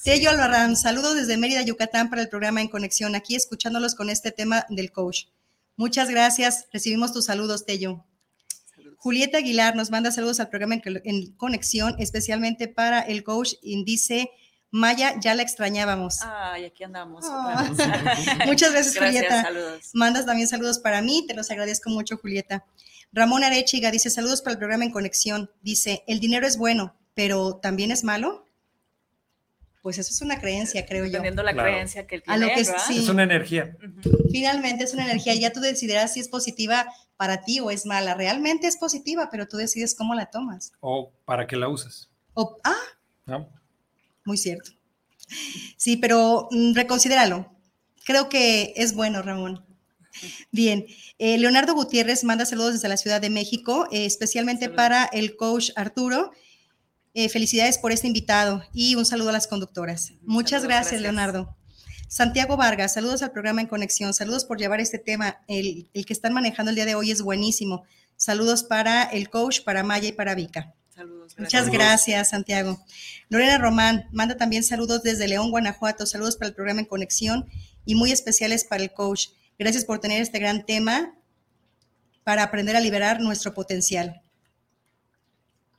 Tello 0.03 0.29
Albarrán, 0.29 0.75
saludos 0.75 1.15
desde 1.15 1.38
Mérida, 1.38 1.61
Yucatán 1.61 2.09
para 2.09 2.21
el 2.21 2.27
programa 2.27 2.59
En 2.59 2.67
Conexión, 2.67 3.15
aquí 3.15 3.35
escuchándolos 3.35 3.95
con 3.95 4.09
este 4.09 4.31
tema 4.31 4.65
del 4.69 4.91
coach. 4.91 5.27
Muchas 5.77 6.09
gracias. 6.09 6.67
Recibimos 6.71 7.13
tus 7.13 7.25
saludos, 7.25 7.65
Tello. 7.65 8.05
Julieta 8.97 9.38
Aguilar 9.38 9.75
nos 9.75 9.91
manda 9.91 10.11
saludos 10.11 10.39
al 10.39 10.49
programa 10.49 10.81
en, 10.83 11.31
conexión, 11.33 11.95
especialmente 11.99 12.67
para 12.67 13.01
el 13.01 13.23
coach 13.23 13.53
y 13.61 13.83
dice, 13.83 14.31
Maya, 14.71 15.19
ya 15.21 15.35
la 15.35 15.43
extrañábamos. 15.43 16.21
Ay, 16.23 16.65
aquí 16.65 16.83
andamos. 16.83 17.23
Ah. 17.29 17.71
Muchas 18.47 18.71
gracias, 18.71 18.97
Julieta. 18.97 19.43
Saludos. 19.43 19.89
Mandas 19.93 20.25
también 20.25 20.47
saludos 20.47 20.79
para 20.79 21.01
mí, 21.01 21.25
te 21.27 21.35
los 21.35 21.51
agradezco 21.51 21.89
mucho, 21.89 22.17
Julieta. 22.17 22.65
Ramón 23.11 23.43
Arechiga 23.43 23.91
dice, 23.91 24.09
saludos 24.09 24.41
para 24.41 24.53
el 24.53 24.57
programa 24.57 24.85
en 24.85 24.91
conexión. 24.91 25.51
Dice, 25.61 26.03
el 26.07 26.19
dinero 26.19 26.47
es 26.47 26.57
bueno, 26.57 26.95
pero 27.13 27.57
también 27.57 27.91
es 27.91 28.03
malo 28.03 28.45
pues 29.86 30.00
eso 30.00 30.10
es 30.10 30.21
una 30.21 30.41
creencia, 30.41 30.84
creo 30.84 31.06
yo. 31.06 31.12
Dependiendo 31.12 31.43
la 31.43 31.54
creencia 31.54 32.08
que 32.08 32.15
él 32.15 32.24
tiene. 32.24 32.43
A 32.43 32.48
lo 32.50 32.56
que 32.56 32.65
sí. 32.65 32.98
Es 32.98 33.08
una 33.08 33.21
energía. 33.21 33.78
Finalmente 34.32 34.84
es 34.84 34.95
una 34.95 35.06
energía. 35.06 35.36
Ya 35.36 35.54
tú 35.54 35.60
decidirás 35.60 36.12
si 36.12 36.21
es 36.21 36.28
positiva 36.28 36.88
para 37.17 37.43
ti 37.43 37.60
o 37.60 37.69
es 37.69 37.86
mala. 37.86 38.15
Realmente 38.15 38.65
es 38.65 38.78
positiva, 38.78 39.30
pero 39.30 39.48
tú 39.48 39.58
decides 39.58 39.93
cómo 39.93 40.15
la 40.15 40.32
tomas. 40.32 40.71
O 40.80 41.13
para 41.26 41.45
qué 41.45 41.56
la 41.56 41.69
usas. 41.69 42.10
O, 42.34 42.58
ah, 42.63 43.45
muy 44.24 44.38
cierto. 44.38 44.71
Sí, 45.78 45.98
pero 45.98 46.48
mm, 46.50 46.74
reconsidéralo. 46.74 47.56
Creo 48.06 48.28
que 48.28 48.74
es 48.78 48.95
bueno, 48.95 49.21
Ramón. 49.21 49.67
Bien, 50.52 50.88
eh, 51.19 51.38
Leonardo 51.38 51.76
Gutiérrez 51.76 52.24
manda 52.24 52.48
saludos 52.48 52.74
desde 52.74 52.89
la 52.89 52.98
Ciudad 52.98 53.21
de 53.21 53.30
México, 53.30 53.88
eh, 53.91 54.08
especialmente 54.08 54.67
para 54.67 55.06
el 55.06 55.36
coach 55.36 55.69
Arturo 55.76 56.32
eh, 57.15 57.30
felicidades 57.30 57.78
por 57.78 57.93
este 57.93 58.08
invitado 58.08 58.62
y 58.73 58.95
un 58.95 59.06
saludo 59.06 59.30
a 59.30 59.32
las 59.32 59.47
conductoras. 59.47 60.12
Muchas 60.21 60.63
gracias, 60.63 60.99
Leonardo. 60.99 61.56
Santiago 62.10 62.58
Vargas, 62.58 62.93
saludos 62.93 63.23
al 63.23 63.32
programa 63.32 63.62
En 63.62 63.67
Conexión, 63.67 64.13
saludos 64.13 64.43
por 64.43 64.60
llevar 64.60 64.82
este 64.82 64.99
tema. 64.99 65.39
El, 65.47 65.89
que 65.93 66.13
están 66.13 66.34
manejando 66.34 66.71
el 66.71 66.75
día 66.75 66.86
de 66.86 66.93
hoy 66.93 67.12
es 67.12 67.21
buenísimo. 67.21 67.86
Saludos 68.17 68.63
para 68.63 69.04
el 69.04 69.30
coach, 69.30 69.62
para 69.62 69.82
Maya 69.82 70.10
y 70.10 70.12
para 70.12 70.36
Vika. 70.36 70.75
Saludos, 70.93 71.36
Muchas 71.38 71.69
gracias, 71.69 72.32
Santiago. 72.32 72.84
Lorena 73.30 73.58
Román, 73.60 74.10
manda 74.12 74.36
también 74.36 74.65
saludos 74.65 75.01
desde 75.01 75.30
León, 75.30 75.51
Guanajuato. 75.51 76.06
Saludos 76.06 76.36
para 76.36 76.49
el 76.49 76.54
programa 76.54 76.82
En 76.82 76.86
Conexión 76.86 77.49
y 77.86 77.95
muy 77.95 78.12
especiales 78.12 78.65
para 78.65 78.84
el 78.84 78.91
coach. 78.91 79.30
Gracias 79.58 79.86
por 79.86 79.99
tener 79.99 80.21
este 80.21 80.39
gran 80.39 80.65
tema 80.65 81.15
para 82.25 82.43
aprender 82.43 82.75
a 82.75 82.82
liberar 82.82 83.21
nuestro 83.21 83.54
potencial. 83.54 84.21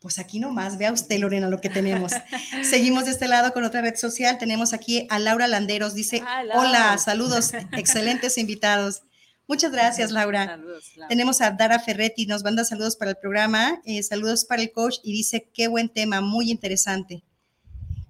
Pues 0.07 0.21
aquí 0.21 0.39
nomás, 0.39 0.79
vea 0.79 0.93
usted, 0.93 1.19
Lorena, 1.19 1.49
lo 1.49 1.61
que 1.61 1.69
tenemos. 1.69 2.13
Seguimos 2.63 3.07
de 3.07 3.11
este 3.11 3.27
lado 3.27 3.53
con 3.53 3.65
otra 3.65 3.81
red 3.81 3.97
social. 3.97 4.39
Tenemos 4.39 4.73
aquí 4.73 5.05
a 5.11 5.19
Laura 5.19 5.49
Landeros. 5.49 5.95
Dice, 5.95 6.23
hola, 6.55 6.97
saludos, 6.99 7.51
excelentes 7.73 8.39
invitados. 8.39 9.03
Muchas 9.49 9.73
gracias, 9.73 10.13
Laura. 10.13 10.47
Saludos, 10.47 10.93
Laura. 10.95 11.09
Tenemos 11.09 11.41
a 11.41 11.51
Dara 11.51 11.81
Ferretti, 11.81 12.25
nos 12.27 12.45
manda 12.45 12.65
saludos 12.65 12.95
para 12.95 13.11
el 13.11 13.17
programa, 13.17 13.81
eh, 13.85 14.01
saludos 14.05 14.45
para 14.45 14.63
el 14.63 14.71
coach 14.71 14.99
y 15.03 15.11
dice, 15.11 15.51
qué 15.53 15.67
buen 15.67 15.89
tema, 15.89 16.21
muy 16.21 16.53
interesante. 16.53 17.25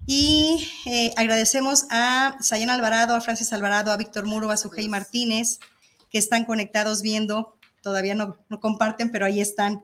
Y 0.05 0.69
eh, 0.85 1.15
agradecemos 1.17 1.87
a 1.89 2.37
Sayana 2.41 2.75
Alvarado, 2.75 3.15
a 3.15 3.21
Francis 3.21 3.51
Alvarado, 3.53 3.91
a 3.91 3.97
Víctor 3.97 4.27
Muro, 4.27 4.51
a 4.51 4.57
Sujei 4.57 4.87
Martínez, 4.87 5.57
que 6.11 6.19
están 6.19 6.45
conectados 6.45 7.01
viendo, 7.01 7.57
todavía 7.81 8.13
no, 8.13 8.37
no 8.49 8.59
comparten, 8.59 9.11
pero 9.11 9.25
ahí 9.25 9.41
están. 9.41 9.83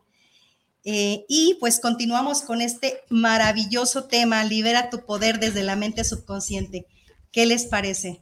Eh, 0.85 1.25
y 1.29 1.57
pues 1.59 1.79
continuamos 1.79 2.41
con 2.41 2.61
este 2.61 3.01
maravilloso 3.09 4.05
tema, 4.05 4.43
libera 4.43 4.89
tu 4.89 5.05
poder 5.05 5.39
desde 5.39 5.63
la 5.63 5.75
mente 5.75 6.03
subconsciente. 6.03 6.85
¿Qué 7.31 7.45
les 7.45 7.65
parece? 7.65 8.19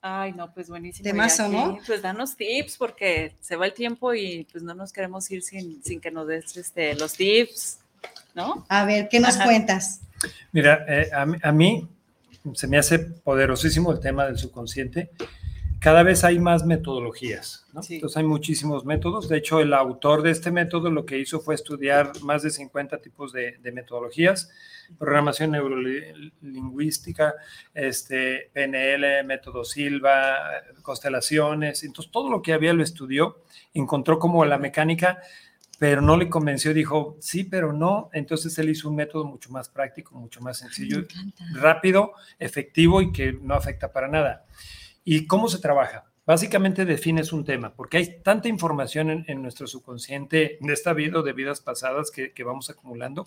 Ay, 0.00 0.32
no, 0.32 0.52
pues 0.52 0.68
buenísimo. 0.68 1.04
Temazo, 1.04 1.48
¿no? 1.48 1.78
Pues 1.86 2.02
danos 2.02 2.36
tips 2.36 2.76
porque 2.76 3.36
se 3.40 3.56
va 3.56 3.66
el 3.66 3.72
tiempo 3.72 4.12
y 4.12 4.46
pues 4.50 4.62
no 4.62 4.74
nos 4.74 4.92
queremos 4.92 5.30
ir 5.30 5.42
sin, 5.42 5.82
sin 5.82 6.00
que 6.00 6.10
nos 6.10 6.26
des 6.26 6.56
este, 6.56 6.94
los 6.96 7.14
tips, 7.14 7.78
¿no? 8.34 8.66
A 8.68 8.84
ver, 8.84 9.08
¿qué 9.08 9.20
nos 9.20 9.36
Ajá. 9.36 9.44
cuentas? 9.44 10.00
Mira, 10.52 10.84
eh, 10.88 11.10
a 11.14 11.52
mí 11.52 11.88
se 12.52 12.66
me 12.66 12.76
hace 12.76 12.98
poderosísimo 12.98 13.92
el 13.92 14.00
tema 14.00 14.26
del 14.26 14.36
subconsciente. 14.36 15.10
Cada 15.84 16.02
vez 16.02 16.24
hay 16.24 16.38
más 16.38 16.64
metodologías, 16.64 17.66
¿no? 17.74 17.82
Sí. 17.82 17.96
Entonces 17.96 18.16
hay 18.16 18.24
muchísimos 18.24 18.86
métodos. 18.86 19.28
De 19.28 19.36
hecho, 19.36 19.60
el 19.60 19.74
autor 19.74 20.22
de 20.22 20.30
este 20.30 20.50
método 20.50 20.90
lo 20.90 21.04
que 21.04 21.18
hizo 21.18 21.40
fue 21.40 21.54
estudiar 21.54 22.10
más 22.22 22.42
de 22.42 22.48
50 22.48 23.02
tipos 23.02 23.34
de, 23.34 23.58
de 23.58 23.70
metodologías, 23.70 24.50
programación 24.98 25.50
neurolingüística, 25.50 27.34
este, 27.74 28.50
PNL, 28.54 29.24
método 29.26 29.62
Silva, 29.62 30.38
constelaciones. 30.80 31.84
Entonces, 31.84 32.10
todo 32.10 32.30
lo 32.30 32.40
que 32.40 32.54
había 32.54 32.72
lo 32.72 32.82
estudió, 32.82 33.42
encontró 33.74 34.18
como 34.18 34.42
la 34.46 34.56
mecánica 34.56 35.18
pero 35.78 36.00
no 36.00 36.16
le 36.16 36.30
convenció, 36.30 36.72
dijo, 36.72 37.18
sí, 37.20 37.44
pero 37.44 37.72
no. 37.72 38.08
Entonces 38.12 38.56
él 38.58 38.70
hizo 38.70 38.88
un 38.88 38.96
método 38.96 39.24
mucho 39.24 39.50
más 39.50 39.68
práctico, 39.68 40.14
mucho 40.14 40.40
más 40.40 40.58
sencillo, 40.58 41.02
rápido, 41.52 42.12
efectivo 42.38 43.02
y 43.02 43.12
que 43.12 43.32
no 43.32 43.54
afecta 43.54 43.92
para 43.92 44.08
nada. 44.08 44.46
¿Y 45.04 45.26
cómo 45.26 45.48
se 45.48 45.58
trabaja? 45.58 46.04
Básicamente 46.26 46.86
defines 46.86 47.32
un 47.32 47.44
tema, 47.44 47.74
porque 47.74 47.98
hay 47.98 48.22
tanta 48.22 48.48
información 48.48 49.24
en, 49.26 49.42
nuestro 49.42 49.66
subconsciente 49.66 50.58
de 50.58 50.72
esta 50.72 50.94
vida 50.94 51.18
o 51.18 51.22
de 51.22 51.34
vidas 51.34 51.60
pasadas 51.60 52.10
que, 52.10 52.32
que 52.32 52.44
vamos 52.44 52.70
acumulando. 52.70 53.26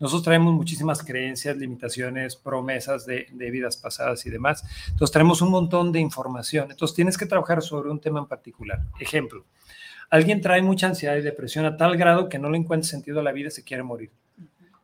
Nosotros 0.00 0.24
traemos 0.24 0.52
muchísimas 0.52 1.04
creencias, 1.04 1.56
limitaciones, 1.56 2.34
promesas 2.34 3.06
de, 3.06 3.26
de 3.32 3.50
vidas 3.50 3.76
pasadas 3.76 4.26
y 4.26 4.30
demás. 4.30 4.64
Entonces 4.88 5.12
traemos 5.12 5.42
un 5.42 5.50
montón 5.50 5.92
de 5.92 6.00
información. 6.00 6.70
Entonces 6.70 6.94
tienes 6.94 7.16
que 7.16 7.26
trabajar 7.26 7.62
sobre 7.62 7.90
un 7.90 8.00
tema 8.00 8.18
en 8.18 8.26
particular. 8.26 8.80
Ejemplo, 8.98 9.44
alguien 10.10 10.40
trae 10.40 10.62
mucha 10.62 10.88
ansiedad 10.88 11.16
y 11.16 11.22
depresión 11.22 11.64
a 11.66 11.76
tal 11.76 11.96
grado 11.96 12.28
que 12.28 12.38
no 12.38 12.50
le 12.50 12.58
encuentra 12.58 12.88
sentido 12.88 13.20
a 13.20 13.22
la 13.22 13.32
vida 13.32 13.48
y 13.48 13.52
se 13.52 13.64
quiere 13.64 13.82
morir. 13.84 14.10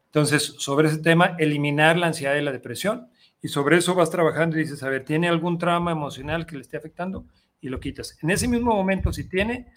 Entonces, 0.07 0.55
sobre 0.59 0.89
ese 0.89 0.99
tema, 0.99 1.35
eliminar 1.39 1.97
la 1.97 2.07
ansiedad 2.07 2.37
y 2.37 2.41
la 2.41 2.53
depresión. 2.53 3.09
Y 3.45 3.49
sobre 3.49 3.76
eso 3.76 3.95
vas 3.95 4.09
trabajando 4.09 4.57
y 4.57 4.61
dices, 4.61 4.82
a 4.82 4.88
ver, 4.88 5.05
¿tiene 5.05 5.28
algún 5.28 5.59
trauma 5.59 5.92
emocional 5.92 6.47
que 6.47 6.57
le 6.57 6.62
esté 6.62 6.78
afectando? 6.78 7.26
Y 7.61 7.68
lo 7.68 7.78
quitas. 7.78 8.16
En 8.22 8.30
ese 8.30 8.49
mismo 8.49 8.74
momento, 8.74 9.12
si 9.12 9.28
tiene, 9.28 9.70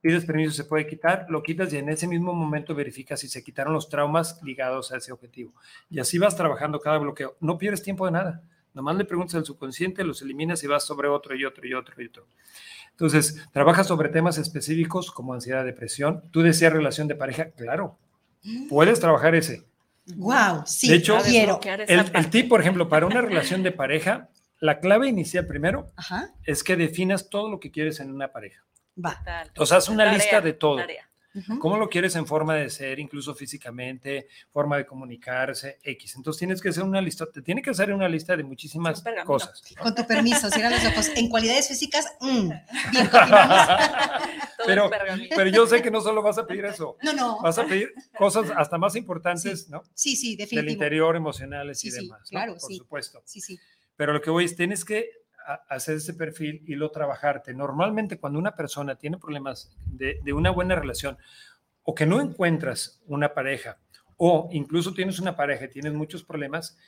pides 0.00 0.24
permiso, 0.24 0.52
se 0.52 0.62
puede 0.62 0.86
quitar, 0.86 1.26
lo 1.28 1.42
quitas 1.42 1.72
y 1.72 1.78
en 1.78 1.88
ese 1.88 2.06
mismo 2.06 2.32
momento 2.34 2.72
verificas 2.72 3.18
si 3.18 3.26
se 3.26 3.42
quitaron 3.42 3.72
los 3.72 3.88
traumas 3.88 4.40
ligados 4.44 4.92
a 4.92 4.98
ese 4.98 5.10
objetivo. 5.10 5.52
Y 5.90 5.98
así 5.98 6.18
vas 6.18 6.36
trabajando 6.36 6.78
cada 6.78 6.98
bloqueo. 6.98 7.36
No 7.40 7.58
pierdes 7.58 7.82
tiempo 7.82 8.06
de 8.06 8.12
nada. 8.12 8.44
Nomás 8.74 8.94
le 8.94 9.04
preguntas 9.04 9.34
al 9.34 9.44
subconsciente, 9.44 10.04
los 10.04 10.22
eliminas 10.22 10.62
y 10.62 10.68
vas 10.68 10.84
sobre 10.84 11.08
otro 11.08 11.34
y 11.34 11.44
otro 11.44 11.66
y 11.66 11.74
otro 11.74 12.00
y 12.00 12.06
otro. 12.06 12.28
Entonces, 12.92 13.44
trabajas 13.52 13.88
sobre 13.88 14.08
temas 14.08 14.38
específicos 14.38 15.10
como 15.10 15.34
ansiedad, 15.34 15.64
depresión. 15.64 16.22
Tú 16.30 16.42
decías 16.42 16.72
relación 16.72 17.08
de 17.08 17.16
pareja, 17.16 17.50
claro. 17.56 17.98
Puedes 18.68 19.00
trabajar 19.00 19.34
ese. 19.34 19.64
Wow, 20.16 20.64
sí, 20.66 20.88
De 20.88 20.96
hecho, 20.96 21.18
quiero. 21.24 21.60
El, 21.88 22.10
el 22.14 22.30
tip, 22.30 22.48
por 22.48 22.60
ejemplo, 22.60 22.88
para 22.88 23.06
una 23.06 23.20
relación 23.22 23.62
de 23.62 23.72
pareja, 23.72 24.28
la 24.60 24.78
clave 24.80 25.08
inicial 25.08 25.46
primero 25.46 25.92
Ajá, 25.96 26.30
es 26.44 26.62
que 26.62 26.76
definas 26.76 27.28
todo 27.30 27.48
lo 27.50 27.58
que 27.60 27.70
quieres 27.70 28.00
en 28.00 28.10
una 28.12 28.30
pareja. 28.32 28.64
va. 29.02 29.22
Sea, 29.64 29.78
haz 29.78 29.88
una 29.88 30.04
Tarea, 30.04 30.18
lista 30.18 30.40
de 30.40 30.52
todo. 30.52 30.76
tarea. 30.76 31.08
¿Cómo 31.58 31.78
lo 31.78 31.88
quieres 31.88 32.14
en 32.16 32.26
forma 32.26 32.54
de 32.54 32.70
ser, 32.70 32.98
incluso 33.00 33.34
físicamente, 33.34 34.28
forma 34.52 34.76
de 34.76 34.86
comunicarse, 34.86 35.78
X? 35.82 36.14
Entonces 36.16 36.38
tienes 36.38 36.60
que 36.62 36.68
hacer 36.68 36.84
una 36.84 37.00
lista, 37.00 37.26
te 37.30 37.42
tiene 37.42 37.60
que 37.60 37.70
hacer 37.70 37.92
una 37.92 38.08
lista 38.08 38.36
de 38.36 38.44
muchísimas 38.44 39.00
Sí, 39.00 39.10
cosas. 39.24 39.62
Con 39.82 39.94
tu 39.94 40.06
permiso, 40.06 40.48
cierra 40.50 40.70
los 40.70 40.84
ojos. 40.84 41.10
En 41.16 41.28
cualidades 41.28 41.66
físicas, 41.68 42.06
mm, 42.20 42.48
bien. 42.92 43.10
Todo 43.10 44.66
Pero-. 44.66 44.90
Pero 45.34 45.50
yo 45.50 45.66
sé 45.66 45.82
que 45.82 45.90
no 45.90 46.00
solo 46.00 46.22
vas 46.22 46.38
a 46.38 46.46
pedir 46.46 46.64
eso, 46.66 46.96
No, 47.02 47.12
no. 47.12 47.40
vas 47.42 47.58
a 47.58 47.66
pedir 47.66 47.92
cosas 48.16 48.50
hasta 48.56 48.78
más 48.78 48.96
importantes, 48.96 49.68
¿no? 49.68 49.82
Sí, 49.94 50.16
sí, 50.16 50.30
Del 50.36 50.46
definitivo. 50.46 50.72
interior, 50.72 51.16
emocionales 51.16 51.80
Sí, 51.80 51.88
y 51.88 51.90
sí, 51.90 52.00
demás, 52.02 52.20
¿no? 52.30 52.38
claro, 52.38 52.52
Por 52.56 52.70
sí. 52.70 52.76
supuesto. 52.78 53.22
Sí, 53.24 53.40
sí. 53.40 53.58
Pero 53.96 54.12
lo 54.12 54.20
que 54.20 54.30
voy 54.30 54.44
es, 54.44 54.56
tienes 54.56 54.84
que 54.84 55.10
hacer 55.68 55.96
ese 55.96 56.14
perfil 56.14 56.62
y 56.66 56.74
lo 56.74 56.90
trabajarte. 56.90 57.54
Normalmente 57.54 58.18
cuando 58.18 58.38
una 58.38 58.54
persona 58.54 58.96
tiene 58.96 59.18
problemas 59.18 59.76
de, 59.86 60.20
de 60.22 60.32
una 60.32 60.50
buena 60.50 60.74
relación 60.74 61.18
o 61.82 61.94
que 61.94 62.06
no 62.06 62.20
encuentras 62.20 63.02
una 63.06 63.34
pareja 63.34 63.78
o 64.16 64.48
incluso 64.52 64.94
tienes 64.94 65.18
una 65.18 65.36
pareja 65.36 65.66
y 65.66 65.70
tienes 65.70 65.92
muchos 65.92 66.22
problemas, 66.22 66.78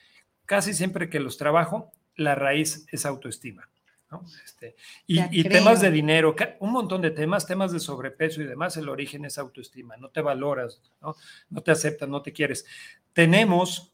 casi 0.45 0.73
siempre 0.75 1.11
que 1.11 1.21
los 1.21 1.37
trabajo, 1.37 1.93
la 2.17 2.35
raíz 2.35 2.87
es 2.91 3.05
autoestima. 3.05 3.69
¿no? 4.11 4.25
Este, 4.45 4.77
y, 5.07 5.43
temas 5.45 5.81
de 5.81 5.91
dinero, 5.91 6.35
un 6.61 6.71
montón 6.71 7.03
de 7.03 7.11
temas, 7.11 7.47
temas 7.47 7.73
de 7.73 7.81
sobrepeso 7.81 8.41
y 8.41 8.45
demás, 8.47 8.77
el 8.77 8.89
origen 8.89 9.25
es 9.25 9.37
autoestima, 9.37 9.97
no 9.97 10.11
te 10.11 10.21
valoras, 10.21 10.81
no, 11.03 11.17
no 11.51 11.61
te 11.63 11.73
aceptas, 11.73 12.09
no 12.09 12.23
te 12.23 12.33
quieres. 12.33 12.65
Tenemos 13.13 13.93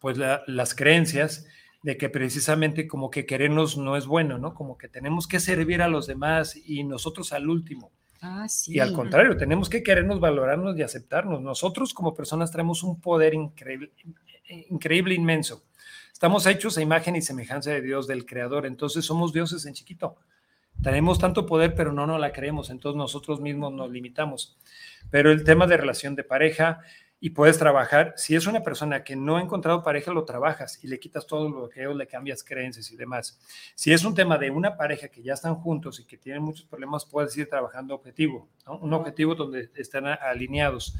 pues 0.00 0.18
la- 0.18 0.42
las 0.46 0.74
creencias 0.74 1.46
de 1.82 1.96
que 1.96 2.10
precisamente 2.10 2.86
como 2.86 3.10
que 3.10 3.26
querernos 3.26 3.78
no 3.78 3.96
es 3.96 4.06
bueno, 4.06 4.38
¿no? 4.38 4.54
Como 4.54 4.76
que 4.76 4.88
tenemos 4.88 5.26
que 5.26 5.40
servir 5.40 5.82
a 5.82 5.88
los 5.88 6.06
demás 6.06 6.56
y 6.56 6.84
nosotros 6.84 7.32
al 7.32 7.48
último. 7.48 7.90
Ah, 8.20 8.46
sí. 8.48 8.74
Y 8.74 8.80
al 8.80 8.92
contrario, 8.92 9.36
tenemos 9.36 9.70
que 9.70 9.82
querernos, 9.82 10.20
valorarnos 10.20 10.76
y 10.76 10.82
aceptarnos. 10.82 11.40
Nosotros 11.40 11.94
como 11.94 12.12
personas 12.12 12.50
tenemos 12.50 12.82
un 12.82 13.00
poder 13.00 13.32
increíble, 13.32 13.92
increíble, 14.68 15.14
inmenso. 15.14 15.64
Estamos 16.12 16.44
hechos 16.46 16.76
a 16.76 16.82
imagen 16.82 17.16
y 17.16 17.22
semejanza 17.22 17.70
de 17.70 17.80
Dios, 17.80 18.06
del 18.06 18.26
Creador. 18.26 18.66
Entonces 18.66 19.06
somos 19.06 19.32
dioses 19.32 19.64
en 19.64 19.72
chiquito. 19.72 20.16
Tenemos 20.82 21.18
tanto 21.18 21.46
poder, 21.46 21.74
pero 21.74 21.92
no 21.92 22.06
nos 22.06 22.20
la 22.20 22.32
creemos. 22.32 22.68
Entonces 22.68 22.98
nosotros 22.98 23.40
mismos 23.40 23.72
nos 23.72 23.90
limitamos. 23.90 24.58
Pero 25.10 25.32
el 25.32 25.44
tema 25.44 25.66
de 25.66 25.78
relación 25.78 26.14
de 26.14 26.24
pareja 26.24 26.80
y 27.20 27.30
puedes 27.30 27.58
trabajar, 27.58 28.14
si 28.16 28.34
es 28.34 28.46
una 28.46 28.62
persona 28.62 29.04
que 29.04 29.14
no 29.14 29.36
ha 29.36 29.42
encontrado 29.42 29.82
pareja, 29.82 30.10
lo 30.10 30.24
trabajas 30.24 30.82
y 30.82 30.88
le 30.88 30.98
quitas 30.98 31.26
todo 31.26 31.48
lo 31.50 31.68
que 31.68 31.86
le 31.86 32.06
cambias 32.06 32.42
creencias 32.42 32.90
y 32.90 32.96
demás. 32.96 33.38
Si 33.74 33.92
es 33.92 34.04
un 34.04 34.14
tema 34.14 34.38
de 34.38 34.50
una 34.50 34.76
pareja 34.76 35.08
que 35.08 35.22
ya 35.22 35.34
están 35.34 35.56
juntos 35.56 36.00
y 36.00 36.04
que 36.06 36.16
tienen 36.16 36.42
muchos 36.42 36.64
problemas, 36.64 37.04
puedes 37.04 37.36
ir 37.36 37.48
trabajando 37.48 37.94
objetivo, 37.94 38.48
¿no? 38.66 38.78
un 38.78 38.92
objetivo 38.94 39.34
donde 39.34 39.70
están 39.74 40.06
alineados. 40.06 40.96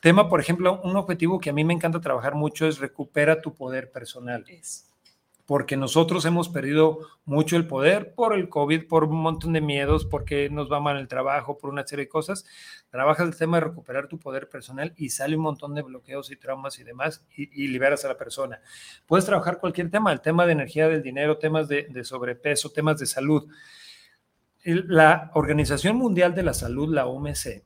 Tema, 0.00 0.28
por 0.28 0.40
ejemplo, 0.40 0.80
un 0.82 0.96
objetivo 0.96 1.40
que 1.40 1.50
a 1.50 1.54
mí 1.54 1.64
me 1.64 1.72
encanta 1.72 2.00
trabajar 2.00 2.34
mucho 2.34 2.66
es 2.66 2.78
recupera 2.78 3.40
tu 3.40 3.54
poder 3.54 3.90
personal. 3.90 4.44
Porque 5.46 5.76
nosotros 5.76 6.24
hemos 6.24 6.48
perdido 6.48 7.00
mucho 7.24 7.56
el 7.56 7.66
poder 7.66 8.14
por 8.14 8.34
el 8.34 8.48
COVID, 8.48 8.86
por 8.88 9.04
un 9.04 9.16
montón 9.16 9.52
de 9.52 9.60
miedos, 9.60 10.06
porque 10.06 10.48
nos 10.48 10.72
va 10.72 10.80
mal 10.80 10.96
el 10.96 11.08
trabajo, 11.08 11.58
por 11.58 11.70
una 11.70 11.86
serie 11.86 12.06
de 12.06 12.08
cosas. 12.08 12.46
Trabajas 12.90 13.26
el 13.26 13.36
tema 13.36 13.58
de 13.58 13.64
recuperar 13.64 14.08
tu 14.08 14.18
poder 14.18 14.48
personal 14.48 14.94
y 14.96 15.10
sale 15.10 15.36
un 15.36 15.42
montón 15.42 15.74
de 15.74 15.82
bloqueos 15.82 16.30
y 16.30 16.36
traumas 16.36 16.78
y 16.78 16.84
demás 16.84 17.26
y, 17.36 17.64
y 17.64 17.68
liberas 17.68 18.04
a 18.04 18.08
la 18.08 18.16
persona. 18.16 18.60
Puedes 19.06 19.26
trabajar 19.26 19.58
cualquier 19.58 19.90
tema, 19.90 20.12
el 20.12 20.22
tema 20.22 20.46
de 20.46 20.52
energía 20.52 20.88
del 20.88 21.02
dinero, 21.02 21.36
temas 21.36 21.68
de, 21.68 21.88
de 21.90 22.04
sobrepeso, 22.04 22.70
temas 22.70 22.98
de 22.98 23.06
salud. 23.06 23.46
La 24.64 25.30
Organización 25.34 25.96
Mundial 25.96 26.34
de 26.34 26.42
la 26.42 26.54
Salud, 26.54 26.88
la 26.88 27.06
OMC, 27.06 27.64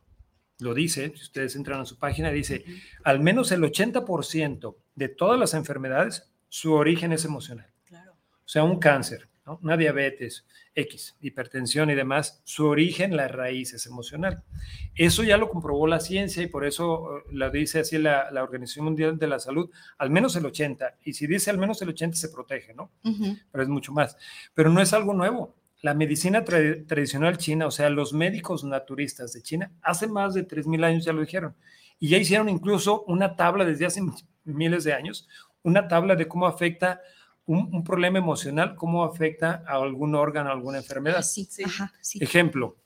lo 0.59 0.75
dice, 0.75 1.13
si 1.15 1.23
ustedes 1.23 1.55
entran 1.55 1.81
a 1.81 1.87
su 1.87 1.97
página, 1.97 2.33
dice, 2.33 2.65
al 3.05 3.21
menos 3.21 3.53
el 3.53 3.63
80% 3.63 4.75
de 4.97 5.09
todas 5.09 5.39
las 5.39 5.55
enfermedades, 5.55 6.29
su 6.49 6.73
origen 6.75 7.13
es 7.13 7.25
emocional. 7.25 7.67
Claro. 7.85 8.13
O 8.13 8.49
sea, 8.49 8.65
un 8.65 8.79
cáncer, 8.79 9.29
¿no? 9.47 9.59
una 9.63 9.77
diabetes, 9.77 10.47
X, 10.75 11.17
hipertensión 11.21 11.91
y 11.91 11.95
demás, 11.95 12.41
su 12.45 12.67
origen, 12.67 13.17
la 13.17 13.27
raíz 13.29 13.75
es 13.75 13.87
emocional. 13.87 14.43
Eso 14.95 15.23
ya 15.25 15.37
lo 15.37 15.49
comprobó 15.51 15.87
la 15.87 16.01
ciencia 16.01 16.43
y 16.43 16.47
por 16.47 16.65
eso 16.65 17.19
eh, 17.19 17.23
la 17.33 17.51
dice 17.51 17.81
así 17.81 17.99
la, 17.99 18.31
la 18.31 18.43
Organización 18.45 18.85
Mundial 18.85 19.19
de 19.19 19.27
la 19.27 19.39
Salud, 19.41 19.71
al 19.99 20.11
menos 20.11 20.37
el 20.37 20.47
80. 20.47 20.99
Y 21.05 21.15
si 21.15 21.27
dice 21.27 21.51
al 21.51 21.59
menos 21.59 21.83
el 21.83 21.89
80 21.91 22.17
se 22.17 22.29
protege, 22.29 22.75
¿no? 22.75 22.91
Pero 23.51 23.63
es 23.63 23.69
mucho 23.69 23.93
más. 23.93 24.17
Pero 24.55 24.71
no 24.71 24.81
es 24.81 24.93
algo 24.93 25.15
nuevo. 25.15 25.55
La 25.83 25.95
medicina 25.95 26.45
tra- 26.45 26.87
tradicional 26.87 27.39
china, 27.39 27.67
o 27.67 27.71
sea, 27.71 27.89
los 27.91 28.13
médicos 28.13 28.65
naturistas 28.65 29.33
de 29.33 29.43
China, 29.43 29.71
hace 29.83 30.07
más 30.09 30.35
de 30.35 30.47
3.000 30.47 30.85
años 30.85 31.05
ya 31.05 31.13
lo 31.13 31.21
dijeron. 31.21 31.55
Y 32.01 32.09
ya 32.09 32.19
hicieron 32.19 32.49
incluso 32.49 33.03
una 33.05 33.35
tabla 33.37 33.65
desde 33.65 33.87
hace 33.87 34.01
miles 34.45 34.83
de 34.85 34.93
años, 34.93 35.29
una 35.63 35.89
tabla 35.89 36.17
de 36.17 36.29
cómo 36.29 36.47
afecta 36.47 37.01
un, 37.47 37.83
problema 37.83 38.19
emocional, 38.19 38.75
cómo 38.77 39.05
afecta 39.05 39.65
a 39.67 39.77
algún 39.77 40.15
órgano, 40.15 40.51
a 40.51 40.53
alguna 40.53 40.79
enfermedad. 40.79 41.23
Sí, 41.23 41.47
sí. 41.51 41.63
Ajá, 41.65 41.93
sí. 42.01 42.19
Ejemplo, 42.23 42.77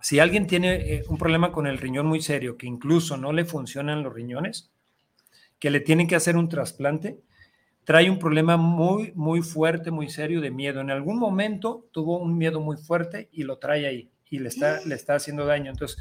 si 0.00 0.18
alguien 0.18 0.46
tiene 0.46 0.74
eh, 0.74 1.04
un 1.08 1.16
problema 1.16 1.50
con 1.50 1.66
el 1.66 1.78
riñón 1.78 2.06
muy 2.06 2.20
serio, 2.20 2.58
que 2.58 2.66
incluso 2.66 3.16
no 3.16 3.32
le 3.32 3.46
funcionan 3.46 4.02
los 4.02 4.12
riñones, 4.12 4.70
que 5.58 5.70
le 5.70 5.80
tienen 5.80 6.06
que 6.06 6.16
hacer 6.16 6.36
un 6.36 6.50
trasplante, 6.50 7.22
trae 7.84 8.10
un 8.10 8.18
problema 8.18 8.58
muy, 8.58 9.12
muy 9.14 9.40
fuerte, 9.40 9.90
muy 9.90 10.10
serio 10.10 10.40
de 10.40 10.50
miedo. 10.50 10.80
En 10.80 10.90
algún 10.90 11.18
momento 11.18 11.88
tuvo 11.92 12.18
un 12.18 12.36
miedo 12.36 12.60
muy 12.60 12.76
fuerte 12.76 13.30
y 13.32 13.44
lo 13.44 13.58
trae 13.58 13.86
ahí 13.86 14.10
y 14.28 14.40
le 14.40 14.48
está, 14.48 14.80
le 14.84 14.94
está 14.94 15.14
haciendo 15.14 15.46
daño. 15.46 15.70
Entonces, 15.70 15.98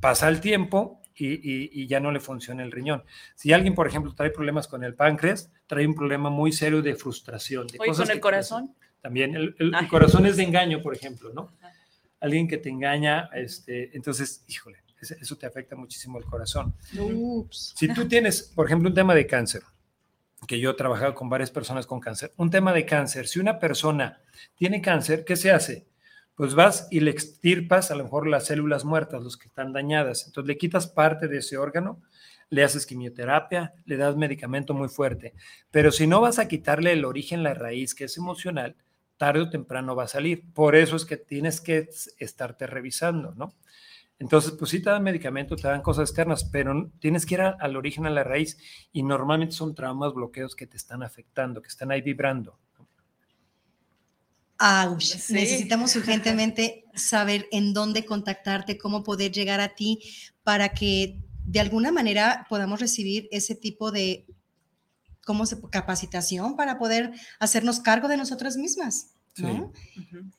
pasa 0.00 0.28
el 0.28 0.40
tiempo 0.40 1.00
y, 1.16 1.86
ya 1.86 2.00
no 2.00 2.10
le 2.10 2.20
funciona 2.20 2.62
el 2.62 2.72
riñón. 2.72 3.04
Si 3.34 3.52
alguien, 3.52 3.74
por 3.74 3.86
ejemplo, 3.86 4.14
trae 4.14 4.30
problemas 4.30 4.68
con 4.68 4.84
el 4.84 4.94
páncreas, 4.94 5.50
trae 5.66 5.86
un 5.86 5.94
problema 5.94 6.30
muy 6.30 6.52
serio 6.52 6.82
de 6.82 6.94
frustración. 6.94 7.66
De 7.66 7.78
con 7.78 8.10
el 8.10 8.20
corazón? 8.20 8.74
También, 9.00 9.34
el, 9.34 9.74
corazón 9.88 10.26
es 10.26 10.36
de 10.36 10.44
engaño, 10.44 10.80
por 10.80 10.94
ejemplo, 10.94 11.32
¿no? 11.32 11.52
Alguien 12.20 12.48
que 12.48 12.56
te 12.56 12.70
engaña, 12.70 13.28
este, 13.34 13.94
entonces, 13.94 14.44
híjole, 14.48 14.78
eso 14.98 15.36
te 15.36 15.46
afecta 15.46 15.76
muchísimo 15.76 16.18
el 16.18 16.24
corazón. 16.24 16.74
Si 17.50 17.92
tú 17.92 18.08
tienes, 18.08 18.42
por 18.42 18.66
ejemplo, 18.66 18.88
un 18.88 18.94
tema 18.94 19.14
de 19.14 19.26
cáncer, 19.26 19.62
que 20.46 20.58
yo 20.58 20.70
he 20.70 20.74
trabajado 20.74 21.14
con 21.14 21.28
varias 21.28 21.50
personas 21.50 21.86
con 21.86 22.00
cáncer. 22.00 22.32
Un 22.36 22.50
tema 22.50 22.72
de 22.72 22.84
cáncer, 22.84 23.26
si 23.26 23.40
una 23.40 23.58
persona 23.58 24.20
tiene 24.56 24.80
cáncer, 24.80 25.24
¿qué 25.24 25.36
se 25.36 25.50
hace? 25.50 25.86
Pues 26.34 26.54
vas 26.54 26.88
y 26.90 27.00
le 27.00 27.10
extirpas 27.10 27.90
a 27.90 27.94
lo 27.94 28.04
mejor 28.04 28.26
las 28.26 28.46
células 28.46 28.84
muertas, 28.84 29.22
los 29.22 29.36
que 29.36 29.48
están 29.48 29.72
dañadas. 29.72 30.26
Entonces 30.26 30.48
le 30.48 30.58
quitas 30.58 30.88
parte 30.88 31.28
de 31.28 31.38
ese 31.38 31.56
órgano, 31.56 32.02
le 32.50 32.64
haces 32.64 32.86
quimioterapia, 32.86 33.74
le 33.84 33.96
das 33.96 34.16
medicamento 34.16 34.74
muy 34.74 34.88
fuerte. 34.88 35.34
Pero 35.70 35.92
si 35.92 36.06
no 36.06 36.20
vas 36.20 36.38
a 36.38 36.48
quitarle 36.48 36.92
el 36.92 37.04
origen, 37.04 37.42
la 37.42 37.54
raíz, 37.54 37.94
que 37.94 38.04
es 38.04 38.16
emocional, 38.16 38.76
tarde 39.16 39.42
o 39.42 39.50
temprano 39.50 39.94
va 39.94 40.04
a 40.04 40.08
salir. 40.08 40.44
Por 40.52 40.74
eso 40.76 40.96
es 40.96 41.04
que 41.04 41.16
tienes 41.16 41.60
que 41.60 41.88
estarte 42.18 42.66
revisando, 42.66 43.32
¿no? 43.34 43.54
Entonces, 44.18 44.52
pues 44.52 44.70
sí 44.70 44.80
te 44.80 44.90
dan 44.90 45.02
medicamento, 45.02 45.56
te 45.56 45.68
dan 45.68 45.82
cosas 45.82 46.08
externas, 46.08 46.44
pero 46.44 46.90
tienes 47.00 47.26
que 47.26 47.34
ir 47.34 47.40
al 47.40 47.76
origen, 47.76 48.06
a 48.06 48.10
la 48.10 48.22
raíz, 48.24 48.58
y 48.92 49.02
normalmente 49.02 49.54
son 49.54 49.74
traumas, 49.74 50.14
bloqueos 50.14 50.54
que 50.54 50.66
te 50.66 50.76
están 50.76 51.02
afectando, 51.02 51.60
que 51.60 51.68
están 51.68 51.90
ahí 51.90 52.00
vibrando. 52.00 52.58
Ouch. 54.58 55.30
Necesitamos 55.30 55.94
urgentemente 55.96 56.84
saber 56.94 57.46
en 57.50 57.74
dónde 57.74 58.04
contactarte, 58.04 58.78
cómo 58.78 59.02
poder 59.02 59.32
llegar 59.32 59.60
a 59.60 59.74
ti 59.74 60.00
para 60.42 60.70
que 60.70 61.18
de 61.44 61.60
alguna 61.60 61.92
manera 61.92 62.46
podamos 62.48 62.80
recibir 62.80 63.28
ese 63.30 63.54
tipo 63.54 63.90
de 63.90 64.26
¿cómo 65.24 65.46
se, 65.46 65.60
capacitación 65.70 66.56
para 66.56 66.78
poder 66.78 67.12
hacernos 67.40 67.80
cargo 67.80 68.08
de 68.08 68.16
nosotras 68.16 68.56
mismas. 68.56 69.14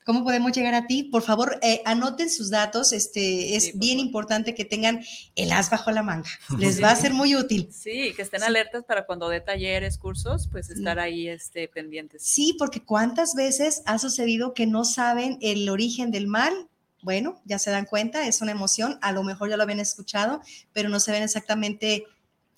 ¿Cómo 0.05 0.23
podemos 0.23 0.51
llegar 0.53 0.73
a 0.73 0.87
ti? 0.87 1.03
Por 1.03 1.21
favor, 1.21 1.59
eh, 1.61 1.81
anoten 1.85 2.29
sus 2.29 2.49
datos. 2.49 2.93
Este, 2.93 3.55
es 3.55 3.77
bien 3.77 3.99
importante 3.99 4.55
que 4.55 4.63
tengan 4.63 5.03
el 5.35 5.51
as 5.51 5.69
bajo 5.69 5.91
la 5.91 6.03
manga. 6.03 6.29
Les 6.57 6.81
va 6.81 6.91
a 6.91 6.95
ser 6.95 7.13
muy 7.13 7.35
útil. 7.35 7.69
Sí, 7.71 8.13
que 8.15 8.21
estén 8.21 8.43
alertas 8.43 8.85
para 8.85 9.05
cuando 9.05 9.27
dé 9.27 9.41
talleres, 9.41 9.97
cursos, 9.97 10.47
pues 10.49 10.69
estar 10.69 10.99
ahí 10.99 11.27
este, 11.27 11.67
pendientes. 11.67 12.23
Sí, 12.23 12.55
porque 12.57 12.83
cuántas 12.83 13.35
veces 13.35 13.81
ha 13.85 13.99
sucedido 13.99 14.53
que 14.53 14.65
no 14.65 14.85
saben 14.85 15.37
el 15.41 15.67
origen 15.69 16.11
del 16.11 16.27
mal. 16.27 16.53
Bueno, 17.01 17.39
ya 17.45 17.59
se 17.59 17.69
dan 17.69 17.85
cuenta, 17.85 18.25
es 18.27 18.41
una 18.41 18.51
emoción, 18.51 18.97
a 19.03 19.11
lo 19.11 19.21
mejor 19.21 19.49
ya 19.49 19.57
lo 19.57 19.63
habían 19.63 19.79
escuchado, 19.79 20.41
pero 20.73 20.89
no 20.89 20.99
se 20.99 21.11
ven 21.11 21.21
exactamente 21.21 22.05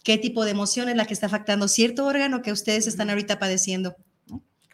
qué 0.03 0.17
tipo 0.17 0.45
de 0.45 0.51
emoción 0.51 0.87
es 0.87 0.95
la 0.95 1.05
que 1.05 1.13
está 1.13 1.25
afectando 1.25 1.67
cierto 1.67 2.05
órgano 2.05 2.41
que 2.41 2.53
ustedes 2.53 2.87
están 2.87 3.09
ahorita 3.09 3.39
padeciendo. 3.39 3.97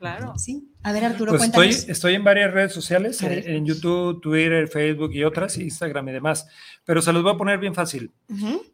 Claro. 0.04 0.38
Sí. 0.38 0.70
A 0.84 0.92
ver, 0.92 1.06
Arturo, 1.06 1.32
pues 1.32 1.44
cuéntanos. 1.44 1.76
Estoy, 1.76 1.92
estoy 1.94 2.16
en 2.16 2.26
varias 2.26 2.54
redes 2.54 2.74
sociales, 2.74 3.22
en, 3.24 3.66
YouTube, 3.66 4.20
Twitter, 4.20 4.68
Facebook 4.68 5.14
y 5.14 5.24
otras, 5.24 5.58
Instagram 5.58 6.10
y 6.10 6.12
demás. 6.12 6.46
Pero 6.84 7.02
se 7.02 7.14
los 7.14 7.24
voy 7.24 7.34
a 7.34 7.38
poner 7.38 7.58
bien 7.58 7.74
fácil. 7.74 8.12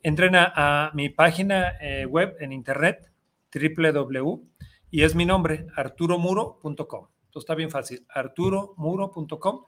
Entren 0.01 0.33
a, 0.35 0.89
mi 0.95 1.09
página 1.09 1.75
eh, 1.79 2.07
web 2.07 2.35
en 2.39 2.51
internet, 2.51 3.11
www, 3.53 4.41
y 4.89 5.03
es 5.03 5.13
mi 5.13 5.27
nombre, 5.27 5.67
arturomuro.com. 5.75 7.07
Entonces 7.25 7.43
está 7.43 7.53
bien 7.53 7.69
fácil, 7.69 8.07
arturomuro.com. 8.09 9.65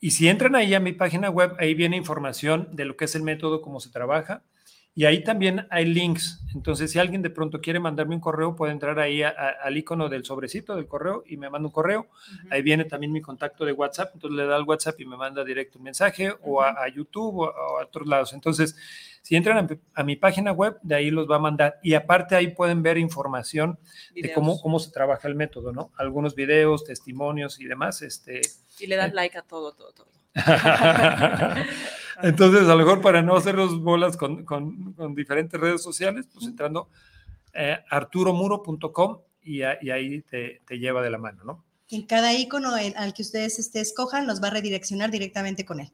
Y 0.00 0.10
si 0.10 0.26
entran 0.26 0.56
ahí 0.56 0.74
a 0.74 0.80
mi 0.80 0.94
página 0.94 1.30
web, 1.30 1.54
ahí 1.60 1.74
viene 1.74 1.96
información 1.96 2.70
de 2.72 2.86
lo 2.86 2.96
que 2.96 3.04
es 3.04 3.14
el 3.14 3.22
método, 3.22 3.62
cómo 3.62 3.78
se 3.78 3.90
trabaja 3.90 4.42
y 4.98 5.04
ahí 5.04 5.22
también 5.22 5.64
hay 5.70 5.84
links. 5.84 6.40
Entonces, 6.56 6.90
si 6.90 6.98
alguien 6.98 7.22
de 7.22 7.30
pronto 7.30 7.60
quiere 7.60 7.78
mandarme 7.78 8.16
un 8.16 8.20
correo, 8.20 8.56
puede 8.56 8.72
entrar 8.72 8.98
ahí 8.98 9.22
al 9.22 9.76
icono 9.76 10.08
del 10.08 10.24
sobrecito 10.24 10.74
del 10.74 10.88
correo 10.88 11.22
y 11.24 11.36
me 11.36 11.48
manda 11.48 11.68
un 11.68 11.72
correo. 11.72 12.08
Ahí 12.50 12.62
viene 12.62 12.84
también 12.84 13.12
mi 13.12 13.20
contacto 13.20 13.64
de 13.64 13.70
WhatsApp. 13.70 14.10
Entonces, 14.14 14.36
le 14.36 14.46
da 14.46 14.56
el 14.56 14.64
WhatsApp 14.64 15.00
y 15.00 15.06
me 15.06 15.16
manda 15.16 15.44
directo 15.44 15.78
un 15.78 15.84
mensaje 15.84 16.34
o 16.42 16.62
a, 16.62 16.88
YouTube 16.88 17.42
o 17.42 17.46
a, 17.46 17.84
otros 17.84 18.08
lados. 18.08 18.32
Entonces, 18.32 18.74
si 19.22 19.36
entran 19.36 19.78
a, 19.94 20.02
mi 20.02 20.16
página 20.16 20.50
web, 20.50 20.76
de 20.82 20.96
ahí 20.96 21.12
los 21.12 21.30
va 21.30 21.36
a 21.36 21.38
mandar. 21.38 21.78
Y 21.80 21.94
aparte, 21.94 22.34
ahí 22.34 22.48
pueden 22.48 22.82
ver 22.82 22.98
información 22.98 23.78
de 24.16 24.32
cómo, 24.32 24.60
cómo 24.60 24.80
se 24.80 24.90
trabaja 24.90 25.28
el 25.28 25.36
método, 25.36 25.70
¿no? 25.70 25.92
Algunos 25.96 26.34
videos, 26.34 26.82
testimonios 26.82 27.60
y 27.60 27.66
demás. 27.66 28.02
Este, 28.02 28.40
y 28.80 28.88
le 28.88 28.96
dan 28.96 29.10
eh, 29.10 29.14
like 29.14 29.38
a 29.38 29.42
todo, 29.42 29.74
todo, 29.74 29.92
todo. 29.92 30.17
Entonces, 32.22 32.62
a 32.62 32.74
lo 32.74 32.78
mejor 32.78 33.00
para 33.00 33.22
no 33.22 33.36
hacer 33.36 33.54
los 33.54 33.80
bolas 33.80 34.16
con, 34.16 34.44
diferentes 35.14 35.60
redes 35.60 35.82
sociales, 35.82 36.28
pues 36.32 36.46
entrando 36.46 36.88
eh, 37.52 37.78
arturomuro.com 37.90 39.18
y, 39.42 39.62
ahí 39.62 40.22
te, 40.22 40.60
lleva 40.70 41.02
de 41.02 41.10
la 41.10 41.18
mano, 41.18 41.44
¿no? 41.44 41.64
En 41.90 42.02
cada 42.06 42.34
icono 42.34 42.74
al 42.74 43.14
que 43.14 43.22
ustedes 43.22 43.58
este, 43.58 43.80
escojan, 43.80 44.26
los 44.26 44.42
va 44.42 44.48
a 44.48 44.50
redireccionar 44.50 45.10
directamente 45.10 45.64
con 45.64 45.80
él. 45.80 45.90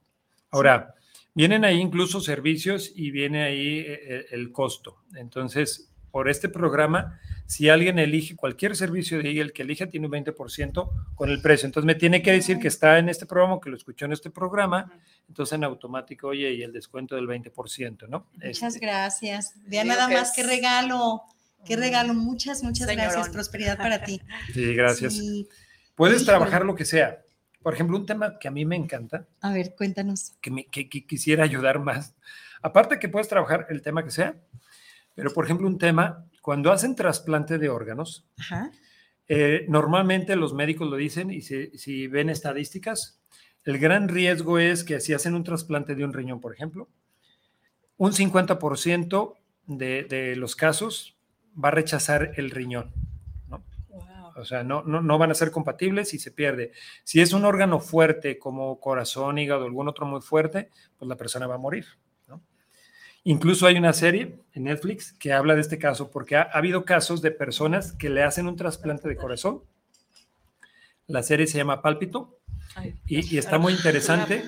Ahora, 0.51 0.95
vienen 1.35 1.65
ahí 1.65 1.79
incluso 1.79 2.21
servicios 2.21 2.91
y 2.95 3.11
viene 3.13 3.45
ahí 3.45 3.85
eh, 3.87 4.27
el 4.31 4.51
costo. 4.51 5.05
Entonces, 5.15 5.94
por 6.15 6.29
este 6.29 6.49
programa, 6.49 7.19
si 7.45 7.69
alguien 7.69 7.99
elige 7.99 8.37
cualquier 8.37 8.77
servicio 8.77 9.21
de 9.21 9.31
ahí, 9.31 9.41
el 9.41 9.53
que 9.53 9.63
elija 9.63 9.89
tiene 9.89 10.07
un 10.07 10.13
20% 10.13 10.91
con 11.17 11.29
el 11.29 11.43
precio. 11.43 11.67
Entonces 11.67 11.85
me 11.85 11.97
tiene 11.97 12.23
que 12.23 12.31
decir 12.31 12.61
que 12.61 12.69
está 12.69 13.01
en 13.01 13.09
este 13.09 13.27
programa, 13.27 13.59
que 13.61 13.69
lo 13.69 13.77
escuchó 13.77 14.05
en 14.05 14.13
este 14.13 14.31
programa, 14.31 14.93
entonces 15.29 15.55
en 15.55 15.65
automático, 15.65 16.29
oye, 16.29 16.53
y 16.53 16.63
el 16.63 16.73
descuento 16.73 17.17
del 17.17 17.27
20%, 17.27 18.07
¿no? 18.07 18.29
Muchas 18.35 18.63
este, 18.63 18.87
gracias. 18.87 19.55
Vea 19.67 19.83
nada 19.83 20.07
más, 20.07 20.33
qué 20.37 20.45
regalo, 20.45 21.21
qué 21.65 21.75
regalo. 21.75 22.15
Muchas, 22.15 22.63
muchas 22.63 22.87
gracias. 22.87 23.29
Prosperidad 23.31 23.77
para 23.77 24.05
ti. 24.05 24.23
Sí, 24.55 24.73
gracias. 24.73 25.21
Puedes 25.97 26.25
trabajar 26.25 26.65
lo 26.65 26.77
que 26.77 26.85
sea. 26.85 27.25
Por 27.61 27.75
ejemplo, 27.75 27.97
un 27.97 28.07
tema 28.07 28.39
que 28.39 28.47
a 28.47 28.53
mí 28.53 28.65
me 28.65 28.77
encanta. 28.77 29.27
A 29.41 29.53
ver, 29.53 29.75
cuéntanos. 29.77 30.35
Que, 30.41 30.53
me, 30.53 30.67
que 30.67 30.89
quisiera 30.89 31.43
ayudar 31.43 31.81
más. 31.81 32.15
Aparte 32.63 33.01
que 33.01 33.09
puedes 33.09 33.27
trabajar 33.27 33.67
el 33.69 33.83
tema 33.83 34.05
que 34.05 34.13
sea, 34.13 34.37
pero, 35.15 35.33
por 35.33 35.45
ejemplo, 35.45 35.67
un 35.67 35.79
tema, 35.79 36.27
cuando 36.43 36.73
hacen 36.73 36.97
trasplante 36.97 37.59
de 37.59 37.69
órganos, 37.69 38.27
eh, 39.29 39.65
normalmente 39.69 40.37
los 40.37 40.55
médicos 40.55 40.89
lo 40.89 40.97
dicen 40.97 41.31
y 41.31 41.41
si, 41.41 42.07
ven 42.09 42.31
estadísticas, 42.31 43.21
el 43.65 43.79
gran 43.79 44.09
riesgo 44.09 44.59
es 44.59 44.85
que 44.85 45.01
si 45.01 45.15
hacen 45.15 45.35
un 45.35 45.45
trasplante 45.45 45.95
de 45.95 46.05
un 46.05 46.13
riñón, 46.13 46.41
por 46.41 46.53
ejemplo, 46.53 46.89
un 47.97 48.13
50% 48.13 49.35
de, 49.67 50.05
de, 50.05 50.37
los 50.37 50.57
casos 50.57 51.17
va 51.63 51.69
a 51.69 51.73
rechazar 51.73 52.33
el 52.37 52.51
riñón. 52.51 52.93
O 54.37 54.45
sea, 54.45 54.65
no, 54.65 54.83
no, 54.83 55.01
no, 55.01 55.17
van 55.17 55.31
a 55.31 55.35
ser 55.35 55.51
compatibles 55.51 56.13
y 56.13 56.19
se 56.19 56.33
pierde. 56.33 56.73
Si 57.05 57.21
es 57.21 57.33
un 57.33 57.45
órgano 57.45 57.79
fuerte 57.79 58.39
como 58.39 58.81
corazón, 58.81 59.39
hígado, 59.39 59.65
algún 59.65 59.89
otro 59.89 60.07
muy 60.07 60.21
fuerte, 60.21 60.71
pues 60.99 61.09
la 61.09 61.17
persona 61.17 61.47
va 61.47 61.55
a 61.55 61.59
morir. 61.59 61.87
Incluso 63.27 63.67
hay 63.67 63.77
una 63.77 63.95
serie 63.95 64.39
en 64.53 64.65
Netflix 64.65 65.13
que 65.15 65.33
habla 65.33 65.55
de 65.55 65.63
este 65.63 65.79
caso 65.79 66.11
porque 66.11 66.37
ha, 66.37 66.43
habido 66.43 66.85
casos 66.85 67.23
de 67.23 67.31
personas 67.31 67.93
que 67.93 68.11
le 68.11 68.23
hacen 68.23 68.47
un 68.47 68.57
trasplante 68.57 69.09
de 69.09 69.17
corazón. 69.17 69.63
La 71.07 71.23
serie 71.23 71.47
se 71.47 71.57
llama 71.57 71.81
Pálpito 71.81 72.39
y, 73.07 73.39
está 73.39 73.59
muy 73.59 73.73
interesante 73.73 74.45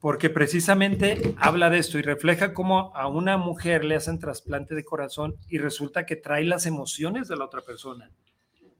porque 0.00 0.30
precisamente 0.30 1.34
habla 1.38 1.70
de 1.70 1.78
esto 1.78 1.98
y 1.98 2.02
refleja 2.02 2.54
cómo 2.54 2.92
a 2.94 3.08
una 3.08 3.36
mujer 3.36 3.84
le 3.84 3.96
hacen 3.96 4.20
trasplante 4.20 4.76
de 4.76 4.84
corazón 4.84 5.36
y 5.48 5.58
resulta 5.58 6.06
que 6.06 6.14
trae 6.14 6.44
las 6.44 6.66
emociones 6.66 7.26
de 7.26 7.36
la 7.36 7.46
otra 7.46 7.62
persona. 7.62 8.10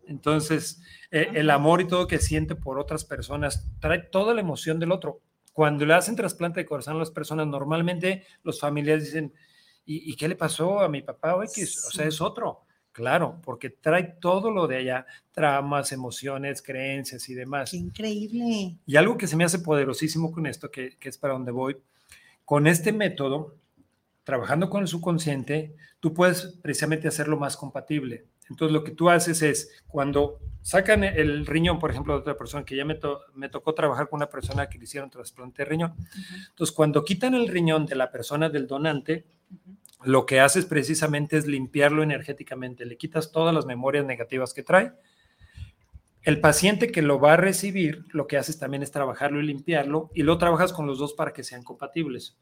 Entonces, 0.06 0.80
eh, 1.10 1.28
el 1.34 1.50
amor 1.50 1.80
y 1.80 1.88
todo 1.88 2.06
que 2.06 2.18
siente 2.18 2.54
por 2.54 2.78
otras 2.78 3.04
personas 3.04 3.68
trae 3.80 3.98
toda 3.98 4.32
la 4.34 4.40
emoción 4.40 4.78
del 4.78 4.92
otro. 4.92 5.20
Cuando 5.52 5.84
le 5.84 5.94
hacen 5.94 6.16
trasplante 6.16 6.60
de 6.60 6.66
corazón 6.66 6.96
a 6.96 7.00
las 7.00 7.10
personas, 7.10 7.46
normalmente 7.46 8.24
los 8.42 8.58
familiares 8.58 9.04
dicen, 9.04 9.32
¿y, 9.84 10.14
qué 10.16 10.28
le 10.28 10.36
pasó 10.36 10.80
a 10.80 10.88
mi 10.88 11.02
papá? 11.02 11.34
O, 11.34 11.42
o 11.42 11.46
sea, 11.46 12.06
es 12.06 12.20
otro. 12.20 12.64
Claro, 12.92 13.40
porque 13.42 13.70
trae 13.70 14.16
todo 14.20 14.50
lo 14.50 14.66
de 14.66 14.76
allá, 14.76 15.06
tramas, 15.30 15.92
emociones, 15.92 16.60
creencias 16.60 17.26
y 17.30 17.34
demás. 17.34 17.70
Qué 17.70 17.78
increíble. 17.78 18.76
Y 18.84 18.96
algo 18.96 19.16
que 19.16 19.26
se 19.26 19.36
me 19.36 19.44
hace 19.44 19.60
poderosísimo 19.60 20.30
con 20.30 20.46
esto, 20.46 20.70
que, 20.70 20.98
que 20.98 21.08
es 21.08 21.16
para 21.16 21.32
donde 21.32 21.52
voy, 21.52 21.78
con 22.44 22.66
este 22.66 22.92
método, 22.92 23.56
trabajando 24.24 24.68
con 24.68 24.82
el 24.82 24.88
subconsciente, 24.88 25.74
tú 26.00 26.12
puedes 26.12 26.58
precisamente 26.62 27.08
hacerlo 27.08 27.38
más 27.38 27.56
compatible. 27.56 28.26
Entonces 28.50 28.72
lo 28.72 28.84
que 28.84 28.92
tú 28.92 29.08
haces 29.08 29.42
es, 29.42 29.82
cuando 29.86 30.40
sacan 30.62 31.04
el 31.04 31.46
riñón, 31.46 31.78
por 31.78 31.90
ejemplo, 31.90 32.14
de 32.14 32.20
otra 32.20 32.36
persona, 32.36 32.64
que 32.64 32.76
ya 32.76 32.84
me, 32.84 32.98
me 33.34 33.48
tocó 33.48 33.74
trabajar 33.74 34.08
con 34.08 34.18
una 34.18 34.28
persona 34.28 34.68
que 34.68 34.78
le 34.78 34.84
hicieron 34.84 35.10
trasplante 35.10 35.62
de 35.62 35.68
riñón. 35.68 35.94
Entonces, 36.50 36.74
cuando 36.74 37.04
quitan 37.04 37.34
el 37.34 37.48
riñón 37.48 37.86
de 37.86 37.96
la 37.96 38.10
persona 38.10 38.48
del 38.48 38.66
donante, 38.66 39.26
lo 40.04 40.26
que 40.26 40.40
haces 40.40 40.66
precisamente 40.66 41.36
es 41.36 41.46
limpiarlo 41.46 42.02
energéticamente, 42.02 42.86
le 42.86 42.96
quitas 42.96 43.32
todas 43.32 43.54
las 43.54 43.66
memorias 43.66 44.04
negativas 44.04 44.52
que 44.54 44.62
trae. 44.62 44.92
El 46.22 46.40
paciente 46.40 46.92
que 46.92 47.02
lo 47.02 47.18
va 47.18 47.34
a 47.34 47.36
recibir, 47.36 48.04
lo 48.12 48.28
que 48.28 48.36
haces 48.36 48.58
también 48.58 48.82
es 48.82 48.92
trabajarlo 48.92 49.40
y 49.40 49.46
limpiarlo, 49.46 50.10
y 50.14 50.22
lo 50.22 50.38
trabajas 50.38 50.72
con 50.72 50.86
los 50.86 50.98
dos 50.98 51.14
para 51.14 51.32
que 51.32 51.42
sean 51.42 51.64
compatibles. 51.64 52.38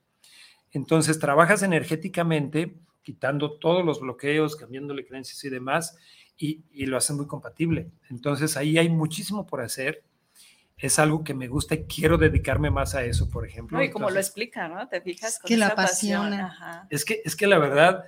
Entonces, 0.73 1.19
trabajas 1.19 1.63
energéticamente, 1.63 2.77
quitando 3.03 3.59
todos 3.59 3.85
los 3.85 4.01
bloqueos, 4.01 4.57
cambiándole 4.57 5.07
creencias 5.07 5.43
y 5.45 5.51
demás, 5.51 5.97
y, 6.37 6.63
y 6.73 6.87
lo 6.87 6.97
haces 6.97 7.17
muy 7.17 7.27
compatible. 7.27 7.91
Entonces, 8.09 8.57
ahí 8.57 8.79
hay 8.79 8.89
muchísimo 8.89 9.47
por 9.47 9.61
hacer 9.61 10.05
es 10.81 10.99
algo 10.99 11.23
que 11.23 11.35
me 11.35 11.47
gusta 11.47 11.75
y 11.75 11.85
quiero 11.85 12.17
dedicarme 12.17 12.71
más 12.71 12.95
a 12.95 13.05
eso, 13.05 13.29
por 13.29 13.47
ejemplo. 13.47 13.83
y 13.83 13.91
como 13.91 14.11
lo 14.11 14.19
explica, 14.19 14.67
¿no? 14.69 14.89
Te 14.89 15.01
fijas. 15.01 15.39
Con 15.39 15.49
que 15.49 15.57
la 15.57 15.69
apasiona. 15.69 16.87
Es 16.89 17.05
que, 17.05 17.21
es 17.25 17.37
que 17.37 17.47
la 17.47 17.59
verdad, 17.59 18.05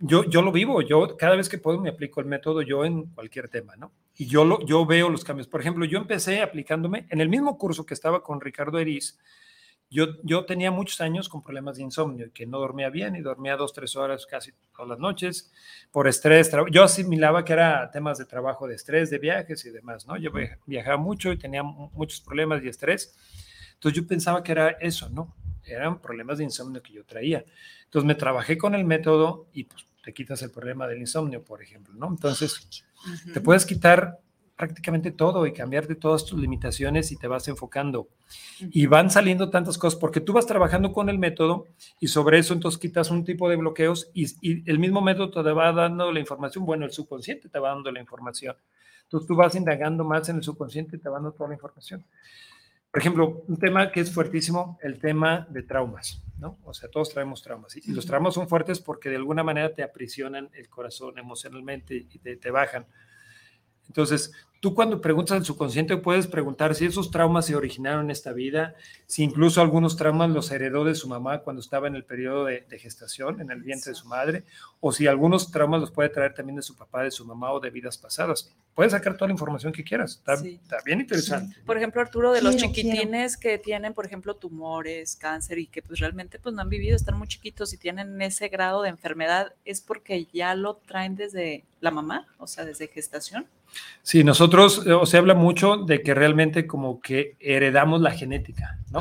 yo, 0.00 0.24
yo 0.24 0.42
lo 0.42 0.50
vivo, 0.50 0.82
yo 0.82 1.16
cada 1.16 1.36
vez 1.36 1.48
que 1.48 1.58
puedo 1.58 1.80
me 1.80 1.90
aplico 1.90 2.20
el 2.20 2.26
método 2.26 2.62
yo 2.62 2.84
en 2.84 3.06
cualquier 3.06 3.48
tema, 3.48 3.76
¿no? 3.76 3.92
Y 4.16 4.26
yo, 4.26 4.44
lo, 4.44 4.64
yo 4.66 4.84
veo 4.84 5.08
los 5.08 5.24
cambios. 5.24 5.46
Por 5.46 5.60
ejemplo, 5.60 5.84
yo 5.84 5.98
empecé 5.98 6.42
aplicándome 6.42 7.06
en 7.08 7.20
el 7.20 7.28
mismo 7.28 7.56
curso 7.56 7.86
que 7.86 7.94
estaba 7.94 8.22
con 8.22 8.40
Ricardo 8.40 8.78
Eris, 8.78 9.18
yo, 9.92 10.44
tenía 10.46 10.70
muchos 10.70 11.00
años 11.02 11.28
con 11.28 11.42
problemas 11.42 11.76
de 11.76 11.82
insomnio, 11.82 12.30
que 12.32 12.46
no 12.46 12.58
dormía 12.58 12.88
bien 12.88 13.14
y 13.14 13.20
dormía 13.20 13.56
dos, 13.56 13.74
tres 13.74 13.94
horas 13.94 14.24
casi 14.24 14.52
todas 14.74 14.88
las 14.88 14.98
noches 14.98 15.52
por 15.90 16.08
estrés. 16.08 16.50
Yo 16.70 16.84
asimilaba 16.84 17.44
que 17.44 17.52
era 17.52 17.90
temas 17.90 18.16
de 18.16 18.24
trabajo, 18.24 18.66
de 18.66 18.74
estrés, 18.74 19.10
de 19.10 19.18
viajes 19.18 19.64
y 19.66 19.70
demás, 19.70 20.06
¿no? 20.06 20.16
Yo 20.16 20.30
viajaba 20.64 20.96
mucho 20.96 21.30
y 21.30 21.36
tenía 21.36 21.62
muchos 21.62 22.22
problemas 22.22 22.62
de 22.62 22.70
estrés. 22.70 23.14
Entonces 23.74 24.00
yo 24.00 24.08
pensaba 24.08 24.42
que 24.42 24.52
era 24.52 24.70
eso, 24.80 25.10
¿no? 25.10 25.36
Eran 25.64 26.00
problemas 26.00 26.38
de 26.38 26.44
insomnio 26.44 26.82
que 26.82 26.94
yo 26.94 27.04
traía. 27.04 27.44
Entonces 27.84 28.06
me 28.06 28.14
trabajé 28.14 28.56
con 28.56 28.74
el 28.74 28.86
método 28.86 29.48
y 29.52 29.64
pues 29.64 29.84
te 30.02 30.14
quitas 30.14 30.40
el 30.42 30.50
problema 30.50 30.86
del 30.86 31.00
insomnio, 31.00 31.44
por 31.44 31.62
ejemplo, 31.62 31.92
¿no? 31.94 32.08
Entonces 32.08 32.84
te 33.32 33.40
puedes 33.42 33.66
quitar 33.66 34.20
prácticamente 34.62 35.10
todo 35.10 35.44
y 35.44 35.52
cambiarte 35.52 35.96
todas 35.96 36.24
tus 36.24 36.38
limitaciones 36.38 37.10
y 37.10 37.16
te 37.16 37.26
vas 37.26 37.48
enfocando. 37.48 38.06
Y 38.60 38.86
van 38.86 39.10
saliendo 39.10 39.50
tantas 39.50 39.76
cosas 39.76 39.98
porque 39.98 40.20
tú 40.20 40.34
vas 40.34 40.46
trabajando 40.46 40.92
con 40.92 41.08
el 41.08 41.18
método 41.18 41.66
y 41.98 42.06
sobre 42.06 42.38
eso 42.38 42.54
entonces 42.54 42.78
quitas 42.80 43.10
un 43.10 43.24
tipo 43.24 43.48
de 43.48 43.56
bloqueos 43.56 44.08
y, 44.14 44.70
el 44.70 44.78
mismo 44.78 45.02
método 45.02 45.42
te 45.42 45.50
va 45.50 45.72
dando 45.72 46.12
la 46.12 46.20
información. 46.20 46.64
Bueno, 46.64 46.84
el 46.84 46.92
subconsciente 46.92 47.48
te 47.48 47.58
va 47.58 47.70
dando 47.70 47.90
la 47.90 47.98
información. 47.98 48.54
Entonces 49.02 49.26
tú 49.26 49.34
vas 49.34 49.56
indagando 49.56 50.04
más 50.04 50.28
en 50.28 50.36
el 50.36 50.44
subconsciente 50.44 50.94
y 50.94 51.00
te 51.00 51.08
va 51.08 51.16
dando 51.16 51.32
toda 51.32 51.48
la 51.48 51.56
información. 51.56 52.04
Por 52.92 53.00
ejemplo, 53.00 53.42
un 53.48 53.56
tema 53.56 53.90
que 53.90 53.98
es 53.98 54.14
fuertísimo, 54.14 54.78
el 54.80 55.00
tema 55.00 55.44
de 55.50 55.64
traumas, 55.64 56.22
¿no? 56.38 56.60
O 56.62 56.72
sea, 56.72 56.88
todos 56.88 57.10
traemos 57.10 57.42
traumas. 57.42 57.76
Y, 57.76 57.90
los 57.90 58.06
traumas 58.06 58.34
son 58.34 58.48
fuertes 58.48 58.78
porque 58.78 59.08
de 59.08 59.16
alguna 59.16 59.42
manera 59.42 59.74
te 59.74 59.82
aprisionan 59.82 60.50
el 60.52 60.68
corazón 60.68 61.18
emocionalmente 61.18 61.96
y 61.96 62.18
te, 62.20 62.36
te 62.36 62.50
bajan. 62.52 62.86
Entonces, 63.88 64.32
tú 64.62 64.76
cuando 64.76 65.00
preguntas 65.00 65.36
al 65.36 65.44
subconsciente 65.44 65.96
puedes 65.96 66.28
preguntar 66.28 66.76
si 66.76 66.86
esos 66.86 67.10
traumas 67.10 67.46
se 67.46 67.56
originaron 67.56 68.04
en 68.04 68.10
esta 68.12 68.32
vida, 68.32 68.76
si 69.06 69.24
incluso 69.24 69.60
algunos 69.60 69.96
traumas 69.96 70.30
los 70.30 70.52
heredó 70.52 70.84
de 70.84 70.94
su 70.94 71.08
mamá 71.08 71.40
cuando 71.40 71.60
estaba 71.60 71.88
en 71.88 71.96
el 71.96 72.04
periodo 72.04 72.44
de, 72.44 72.64
gestación, 72.78 73.40
en 73.40 73.50
el 73.50 73.60
vientre 73.60 73.90
de 73.90 73.96
su 73.96 74.06
madre, 74.06 74.44
o 74.78 74.92
si 74.92 75.08
algunos 75.08 75.50
traumas 75.50 75.80
los 75.80 75.90
puede 75.90 76.10
traer 76.10 76.32
también 76.34 76.54
de 76.54 76.62
su 76.62 76.76
papá, 76.76 77.02
de 77.02 77.10
su 77.10 77.24
mamá 77.24 77.50
o 77.50 77.58
de 77.58 77.70
vidas 77.70 77.98
pasadas. 77.98 78.54
Puedes 78.72 78.92
sacar 78.92 79.14
toda 79.14 79.26
la 79.26 79.32
información 79.32 79.72
que 79.72 79.82
quieras. 79.82 80.12
Está, 80.12 80.36
bien 80.84 81.00
interesante. 81.00 81.56
Por 81.66 81.76
ejemplo, 81.76 82.00
Arturo, 82.00 82.30
de 82.30 82.40
los 82.40 82.56
chiquitines 82.56 83.36
que 83.36 83.58
tienen, 83.58 83.94
por 83.94 84.06
ejemplo, 84.06 84.36
tumores, 84.36 85.16
cáncer 85.16 85.58
y 85.58 85.66
que 85.66 85.82
pues 85.82 85.98
realmente 85.98 86.38
pues 86.38 86.54
no 86.54 86.62
han 86.62 86.68
vivido, 86.68 86.94
están 86.94 87.18
muy 87.18 87.26
chiquitos 87.26 87.72
y 87.72 87.78
tienen 87.78 88.22
ese 88.22 88.46
grado 88.46 88.82
de 88.82 88.90
enfermedad, 88.90 89.54
¿es 89.64 89.80
porque 89.80 90.28
ya 90.32 90.54
lo 90.54 90.76
traen 90.76 91.16
desde 91.16 91.64
la 91.80 91.90
mamá, 91.90 92.28
o 92.38 92.46
sea, 92.46 92.64
desde 92.64 92.86
gestación? 92.86 93.48
Sí, 94.02 94.24
nosotros, 94.24 94.51
eh, 94.86 94.92
o 94.92 95.06
se 95.06 95.16
habla 95.16 95.34
mucho 95.34 95.78
de 95.78 96.02
que 96.02 96.14
realmente 96.14 96.66
como 96.66 97.00
que 97.00 97.36
heredamos 97.40 98.00
la 98.00 98.10
genética, 98.10 98.78
¿no? 98.90 99.00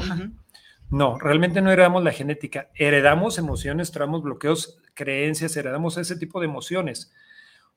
No, 0.89 1.17
realmente 1.17 1.61
no 1.61 1.71
heredamos 1.71 2.03
la 2.03 2.11
genética, 2.11 2.69
heredamos 2.75 3.37
emociones, 3.37 3.91
traemos 3.91 4.23
bloqueos, 4.23 4.77
creencias, 4.93 5.55
heredamos 5.55 5.97
ese 5.97 6.17
tipo 6.17 6.39
de 6.39 6.47
emociones, 6.47 7.13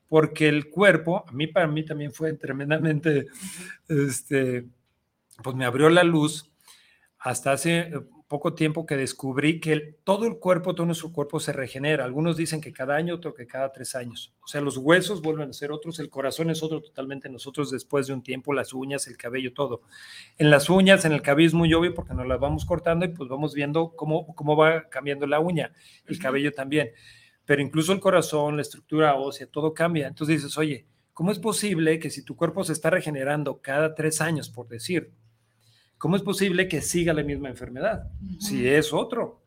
porque 0.09 0.49
el 0.49 0.69
cuerpo, 0.69 1.23
a 1.27 1.31
mí 1.31 1.47
para 1.47 1.67
mí 1.67 1.85
también 1.85 2.11
fue 2.11 2.33
tremendamente, 2.33 3.27
este, 3.87 4.65
pues 5.43 5.55
me 5.55 5.65
abrió 5.65 5.89
la 5.89 6.03
luz 6.03 6.51
hasta 7.19 7.53
hace 7.53 7.91
poco 8.27 8.55
tiempo 8.55 8.87
que 8.87 8.97
descubrí 8.97 9.59
que 9.59 9.97
todo 10.03 10.25
el 10.25 10.39
cuerpo, 10.39 10.73
todo 10.73 10.87
nuestro 10.87 11.11
cuerpo 11.11 11.39
se 11.39 11.53
regenera. 11.53 12.05
Algunos 12.05 12.35
dicen 12.35 12.59
que 12.59 12.73
cada 12.73 12.95
año, 12.95 13.15
otro 13.15 13.35
que 13.35 13.45
cada 13.45 13.71
tres 13.71 13.93
años. 13.93 14.33
O 14.43 14.47
sea, 14.47 14.61
los 14.61 14.77
huesos 14.77 15.21
vuelven 15.21 15.49
a 15.49 15.53
ser 15.53 15.71
otros, 15.71 15.99
el 15.99 16.09
corazón 16.09 16.49
es 16.49 16.63
otro 16.63 16.81
totalmente 16.81 17.29
nosotros 17.29 17.69
después 17.69 18.07
de 18.07 18.13
un 18.13 18.23
tiempo, 18.23 18.53
las 18.53 18.73
uñas, 18.73 19.05
el 19.07 19.15
cabello, 19.15 19.53
todo. 19.53 19.81
En 20.37 20.49
las 20.49 20.69
uñas, 20.69 21.05
en 21.05 21.11
el 21.11 21.21
cabello 21.21 21.47
es 21.47 21.53
muy 21.53 21.71
obvio 21.73 21.93
porque 21.93 22.15
nos 22.15 22.25
las 22.27 22.39
vamos 22.39 22.65
cortando 22.65 23.05
y 23.05 23.09
pues 23.09 23.29
vamos 23.29 23.53
viendo 23.53 23.95
cómo, 23.95 24.33
cómo 24.33 24.55
va 24.55 24.89
cambiando 24.89 25.27
la 25.27 25.39
uña, 25.39 25.71
el 26.07 26.17
cabello 26.17 26.51
también. 26.51 26.91
Pero 27.45 27.61
incluso 27.61 27.93
el 27.93 27.99
corazón, 27.99 28.55
la 28.55 28.63
estructura 28.63 29.15
ósea, 29.15 29.45
todo 29.45 29.73
cambia. 29.75 30.07
Entonces 30.07 30.37
dices, 30.37 30.57
oye, 30.57 30.87
¿cómo 31.13 31.31
es 31.31 31.37
posible 31.37 31.99
que 31.99 32.09
si 32.09 32.23
tu 32.23 32.35
cuerpo 32.35 32.63
se 32.63 32.73
está 32.73 32.89
regenerando 32.89 33.61
cada 33.61 33.93
tres 33.93 34.19
años, 34.19 34.49
por 34.49 34.67
decir, 34.67 35.11
¿cómo 35.97 36.15
es 36.15 36.21
posible 36.21 36.67
que 36.67 36.81
siga 36.81 37.13
la 37.13 37.23
misma 37.23 37.49
enfermedad? 37.49 38.11
Si 38.39 38.67
es 38.67 38.93
otro, 38.93 39.43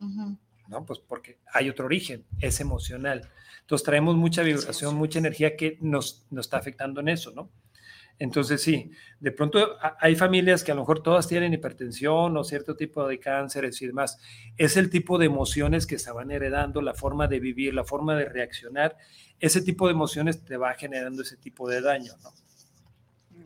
¿no? 0.67 0.85
Pues 0.85 0.99
porque 0.99 1.39
hay 1.53 1.69
otro 1.69 1.85
origen, 1.85 2.25
es 2.39 2.59
emocional. 2.59 3.29
Entonces 3.61 3.85
traemos 3.85 4.15
mucha 4.15 4.41
vibración, 4.41 4.95
mucha 4.95 5.19
energía 5.19 5.55
que 5.55 5.77
nos, 5.81 6.25
nos 6.31 6.47
está 6.47 6.57
afectando 6.57 7.01
en 7.01 7.09
eso, 7.09 7.31
¿no? 7.31 7.51
Entonces 8.19 8.61
sí, 8.61 8.91
de 9.21 9.31
pronto 9.31 9.77
hay 9.99 10.15
familias 10.15 10.63
que 10.63 10.73
a 10.73 10.75
lo 10.75 10.81
mejor 10.81 11.01
todas 11.01 11.27
tienen 11.27 11.53
hipertensión 11.53 12.35
o 12.35 12.43
cierto 12.43 12.75
tipo 12.75 13.07
de 13.07 13.17
cánceres 13.17 13.81
y 13.81 13.87
demás. 13.87 14.19
Es 14.57 14.75
el 14.75 14.89
tipo 14.89 15.17
de 15.17 15.25
emociones 15.25 15.87
que 15.87 15.97
se 15.97 16.11
van 16.11 16.29
heredando, 16.29 16.81
la 16.81 16.93
forma 16.93 17.27
de 17.27 17.39
vivir, 17.39 17.73
la 17.73 17.85
forma 17.85 18.15
de 18.17 18.25
reaccionar. 18.25 18.97
Ese 19.39 19.61
tipo 19.61 19.87
de 19.87 19.93
emociones 19.93 20.43
te 20.43 20.57
va 20.57 20.73
generando 20.73 21.21
ese 21.21 21.37
tipo 21.37 21.69
de 21.69 21.79
daño, 21.79 22.11
¿no? 22.21 22.33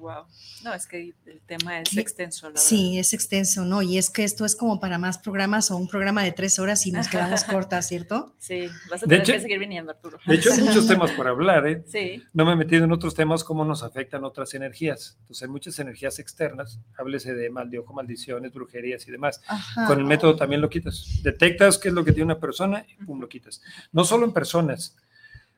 Wow. 0.04 0.26
No, 0.66 0.74
es 0.74 0.86
que 0.86 1.14
el 1.26 1.40
tema 1.46 1.80
es 1.80 1.96
extenso. 1.96 2.50
La 2.50 2.58
sí, 2.58 3.00
es 3.00 3.14
extenso, 3.14 3.64
¿no? 3.64 3.82
Y 3.82 3.98
es 3.98 4.10
que 4.10 4.26
esto 4.26 4.44
es 4.44 4.54
como 4.54 4.82
para 4.82 4.98
más 4.98 5.18
programas 5.18 5.72
o 5.72 5.78
un 5.78 5.88
programa 5.88 6.24
de 6.24 6.34
tres 6.34 6.60
horas 6.60 6.86
y 6.86 6.92
nos 6.92 7.08
quedamos 7.08 7.44
cortas, 7.46 7.88
¿cierto? 7.88 8.36
Sí, 8.38 8.68
vas 8.92 9.02
a 9.02 9.08
tener 9.08 9.24
que 9.24 9.40
seguir 9.40 9.60
viniendo, 9.60 9.92
Arturo. 9.92 10.20
De 10.26 10.36
hecho, 10.36 10.52
hay 10.52 10.62
muchos 10.64 10.88
temas 10.88 11.12
por 11.12 11.30
hablar, 11.30 11.66
¿eh? 11.68 11.86
Sí. 11.88 12.22
No 12.34 12.44
me 12.44 12.52
he 12.52 12.56
metido 12.58 12.84
en 12.84 12.92
otros 12.92 13.16
temas, 13.16 13.46
cómo 13.46 13.64
nos 13.64 13.82
afectan 13.82 14.26
otras 14.26 14.54
energías. 14.56 15.16
Entonces, 15.22 15.44
hay 15.44 15.50
muchas 15.50 15.80
energías 15.80 16.20
externas, 16.20 16.82
háblese 16.98 17.34
de 17.34 17.50
mal 17.50 17.70
de 17.70 17.80
ojo, 17.80 17.94
maldiciones, 17.94 18.52
brujerías 18.52 19.08
y 19.08 19.12
demás. 19.12 19.42
Con 19.88 20.00
el 20.00 20.06
método 20.06 20.36
también 20.36 20.60
lo 20.60 20.70
quitas. 20.70 21.22
Detectas 21.24 21.78
qué 21.78 21.88
es 21.88 21.94
lo 21.94 22.04
que 22.04 22.12
tiene 22.12 22.26
una 22.26 22.42
persona 22.42 22.86
y 22.90 23.06
pum, 23.06 23.22
lo 23.22 23.30
quitas. 23.30 23.62
No 23.94 24.04
solo 24.04 24.26
en 24.26 24.34
personas, 24.34 24.98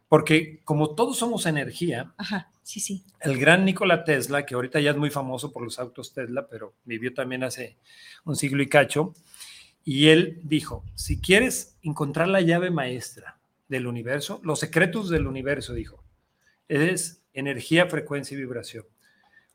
porque 0.08 0.62
como 0.64 0.94
todos 0.94 1.18
somos 1.18 1.48
energía, 1.48 2.14
el 3.22 3.38
gran 3.40 3.64
Nikola 3.66 4.04
Tesla, 4.04 4.46
que 4.46 4.56
ahorita 4.56 4.80
ya 4.80 4.92
es 4.92 4.98
muy 4.98 5.10
famoso 5.10 5.52
por 5.52 5.64
los 5.64 5.80
autos 5.80 6.14
Tesla, 6.14 6.48
pero 6.48 6.74
vivió 6.84 7.14
también 7.14 7.44
hace 7.44 7.78
un 8.24 8.36
siglo 8.36 8.64
y 8.64 8.68
cacho, 8.68 9.14
y 9.84 10.08
él 10.08 10.40
dijo, 10.44 10.84
si 10.96 11.22
quieres 11.22 11.78
encontrar 11.84 12.28
la 12.28 12.42
llave 12.42 12.72
maestra 12.72 13.38
del 13.68 13.86
universo, 13.86 14.42
los 14.44 14.60
secretos 14.60 15.10
del 15.10 15.28
universo, 15.28 15.74
dijo, 15.74 16.04
es 16.68 17.22
energía, 17.34 17.86
frecuencia 17.86 18.36
y 18.36 18.40
vibración. 18.40 18.86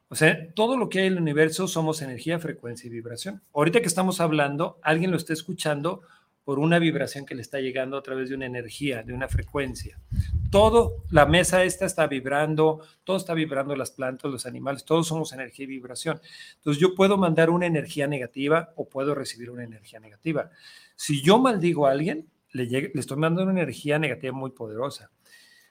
O 0.08 0.14
sea, 0.14 0.52
todo 0.54 0.76
lo 0.76 0.88
que 0.88 1.00
hay 1.00 1.06
en 1.06 1.14
el 1.14 1.20
universo 1.20 1.68
somos 1.68 2.02
energía, 2.02 2.38
frecuencia 2.38 2.88
y 2.88 2.90
vibración. 2.90 3.42
Ahorita 3.52 3.80
que 3.80 3.86
estamos 3.86 4.20
hablando, 4.20 4.78
alguien 4.82 5.11
lo 5.11 5.16
está 5.16 5.32
escuchando 5.32 6.02
por 6.44 6.58
una 6.58 6.78
vibración 6.78 7.26
que 7.26 7.34
le 7.34 7.42
está 7.42 7.61
llegando 7.61 7.96
a 7.96 8.02
través 8.02 8.28
de 8.28 8.34
una 8.34 8.46
energía, 8.46 9.02
de 9.02 9.12
una 9.12 9.28
frecuencia. 9.28 10.00
Todo, 10.51 11.05
la 11.11 11.26
mesa 11.26 11.62
esta 11.62 11.86
está 11.86 12.09
vibrando, 12.09 12.80
todo 13.05 13.16
está 13.16 13.34
vibrando, 13.34 13.76
las 13.76 13.92
plantas, 13.92 14.30
los 14.30 14.46
animales, 14.46 14.84
todos 14.84 15.07
somos 15.07 15.32
energía 15.32 15.64
y 15.64 15.68
vibración. 15.68 16.20
Entonces 16.57 16.80
yo 16.80 16.94
puedo 16.94 17.16
mandar 17.16 17.51
una 17.51 17.66
energía 17.66 18.09
negativa 18.09 18.72
o 18.76 18.88
puedo 18.88 19.14
recibir 19.14 19.51
una 19.51 19.62
energía 19.62 20.01
negativa. 20.01 20.51
Si 20.96 21.22
yo 21.22 21.38
maldigo 21.38 21.86
a 21.86 21.92
alguien, 21.92 22.28
le, 22.53 22.90
estoy 22.94 23.16
mandando 23.16 23.51
una 23.51 23.61
energía 23.61 23.98
negativa 23.98 24.32
muy 24.32 24.51
poderosa. 24.51 25.11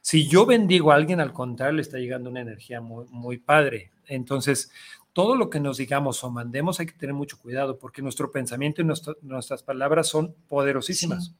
Si 0.02 0.30
yo 0.30 0.46
bendigo 0.46 0.92
a 0.92 0.96
alguien, 0.96 1.20
al 1.20 1.34
contrario, 1.34 1.76
le 1.76 1.82
está 1.82 1.98
llegando 1.98 2.30
una 2.30 2.42
energía 2.42 2.80
muy, 2.80 3.06
muy 3.10 3.38
padre. 3.38 3.92
Entonces, 4.08 4.72
todo 5.12 5.36
lo 5.36 5.50
que 5.50 5.60
nos 5.60 5.78
digamos 5.78 6.24
o 6.24 6.32
mandemos 6.32 6.80
hay 6.80 6.86
que 6.86 6.94
tener 6.94 7.14
mucho 7.14 7.38
cuidado 7.38 7.78
porque 7.78 8.02
nuestro 8.02 8.32
pensamiento 8.32 8.82
y 8.82 8.86
nuestras 8.86 9.64
palabras 9.64 10.08
son 10.08 10.34
poderosísimas. 10.48 11.36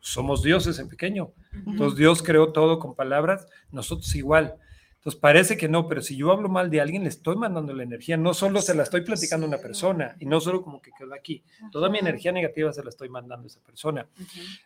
Somos 0.00 0.42
dioses 0.42 0.78
en 0.78 0.88
pequeño. 0.88 1.32
Entonces 1.66 1.98
Dios 1.98 2.22
creó 2.22 2.52
todo 2.52 2.78
con 2.78 2.94
palabras, 2.94 3.46
nosotros 3.70 4.14
igual. 4.14 4.56
Entonces 4.98 5.20
parece 5.20 5.56
que 5.56 5.68
no, 5.68 5.86
pero 5.86 6.02
si 6.02 6.16
yo 6.16 6.32
hablo 6.32 6.48
mal 6.48 6.70
de 6.70 6.80
alguien, 6.80 7.04
le 7.04 7.08
estoy 7.08 7.36
mandando 7.36 7.72
la 7.72 7.84
energía, 7.84 8.16
no 8.16 8.34
solo 8.34 8.60
se 8.60 8.74
la 8.74 8.82
estoy 8.82 9.02
platicando 9.02 9.46
a 9.46 9.48
una 9.48 9.58
persona 9.58 10.16
y 10.18 10.26
no 10.26 10.40
solo 10.40 10.60
como 10.60 10.82
que 10.82 10.90
quedó 10.90 11.14
aquí, 11.14 11.44
toda 11.70 11.88
mi 11.88 11.98
energía 11.98 12.32
negativa 12.32 12.72
se 12.72 12.82
la 12.82 12.90
estoy 12.90 13.08
mandando 13.08 13.44
a 13.44 13.46
esa 13.46 13.60
persona. 13.60 14.08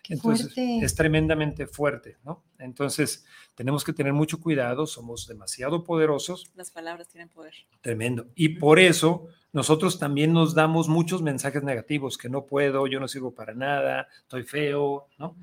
Entonces 0.08 0.50
es 0.56 0.94
tremendamente 0.94 1.66
fuerte, 1.66 2.16
¿no? 2.24 2.42
Entonces 2.58 3.26
tenemos 3.54 3.84
que 3.84 3.92
tener 3.92 4.14
mucho 4.14 4.40
cuidado, 4.40 4.86
somos 4.86 5.26
demasiado 5.26 5.84
poderosos. 5.84 6.50
Las 6.54 6.70
palabras 6.70 7.08
tienen 7.08 7.28
poder. 7.28 7.52
Tremendo. 7.82 8.26
Y 8.34 8.50
por 8.58 8.78
eso 8.78 9.28
nosotros 9.52 9.98
también 9.98 10.32
nos 10.32 10.54
damos 10.54 10.88
muchos 10.88 11.20
mensajes 11.20 11.62
negativos, 11.62 12.16
que 12.16 12.30
no 12.30 12.46
puedo, 12.46 12.86
yo 12.86 13.00
no 13.00 13.06
sirvo 13.06 13.34
para 13.34 13.54
nada, 13.54 14.08
estoy 14.22 14.44
feo, 14.44 15.08
¿no? 15.18 15.36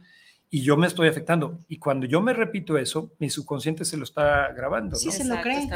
Y 0.51 0.63
yo 0.63 0.77
me 0.77 0.87
estoy 0.87 1.07
afectando. 1.07 1.59
Y 1.67 1.77
cuando 1.77 2.07
yo 2.07 2.21
me 2.21 2.33
repito 2.33 2.77
eso, 2.77 3.13
mi 3.19 3.29
subconsciente 3.29 3.85
se 3.85 3.97
lo 3.97 4.03
está 4.03 4.51
grabando. 4.51 4.95
Sí, 4.95 5.11
se 5.11 5.23
lo 5.23 5.39
cree. 5.41 5.69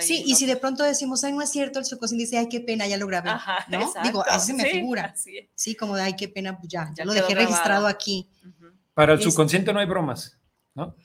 sí, 0.00 0.24
y 0.26 0.34
si 0.34 0.46
de 0.46 0.56
pronto 0.56 0.82
decimos, 0.82 1.22
ay, 1.24 1.32
no 1.32 1.42
es 1.42 1.50
cierto, 1.50 1.78
el 1.78 1.84
subconsciente 1.84 2.24
dice, 2.24 2.38
ay, 2.38 2.48
qué 2.48 2.60
pena, 2.60 2.86
ya 2.86 2.96
lo 2.96 3.06
grabé. 3.06 3.30
¿no? 3.68 3.92
Digo, 4.02 4.24
así 4.26 4.52
se 4.52 4.54
me 4.54 4.64
figura. 4.64 5.14
Sí, 5.54 5.74
como 5.76 5.96
de, 5.96 6.02
ay, 6.02 6.16
qué 6.16 6.28
pena, 6.28 6.56
pues 6.58 6.68
ya, 6.68 6.90
ya 6.94 7.04
lo 7.04 7.12
dejé 7.12 7.34
registrado 7.34 7.86
aquí. 7.86 8.28
Para 8.94 9.12
el 9.12 9.20
subconsciente 9.20 9.72
no 9.72 9.80
hay 9.80 9.86
bromas, 9.86 10.38
¿no? 10.74 10.96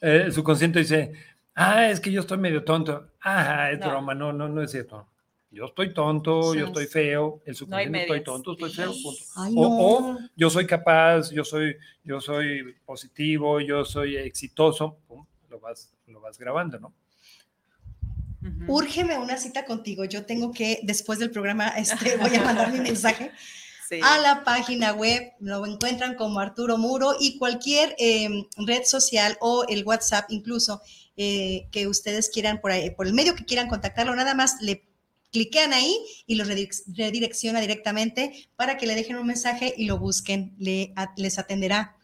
Eh, 0.00 0.22
el 0.26 0.32
subconsciente 0.32 0.78
dice, 0.78 1.12
ah, 1.54 1.88
es 1.88 1.98
que 1.98 2.12
yo 2.12 2.20
estoy 2.20 2.38
medio 2.38 2.62
tonto. 2.62 3.10
Ah, 3.22 3.70
es 3.72 3.80
broma, 3.80 4.14
no, 4.14 4.32
no, 4.32 4.48
no 4.48 4.62
es 4.62 4.70
cierto 4.70 5.08
yo 5.50 5.66
estoy 5.66 5.94
tonto, 5.94 6.54
yo 6.54 6.66
estoy 6.66 6.86
feo, 6.86 7.42
el 7.46 7.54
subconsciente 7.54 8.02
estoy 8.02 8.22
tonto, 8.22 8.52
estoy 8.52 8.72
feo, 8.72 8.92
punto. 8.92 9.22
o, 9.56 10.18
yo 10.36 10.50
soy 10.50 10.66
capaz, 10.66 11.30
yo 11.30 11.44
soy, 11.44 11.76
yo 12.04 12.20
soy 12.20 12.76
positivo, 12.84 13.60
yo 13.60 13.84
soy 13.84 14.16
exitoso, 14.16 14.98
lo, 15.48 15.58
vas, 15.58 15.94
lo 16.06 16.20
vas 16.20 16.38
grabando, 16.38 16.78
¿no? 16.78 16.94
Úrgeme 18.68 19.18
una 19.18 19.36
cita 19.36 19.64
contigo. 19.64 20.04
Yo 20.04 20.24
tengo 20.24 20.52
que, 20.52 20.80
después 20.82 21.18
del 21.18 21.30
programa, 21.30 21.68
este, 21.76 22.16
voy 22.16 22.34
a 22.36 22.44
mandar 22.44 22.72
mi 22.72 22.80
mensaje 22.80 23.32
a 24.02 24.18
la 24.18 24.44
página 24.44 24.92
web. 24.92 25.32
Lo 25.40 25.64
encuentran 25.66 26.14
como 26.14 26.40
Arturo 26.40 26.78
Muro 26.78 27.14
y 27.18 27.38
cualquier 27.38 27.94
em, 27.98 28.44
red 28.58 28.84
social 28.84 29.36
o 29.40 29.64
el 29.68 29.84
WhatsApp 29.84 30.26
incluso 30.28 30.82
eh, 31.16 31.68
que 31.72 31.88
ustedes 31.88 32.28
quieran 32.28 32.60
por, 32.60 32.70
ahí, 32.70 32.90
por 32.90 33.06
el 33.06 33.14
medio 33.14 33.34
que 33.34 33.44
quieran 33.44 33.68
contactarlo. 33.68 34.14
Nada 34.14 34.34
más 34.34 34.60
le 34.60 34.88
cliquean 35.32 35.72
ahí 35.72 35.96
y 36.26 36.36
los 36.36 36.48
redirecciona 36.48 37.60
directamente 37.60 38.48
para 38.56 38.76
que 38.76 38.86
le 38.86 38.94
dejen 38.94 39.16
un 39.16 39.26
mensaje 39.26 39.74
y 39.76 39.86
lo 39.86 39.98
busquen, 39.98 40.54
le, 40.58 40.94
les 41.16 41.38
atenderá. 41.38 41.96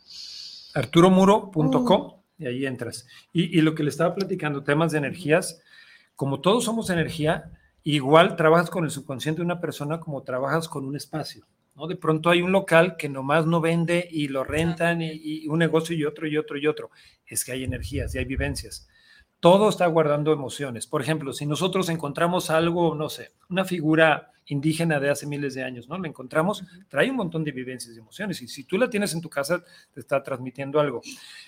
arturomuro.com 0.74 2.02
uh. 2.02 2.22
y 2.38 2.46
ahí 2.46 2.66
entras. 2.66 3.06
Y, 3.32 3.60
lo 3.60 3.74
que 3.74 3.82
le 3.82 3.90
estaba 3.90 4.14
platicando, 4.14 4.64
temas 4.64 4.92
de 4.92 4.98
energías, 4.98 5.60
como 6.16 6.40
todos 6.40 6.64
somos 6.64 6.90
energía, 6.90 7.50
igual 7.82 8.36
trabajas 8.36 8.70
con 8.70 8.84
el 8.84 8.90
subconsciente 8.90 9.40
de 9.40 9.46
una 9.46 9.60
persona 9.60 10.00
como 10.00 10.22
trabajas 10.22 10.68
con 10.68 10.84
un 10.84 10.96
espacio. 10.96 11.46
¿no? 11.74 11.86
De 11.86 11.96
pronto 11.96 12.30
hay 12.30 12.42
un 12.42 12.52
local 12.52 12.96
que 12.96 13.08
nomás 13.08 13.46
no 13.46 13.60
vende 13.60 14.06
y 14.10 14.28
lo 14.28 14.44
rentan 14.44 15.02
y, 15.02 15.12
y 15.12 15.48
un 15.48 15.58
negocio 15.58 15.96
y 15.96 16.04
otro 16.04 16.26
y 16.26 16.36
otro 16.36 16.58
y 16.58 16.66
otro. 16.66 16.90
Es 17.26 17.44
que 17.44 17.52
hay 17.52 17.64
energías 17.64 18.14
y 18.14 18.18
hay 18.18 18.24
vivencias 18.24 18.86
todo 19.44 19.68
está 19.68 19.86
guardando 19.88 20.32
emociones. 20.32 20.86
Por 20.86 21.02
ejemplo, 21.02 21.34
si 21.34 21.44
nosotros 21.44 21.90
encontramos 21.90 22.48
algo, 22.48 22.94
no 22.94 23.10
sé, 23.10 23.32
una 23.50 23.66
figura 23.66 24.32
indígena 24.46 24.98
de 24.98 25.10
hace 25.10 25.26
miles 25.26 25.52
de 25.52 25.62
años, 25.62 25.86
¿no? 25.86 25.98
La 25.98 26.08
encontramos, 26.08 26.64
trae 26.88 27.10
un 27.10 27.16
montón 27.16 27.44
de 27.44 27.52
vivencias 27.52 27.94
y 27.94 27.98
emociones. 27.98 28.40
Y 28.40 28.48
si 28.48 28.64
tú 28.64 28.78
la 28.78 28.88
tienes 28.88 29.12
en 29.12 29.20
tu 29.20 29.28
casa, 29.28 29.62
te 29.92 30.00
está 30.00 30.22
transmitiendo 30.22 30.80
algo. 30.80 31.02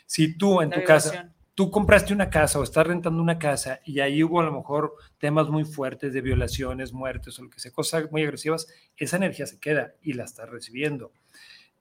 Si 0.04 0.36
tú 0.36 0.60
en 0.60 0.68
tu 0.68 0.84
casa, 0.84 1.32
tú 1.54 1.70
compraste 1.70 2.12
una 2.12 2.28
casa 2.28 2.58
o 2.58 2.64
estás 2.64 2.86
rentando 2.86 3.22
una 3.22 3.38
casa 3.38 3.80
y 3.82 4.00
ahí 4.00 4.22
hubo 4.22 4.40
a 4.40 4.44
lo 4.44 4.52
mejor 4.52 4.92
temas 5.16 5.48
muy 5.48 5.64
fuertes 5.64 6.12
de 6.12 6.20
violaciones, 6.20 6.92
muertes 6.92 7.38
o 7.38 7.44
lo 7.44 7.48
que 7.48 7.60
sea, 7.60 7.72
cosas 7.72 8.12
muy 8.12 8.22
agresivas, 8.22 8.66
esa 8.98 9.16
energía 9.16 9.46
se 9.46 9.58
queda 9.58 9.94
y 10.02 10.12
la 10.12 10.24
estás 10.24 10.50
recibiendo. 10.50 11.12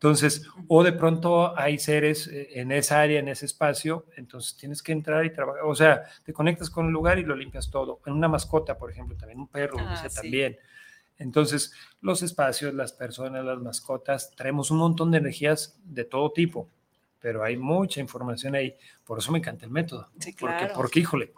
Entonces, 0.05 0.43
o 0.67 0.83
de 0.83 0.93
pronto 0.93 1.57
hay 1.57 1.79
seres 1.79 2.27
eh, 2.27 2.59
en 2.59 2.71
esa 2.71 3.01
área, 3.01 3.19
en 3.19 3.27
ese 3.27 3.47
espacio, 3.47 4.05
entonces 4.15 4.55
tienes 4.55 4.83
que 4.83 4.91
entrar 4.91 5.25
y 5.25 5.33
trabajar, 5.33 5.63
o 5.63 5.73
sea, 5.73 6.03
te 6.23 6.31
conectas 6.31 6.69
con 6.69 6.85
el 6.85 6.91
lugar 6.91 7.17
y 7.17 7.23
lo 7.23 7.35
limpias 7.35 7.71
todo. 7.71 8.01
En 8.05 8.13
una 8.13 8.27
mascota, 8.27 8.77
por 8.77 8.91
ejemplo, 8.91 9.17
también 9.17 9.39
un 9.39 9.47
perro, 9.47 9.77
ah, 9.79 10.07
también. 10.13 10.57
Entonces, 11.17 11.73
los 12.01 12.21
espacios, 12.21 12.75
las 12.75 12.93
personas, 12.93 13.43
las 13.43 13.57
mascotas, 13.57 14.29
traemos 14.35 14.69
un 14.69 14.77
montón 14.77 15.09
de 15.09 15.17
energías 15.17 15.75
de 15.83 16.03
todo 16.03 16.31
tipo, 16.31 16.69
pero 17.19 17.43
hay 17.43 17.57
mucha 17.57 17.99
información 17.99 18.53
ahí. 18.53 18.75
Por 19.03 19.17
eso 19.17 19.31
me 19.31 19.39
encanta 19.39 19.65
el 19.65 19.71
método. 19.71 20.07
porque, 20.39 20.67
porque, 20.75 20.99
híjole, 20.99 21.33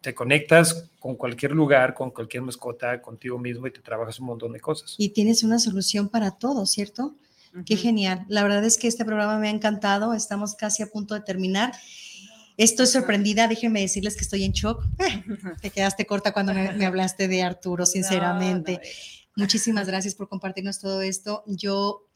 te 0.00 0.14
conectas 0.14 0.88
con 0.98 1.14
cualquier 1.14 1.52
lugar, 1.52 1.92
con 1.92 2.10
cualquier 2.10 2.42
mascota, 2.42 3.02
contigo 3.02 3.38
mismo 3.38 3.66
y 3.66 3.70
te 3.70 3.80
trabajas 3.80 4.18
un 4.18 4.28
montón 4.28 4.54
de 4.54 4.60
cosas. 4.60 4.94
Y 4.96 5.10
tienes 5.10 5.42
una 5.42 5.58
solución 5.58 6.08
para 6.08 6.30
todo, 6.30 6.64
¿cierto? 6.64 7.14
Qué 7.64 7.76
genial. 7.76 8.24
La 8.28 8.42
verdad 8.42 8.64
es 8.64 8.76
que 8.76 8.88
este 8.88 9.04
programa 9.04 9.38
me 9.38 9.48
ha 9.48 9.50
encantado. 9.50 10.14
Estamos 10.14 10.54
casi 10.54 10.82
a 10.82 10.86
punto 10.88 11.14
de 11.14 11.20
terminar. 11.20 11.72
Estoy 12.56 12.86
sorprendida, 12.86 13.48
déjenme 13.48 13.80
decirles 13.80 14.16
que 14.16 14.22
estoy 14.22 14.44
en 14.44 14.52
shock. 14.52 14.84
Te 15.60 15.70
quedaste 15.70 16.06
corta 16.06 16.32
cuando 16.32 16.54
me, 16.54 16.86
hablaste 16.86 17.28
de 17.28 17.42
Arturo, 17.42 17.86
sinceramente. 17.86 18.80
Muchísimas 19.36 19.86
gracias 19.86 20.14
por 20.14 20.28
compartirnos 20.28 20.78
todo 20.80 21.02
esto. 21.02 21.44
Yo 21.46 22.06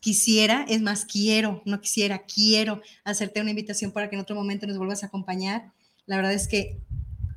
quisiera, 0.00 0.64
es 0.68 0.80
más, 0.80 1.04
quiero, 1.04 1.62
no 1.64 1.80
quisiera, 1.80 2.24
quiero 2.24 2.80
hacerte 3.04 3.40
una 3.40 3.50
invitación 3.50 3.92
para 3.92 4.08
que 4.08 4.16
en 4.16 4.22
otro 4.22 4.36
momento 4.36 4.66
nos 4.66 4.78
vuelvas 4.78 5.02
a 5.02 5.06
acompañar. 5.06 5.72
La 6.06 6.16
verdad 6.16 6.32
es 6.32 6.48
que 6.48 6.80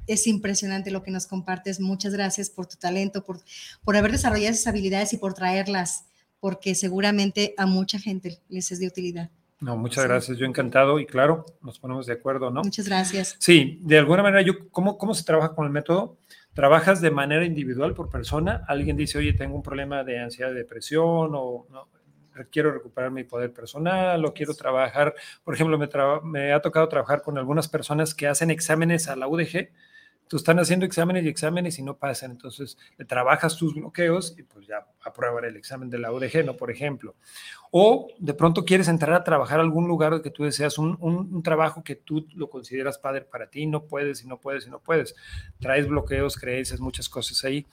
es 0.07 0.27
impresionante 0.27 0.91
lo 0.91 1.01
que 1.01 1.11
nos 1.11 1.25
compartes. 1.25 1.79
Muchas 1.79 2.13
gracias 2.13 2.49
por 2.51 2.67
tu 2.67 2.77
talento, 2.77 3.23
por, 3.23 3.41
por 3.83 3.97
haber 3.97 4.11
desarrollado 4.11 4.53
esas 4.53 4.67
habilidades 4.67 5.13
y 5.13 5.17
por 5.17 5.33
traerlas 5.33 6.05
porque 6.39 6.75
seguramente 6.75 7.53
a 7.57 7.65
mucha 7.65 7.99
gente 7.99 8.39
les 8.49 8.71
es 8.71 8.79
de 8.79 8.87
utilidad. 8.87 9.29
No, 9.61 9.77
muchas 9.77 10.05
gracias. 10.05 10.37
Yo 10.37 10.45
encantado 10.45 10.99
y 10.99 11.05
claro, 11.05 11.45
nos 11.61 11.79
ponemos 11.79 12.05
de 12.05 12.13
acuerdo, 12.13 12.51
¿no? 12.51 12.61
Muchas 12.61 12.87
gracias. 12.87 13.35
Sí, 13.39 13.79
de 13.81 13.97
alguna 13.97 14.21
manera, 14.21 14.41
yo, 14.41 14.69
¿cómo, 14.69 14.97
cómo 14.97 15.13
se 15.13 15.23
trabaja 15.23 15.55
con 15.55 15.65
el 15.65 15.71
método? 15.71 16.17
Trabajas 16.53 17.01
de 17.01 17.09
manera 17.09 17.45
individual 17.45 17.93
por 17.93 18.09
persona. 18.09 18.63
Alguien 18.67 18.97
dice, 18.97 19.17
oye, 19.17 19.33
tengo 19.33 19.55
un 19.55 19.63
problema 19.63 20.03
de 20.03 20.19
ansiedad, 20.19 20.53
depresión 20.53 21.31
o 21.33 21.65
¿no? 21.69 21.89
quiero 22.51 22.71
recuperar 22.71 23.11
mi 23.11 23.23
poder 23.23 23.53
personal 23.53 24.23
o 24.25 24.33
quiero 24.33 24.53
trabajar. 24.53 25.15
Por 25.43 25.53
ejemplo, 25.53 25.77
me, 25.77 25.87
me 26.23 26.51
ha 26.51 26.61
tocado 26.61 26.87
trabajar 26.89 27.21
con 27.21 27.37
algunas 27.37 27.67
personas 27.67 28.13
que 28.13 28.27
hacen 28.27 28.51
exámenes 28.51 29.07
a 29.07 29.15
la 29.15 29.27
UDG 29.27 29.69
tú 30.27 30.37
están 30.37 30.59
haciendo 30.59 30.85
exámenes 30.85 31.23
y 31.23 31.27
exámenes 31.27 31.77
y 31.79 31.83
no 31.83 31.97
pasan, 31.97 32.31
entonces 32.31 32.77
trabajas 33.07 33.57
tus 33.57 33.75
bloqueos 33.75 34.35
y 34.37 34.43
pues 34.43 34.65
ya 34.67 34.87
aprueban 35.03 35.45
el 35.45 35.55
examen 35.55 35.89
de 35.89 35.99
la 35.99 36.11
UDG, 36.11 36.45
¿no? 36.45 36.57
Por 36.57 36.71
ejemplo. 36.71 37.15
O 37.71 38.07
de 38.17 38.33
pronto 38.33 38.65
quieres 38.65 38.87
entrar 38.87 39.13
a 39.13 39.23
trabajar 39.23 39.59
a 39.59 39.63
algún 39.63 39.87
lugar 39.87 40.21
que 40.21 40.31
tú 40.31 40.43
deseas, 40.43 40.77
un, 40.77 40.97
un, 40.99 41.43
trabajo 41.43 41.83
que 41.83 41.95
tú 41.95 42.25
lo 42.35 42.49
consideras 42.49 42.97
padre 42.97 43.21
para 43.21 43.47
ti, 43.47 43.65
no 43.65 43.83
puedes 43.83 44.23
y 44.23 44.27
no 44.27 44.39
puedes 44.39 44.65
y 44.65 44.69
no 44.69 44.79
puedes. 44.79 45.15
Traes 45.59 45.87
bloqueos, 45.87 46.37
creencias, 46.37 46.79
muchas 46.79 47.09
cosas 47.09 47.43
ahí. 47.43 47.65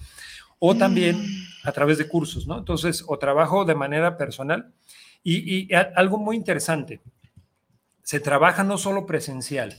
O 0.59 0.77
también 0.77 1.25
a 1.65 1.73
través 1.73 1.99
de 1.99 2.09
cursos, 2.09 2.47
¿no? 2.47 2.59
Entonces, 2.59 3.05
o 3.07 3.19
trabajo 3.19 3.65
de 3.65 3.75
manera 3.75 4.17
personal. 4.17 4.73
Y, 5.23 5.69
y 5.73 5.75
algo 5.75 6.19
muy 6.19 6.37
interesante, 6.37 7.01
se 8.03 8.19
trabaja 8.19 8.65
no 8.65 8.79
solo 8.79 9.07
presencial, 9.07 9.79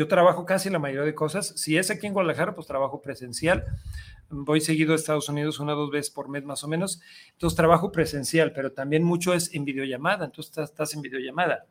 yo 0.00 0.08
trabajo 0.08 0.46
casi 0.46 0.70
la 0.70 0.78
mayoría 0.78 1.04
de 1.04 1.14
cosas. 1.14 1.48
Si 1.56 1.76
es 1.76 1.90
aquí 1.90 2.06
en 2.06 2.14
Guadalajara, 2.14 2.54
pues 2.54 2.66
trabajo 2.66 3.02
presencial. 3.02 3.66
Voy 4.30 4.62
seguido 4.62 4.94
a 4.94 4.96
Estados 4.96 5.28
Unidos 5.28 5.60
una 5.60 5.74
o 5.74 5.76
dos 5.76 5.90
veces 5.90 6.10
por 6.10 6.30
mes 6.30 6.42
más 6.42 6.64
o 6.64 6.68
menos. 6.68 7.02
Entonces 7.32 7.54
trabajo 7.54 7.92
presencial, 7.92 8.54
pero 8.54 8.72
también 8.72 9.04
mucho 9.04 9.34
es 9.34 9.52
en 9.52 9.66
videollamada. 9.66 10.24
Entonces 10.24 10.52
estás, 10.52 10.70
estás 10.70 10.94
en 10.94 11.02
videollamada. 11.02 11.66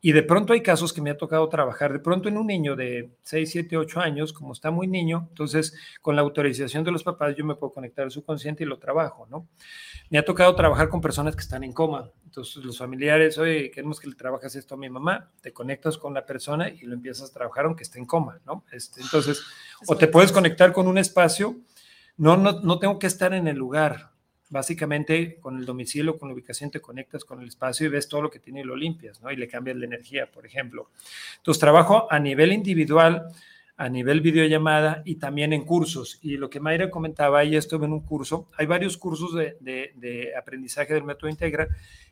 Y 0.00 0.12
de 0.12 0.22
pronto 0.22 0.52
hay 0.52 0.62
casos 0.62 0.92
que 0.92 1.00
me 1.00 1.10
ha 1.10 1.16
tocado 1.16 1.48
trabajar, 1.48 1.92
de 1.92 1.98
pronto 1.98 2.28
en 2.28 2.36
un 2.36 2.46
niño 2.46 2.76
de 2.76 3.10
6, 3.22 3.50
7, 3.50 3.76
8 3.76 4.00
años, 4.00 4.32
como 4.32 4.52
está 4.52 4.70
muy 4.70 4.86
niño, 4.86 5.26
entonces 5.30 5.74
con 6.02 6.14
la 6.14 6.22
autorización 6.22 6.84
de 6.84 6.92
los 6.92 7.02
papás 7.02 7.34
yo 7.34 7.44
me 7.44 7.54
puedo 7.54 7.72
conectar 7.72 8.06
a 8.06 8.10
su 8.10 8.22
consciente 8.22 8.62
y 8.62 8.66
lo 8.66 8.78
trabajo, 8.78 9.26
¿no? 9.30 9.48
Me 10.10 10.18
ha 10.18 10.24
tocado 10.24 10.54
trabajar 10.54 10.90
con 10.90 11.00
personas 11.00 11.34
que 11.34 11.40
están 11.40 11.64
en 11.64 11.72
coma, 11.72 12.10
entonces 12.24 12.62
los 12.62 12.78
familiares, 12.78 13.38
oye, 13.38 13.70
queremos 13.70 13.98
que 13.98 14.08
le 14.08 14.14
trabajes 14.14 14.54
esto 14.54 14.74
a 14.74 14.78
mi 14.78 14.90
mamá, 14.90 15.30
te 15.40 15.52
conectas 15.52 15.96
con 15.96 16.12
la 16.12 16.26
persona 16.26 16.68
y 16.68 16.82
lo 16.82 16.94
empiezas 16.94 17.30
a 17.30 17.32
trabajar 17.32 17.64
aunque 17.64 17.82
esté 17.82 17.98
en 17.98 18.04
coma, 18.04 18.38
¿no? 18.44 18.64
Este, 18.72 19.00
entonces, 19.00 19.42
o 19.86 19.96
te 19.96 20.08
puedes 20.08 20.30
conectar 20.30 20.72
con 20.72 20.86
un 20.86 20.98
espacio, 20.98 21.56
no, 22.18 22.36
no, 22.36 22.60
no 22.60 22.78
tengo 22.78 22.98
que 22.98 23.06
estar 23.06 23.32
en 23.32 23.48
el 23.48 23.56
lugar, 23.56 24.10
básicamente 24.48 25.38
con 25.40 25.58
el 25.58 25.66
domicilio, 25.66 26.18
con 26.18 26.28
la 26.28 26.34
ubicación, 26.34 26.70
te 26.70 26.80
conectas 26.80 27.24
con 27.24 27.40
el 27.40 27.48
espacio 27.48 27.86
y 27.86 27.90
ves 27.90 28.08
todo 28.08 28.22
lo 28.22 28.30
que 28.30 28.38
tiene 28.38 28.60
y 28.60 28.64
lo 28.64 28.76
limpias, 28.76 29.20
¿no? 29.20 29.30
Y 29.30 29.36
le 29.36 29.48
cambias 29.48 29.76
la 29.76 29.86
energía, 29.86 30.30
por 30.30 30.46
ejemplo. 30.46 30.90
Entonces, 31.38 31.60
trabajo 31.60 32.06
a 32.10 32.18
nivel 32.18 32.52
individual, 32.52 33.28
a 33.76 33.88
nivel 33.88 34.20
videollamada 34.22 35.02
y 35.04 35.16
también 35.16 35.52
en 35.52 35.64
cursos. 35.64 36.18
Y 36.22 36.36
lo 36.36 36.48
que 36.48 36.60
Mayra 36.60 36.90
comentaba, 36.90 37.40
ahí 37.40 37.56
estuve 37.56 37.86
en 37.86 37.92
un 37.92 38.00
curso, 38.00 38.48
hay 38.56 38.66
varios 38.66 38.96
cursos 38.96 39.34
de, 39.34 40.32
aprendizaje 40.38 40.94
del 40.94 41.04
método 41.04 41.28
Integra 41.28 41.68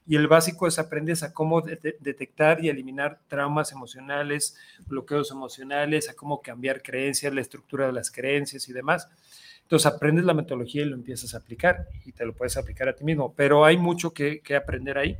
y 0.07 0.17
el 0.17 0.29
básico 0.29 0.67
es 0.67 0.79
aprendes 0.79 1.23
a 1.23 1.33
cómo 1.33 1.63
detectar 1.63 2.63
y 2.63 2.69
eliminar 2.69 3.21
traumas 3.29 3.73
emocionales, 3.73 4.57
bloqueos 4.87 5.31
emocionales, 5.31 6.11
a 6.11 6.15
cómo 6.15 6.43
cambiar 6.43 6.83
creencias, 6.83 7.33
la 7.33 7.41
estructura 7.41 7.87
de 7.87 7.95
las 7.95 8.11
creencias 8.11 8.69
y 8.69 8.75
demás. 8.75 9.09
Entonces 9.65 9.87
aprendes 9.87 10.25
la 10.25 10.35
metodología 10.35 10.83
y 10.83 10.87
lo 10.87 10.95
empiezas 10.95 11.35
a 11.35 11.39
aplicar 11.39 11.89
y 12.05 12.13
te 12.13 12.25
lo 12.25 12.35
puedes 12.35 12.57
aplicar 12.57 12.89
a 12.89 12.95
ti 12.95 13.05
mismo, 13.05 13.35
pero 13.35 13.65
hay 13.65 13.77
mucho 13.77 14.13
que, 14.13 14.41
que 14.41 14.57
aprender 14.57 14.97
ahí. 14.97 15.17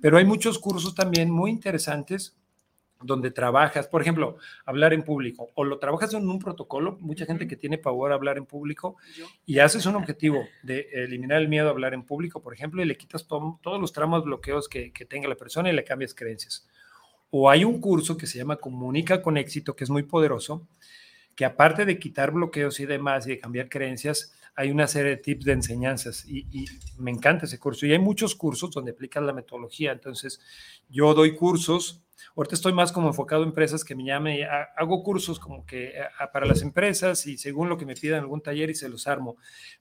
Pero 0.00 0.18
hay 0.18 0.24
muchos 0.24 0.58
cursos 0.58 0.94
también 0.94 1.30
muy 1.30 1.50
interesantes 1.50 2.36
donde 3.04 3.30
trabajas, 3.30 3.86
por 3.86 4.00
ejemplo, 4.00 4.38
hablar 4.64 4.92
en 4.92 5.02
público, 5.02 5.50
o 5.54 5.64
lo 5.64 5.78
trabajas 5.78 6.14
en 6.14 6.28
un 6.28 6.38
protocolo, 6.38 6.96
mucha 7.00 7.26
gente 7.26 7.46
que 7.46 7.56
tiene 7.56 7.78
pavor 7.78 8.12
a 8.12 8.14
hablar 8.14 8.38
en 8.38 8.46
público, 8.46 8.96
y 9.44 9.58
haces 9.58 9.86
un 9.86 9.96
objetivo 9.96 10.46
de 10.62 10.88
eliminar 10.92 11.40
el 11.40 11.48
miedo 11.48 11.68
a 11.68 11.70
hablar 11.70 11.94
en 11.94 12.04
público, 12.04 12.40
por 12.40 12.54
ejemplo, 12.54 12.82
y 12.82 12.86
le 12.86 12.96
quitas 12.96 13.26
todos 13.26 13.80
los 13.80 13.92
tramos 13.92 14.24
bloqueos 14.24 14.68
que, 14.68 14.92
que, 14.92 15.04
tenga 15.04 15.28
la 15.28 15.36
persona 15.36 15.70
y 15.70 15.74
le 15.74 15.84
cambias 15.84 16.14
creencias. 16.14 16.66
O 17.30 17.50
hay 17.50 17.64
un 17.64 17.80
curso 17.80 18.16
que 18.16 18.26
se 18.26 18.38
llama 18.38 18.56
Comunica 18.56 19.20
con 19.20 19.36
éxito, 19.36 19.76
que 19.76 19.84
es 19.84 19.90
muy 19.90 20.04
poderoso, 20.04 20.66
que 21.34 21.44
aparte 21.44 21.84
de 21.84 21.98
quitar 21.98 22.32
bloqueos 22.32 22.80
y 22.80 22.86
demás 22.86 23.26
y 23.26 23.30
de 23.30 23.38
cambiar 23.38 23.68
creencias, 23.68 24.32
hay 24.56 24.70
una 24.70 24.86
serie 24.86 25.10
de 25.10 25.16
tips 25.16 25.44
de 25.44 25.52
enseñanzas 25.52 26.24
y, 26.26 26.46
y, 26.52 26.66
me 26.98 27.10
encanta 27.10 27.46
ese 27.46 27.58
curso. 27.58 27.86
Y 27.86 27.92
hay 27.92 27.98
muchos 27.98 28.34
cursos 28.34 28.70
donde 28.70 28.92
aplican 28.92 29.26
la 29.26 29.32
metodología. 29.32 29.92
Entonces, 29.92 30.40
yo 30.88 31.12
doy 31.12 31.34
cursos 31.34 32.04
Ahorita 32.36 32.54
estoy 32.54 32.72
más 32.72 32.92
como 32.92 33.08
enfocado 33.08 33.42
en 33.42 33.48
empresas 33.48 33.84
que 33.84 33.94
me 33.94 34.04
llamen, 34.04 34.46
hago 34.76 35.02
cursos 35.02 35.38
como 35.38 35.64
que 35.64 35.88
eh, 35.88 36.04
para 36.32 36.46
las 36.46 36.62
empresas 36.62 37.26
y 37.26 37.38
según 37.38 37.68
lo 37.68 37.76
que 37.76 37.86
me 37.86 37.94
pidan 37.94 38.20
algún 38.20 38.40
taller 38.40 38.70
y 38.70 38.74
se 38.74 38.88
los 38.88 39.06
armo. 39.06 39.36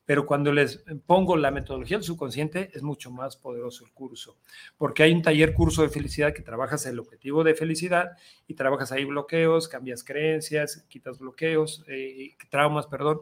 Pero 0.06 0.26
cuando 0.26 0.52
les 0.52 0.84
pongo 1.06 1.38
la 1.38 1.52
metodología 1.52 1.98
del 1.98 2.04
subconsciente 2.04 2.72
es 2.74 2.84
mucho 2.84 3.12
más 3.12 3.38
poderoso 3.38 3.86
el 3.86 3.92
curso, 3.92 4.38
porque 4.78 5.04
hay 5.04 5.14
un 5.14 5.22
taller 5.22 5.54
curso 5.54 5.82
de 5.82 5.90
felicidad 5.90 6.34
que 6.34 6.42
trabajas 6.42 6.86
el 6.86 7.00
objetivo 7.00 7.44
de 7.44 7.56
felicidad 7.56 8.12
y 8.48 8.54
trabajas 8.54 8.92
ahí 8.92 9.06
bloqueos, 9.06 9.68
cambias 9.68 10.04
creencias, 10.04 10.86
quitas 10.90 11.20
bloqueos, 11.20 11.84
eh, 11.88 12.36
traumas, 12.50 12.88
perdón, 12.88 13.22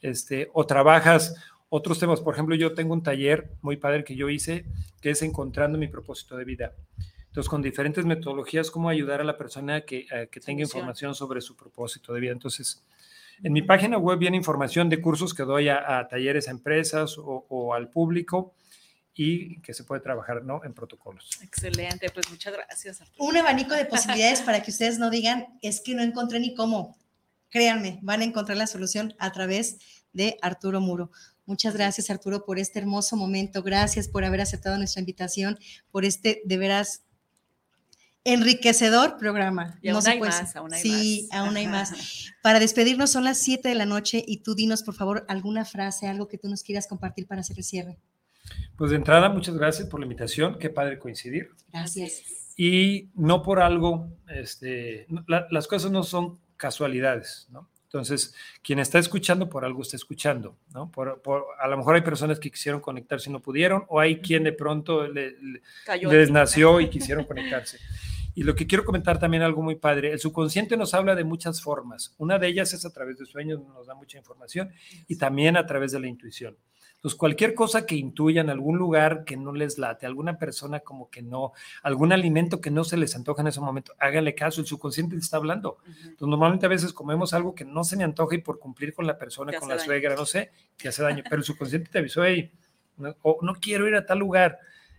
este, 0.00 0.48
o 0.52 0.66
trabajas 0.66 1.34
otros 1.70 1.98
temas. 1.98 2.20
Por 2.20 2.34
ejemplo, 2.34 2.54
yo 2.56 2.74
tengo 2.74 2.92
un 2.92 3.02
taller 3.02 3.52
muy 3.62 3.76
padre 3.76 4.04
que 4.04 4.16
yo 4.16 4.28
hice 4.28 4.66
que 5.00 5.10
es 5.10 5.22
encontrando 5.22 5.78
mi 5.78 5.88
propósito 5.88 6.36
de 6.36 6.44
vida. 6.44 6.74
Entonces, 7.30 7.48
con 7.48 7.62
diferentes 7.62 8.04
metodologías, 8.04 8.70
cómo 8.72 8.88
ayudar 8.88 9.20
a 9.20 9.24
la 9.24 9.38
persona 9.38 9.82
que, 9.82 10.06
eh, 10.10 10.28
que 10.30 10.40
tenga 10.40 10.62
información 10.62 11.14
sobre 11.14 11.40
su 11.40 11.56
propósito 11.56 12.12
de 12.12 12.20
vida. 12.20 12.32
Entonces, 12.32 12.82
en 13.42 13.52
mi 13.52 13.62
página 13.62 13.96
web 13.98 14.18
viene 14.18 14.36
información 14.36 14.88
de 14.88 15.00
cursos 15.00 15.32
que 15.32 15.44
doy 15.44 15.68
a, 15.68 16.06
talleres 16.10 16.48
a 16.48 16.50
empresas 16.50 17.16
o, 17.18 17.72
al 17.72 17.88
público 17.88 18.54
y 19.14 19.60
que 19.60 19.74
se 19.74 19.84
puede 19.84 20.00
trabajar 20.00 20.44
¿no? 20.44 20.62
en 20.64 20.74
protocolos. 20.74 21.30
Excelente, 21.42 22.10
pues 22.10 22.28
muchas 22.30 22.52
gracias. 22.52 23.02
Un 23.18 23.36
abanico 23.36 23.74
de 23.74 23.84
posibilidades 23.84 24.40
para 24.46 24.62
que 24.62 24.70
ustedes 24.70 24.98
no 24.98 25.08
digan, 25.08 25.46
es 25.62 25.80
que 25.80 25.94
no 25.94 26.02
encontré 26.02 26.40
ni 26.40 26.54
cómo. 26.54 26.98
Créanme, 27.48 27.98
van 28.02 28.20
a 28.20 28.24
encontrar 28.24 28.58
la 28.58 28.66
solución 28.66 29.14
a 29.18 29.32
través 29.32 29.78
de 30.12 30.36
Arturo 30.42 30.80
Muro. 30.80 31.10
Muchas 31.46 31.74
gracias, 31.74 32.10
Arturo, 32.10 32.44
por 32.44 32.58
este 32.58 32.78
hermoso 32.78 33.16
momento. 33.16 33.62
Gracias 33.62 34.06
por 34.08 34.24
haber 34.24 34.40
aceptado 34.40 34.76
nuestra 34.76 35.00
invitación, 35.00 35.58
por 35.90 36.04
este 36.04 36.42
de 36.44 36.58
veras 36.58 37.04
enriquecedor 38.24 39.16
programa. 39.16 39.78
Y 39.82 39.88
aún 39.88 40.06
hay 40.06 40.20
más, 40.20 40.56
aún 40.56 40.74
hay 40.74 40.82
sí, 40.82 41.28
aún 41.32 41.56
hay 41.56 41.66
más. 41.66 42.32
Para 42.42 42.60
despedirnos 42.60 43.10
son 43.10 43.24
las 43.24 43.38
7 43.38 43.68
de 43.68 43.74
la 43.74 43.86
noche 43.86 44.22
y 44.26 44.42
tú 44.42 44.54
dinos, 44.54 44.82
por 44.82 44.94
favor, 44.94 45.24
alguna 45.28 45.64
frase, 45.64 46.06
algo 46.06 46.28
que 46.28 46.38
tú 46.38 46.48
nos 46.48 46.62
quieras 46.62 46.86
compartir 46.86 47.26
para 47.26 47.40
hacer 47.40 47.58
el 47.58 47.64
cierre. 47.64 47.98
Pues 48.76 48.90
de 48.90 48.96
entrada, 48.96 49.28
muchas 49.28 49.56
gracias 49.56 49.88
por 49.88 50.00
la 50.00 50.06
invitación. 50.06 50.58
Qué 50.58 50.70
padre 50.70 50.98
coincidir. 50.98 51.50
Gracias. 51.72 52.22
Y 52.56 53.10
no 53.14 53.42
por 53.42 53.60
algo, 53.60 54.08
este, 54.28 55.06
las 55.26 55.66
cosas 55.66 55.90
no 55.90 56.02
son 56.02 56.38
casualidades, 56.56 57.46
¿no? 57.50 57.69
Entonces, 57.92 58.32
quien 58.62 58.78
está 58.78 59.00
escuchando 59.00 59.48
por 59.48 59.64
algo 59.64 59.82
está 59.82 59.96
escuchando, 59.96 60.56
¿no? 60.72 60.92
Por, 60.92 61.20
a 61.58 61.66
lo 61.66 61.76
mejor 61.76 61.96
hay 61.96 62.02
personas 62.02 62.38
que 62.38 62.48
quisieron 62.48 62.80
conectarse 62.80 63.28
y 63.28 63.32
no 63.32 63.40
pudieron, 63.40 63.84
o 63.88 63.98
hay 63.98 64.20
quien 64.20 64.44
de 64.44 64.52
pronto 64.52 65.08
les 65.08 66.30
nació 66.30 66.80
y 66.80 66.88
quisieron 66.90 67.24
conectarse. 67.24 67.80
Y 68.36 68.44
lo 68.44 68.54
que 68.54 68.68
quiero 68.68 68.84
comentar 68.84 69.18
también 69.18 69.42
algo 69.42 69.60
muy 69.60 69.74
padre, 69.74 70.12
el 70.12 70.20
subconsciente 70.20 70.76
nos 70.76 70.94
habla 70.94 71.16
de 71.16 71.24
muchas 71.24 71.60
formas. 71.60 72.14
Una 72.18 72.38
de 72.38 72.46
ellas 72.46 72.72
es 72.72 72.86
a 72.86 72.92
través 72.92 73.18
de 73.18 73.26
sueños, 73.26 73.60
nos 73.74 73.88
da 73.88 73.96
mucha 73.96 74.18
información, 74.18 74.72
y 75.08 75.16
también 75.16 75.56
a 75.56 75.66
través 75.66 75.90
de 75.90 75.98
la 75.98 76.06
intuición. 76.06 76.56
Entonces, 77.00 77.18
cualquier 77.18 77.54
cosa 77.54 77.86
que 77.86 77.94
intuyan, 77.94 78.50
algún 78.50 78.76
lugar 78.76 79.24
que 79.24 79.38
no 79.38 79.54
les 79.54 79.78
late, 79.78 80.04
alguna 80.04 80.36
persona 80.36 80.80
como 80.80 81.08
que 81.08 81.22
no, 81.22 81.52
algún 81.82 82.12
alimento 82.12 82.60
que 82.60 82.70
no 82.70 82.84
se 82.84 82.98
les 82.98 83.16
antoja 83.16 83.40
en 83.40 83.48
ese 83.48 83.58
momento, 83.58 83.94
háganle 83.98 84.34
caso, 84.34 84.60
el 84.60 84.66
subconsciente 84.66 85.16
está 85.16 85.38
hablando. 85.38 85.78
Entonces, 85.86 86.28
normalmente 86.28 86.66
a 86.66 86.68
veces 86.68 86.92
comemos 86.92 87.32
algo 87.32 87.54
que 87.54 87.64
no 87.64 87.84
se 87.84 87.96
me 87.96 88.04
antoja 88.04 88.34
y 88.34 88.42
por 88.42 88.58
cumplir 88.58 88.92
con 88.92 89.06
la 89.06 89.16
persona, 89.16 89.58
con 89.58 89.70
la 89.70 89.78
suegra, 89.78 90.14
no 90.14 90.26
sé, 90.26 90.50
que 90.76 90.88
hace 90.88 91.02
daño, 91.02 91.24
pero 91.24 91.36
el 91.36 91.44
subconsciente 91.44 91.90
te 91.90 92.00
avisó, 92.00 92.20
ahí, 92.20 92.52
no, 92.98 93.16
o 93.22 93.38
no 93.40 93.54
quiero 93.54 93.88
ir 93.88 93.94
a 93.94 94.04
tal 94.04 94.18
lugar. 94.18 94.58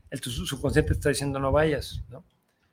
El 0.10 0.20
subconsciente 0.22 0.94
está 0.94 1.10
diciendo 1.10 1.38
no 1.38 1.52
vayas, 1.52 2.02
¿no? 2.10 2.24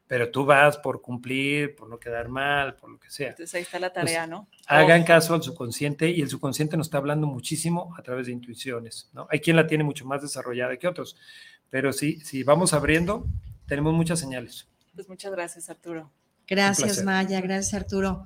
Pero 0.09 0.31
tú 0.31 0.47
vas 0.47 0.79
por 0.79 1.03
cumplir, 1.03 1.77
por 1.77 1.89
no 1.89 2.01
quedar 2.01 2.29
mal, 2.29 2.75
por 2.77 2.91
lo 2.91 2.99
que 2.99 3.11
sea. 3.11 3.29
Entonces 3.29 3.55
ahí 3.55 3.63
está 3.63 3.79
la 3.79 3.93
tarea, 3.93 4.27
¿no? 4.27 4.49
Hagan 4.67 5.05
caso 5.05 5.35
al 5.35 5.43
subconsciente 5.43 6.11
y 6.11 6.23
el 6.23 6.31
subconsciente 6.31 6.77
nos 6.77 6.87
está 6.87 6.99
hablando 6.99 7.27
muchísimo 7.27 7.95
a 7.97 8.03
través 8.03 8.27
de 8.27 8.33
intuiciones, 8.33 9.11
¿no? 9.13 9.29
Hay 9.31 9.41
quien 9.41 9.55
la 9.55 9.67
tiene 9.67 9.85
mucho 9.85 10.07
más 10.07 10.23
desarrollada 10.23 10.77
que 10.79 10.89
otros, 10.89 11.17
pero 11.69 11.93
sí, 11.93 12.19
si 12.21 12.43
vamos 12.43 12.73
abriendo, 12.73 13.27
tenemos 13.67 13.93
muchas 13.93 14.19
señales. 14.19 14.67
Pues 14.95 15.09
muchas 15.09 15.31
gracias, 15.31 15.69
Arturo. 15.69 16.11
Gracias, 16.47 17.05
Maya, 17.05 17.41
gracias, 17.43 17.75
Arturo. 17.75 18.25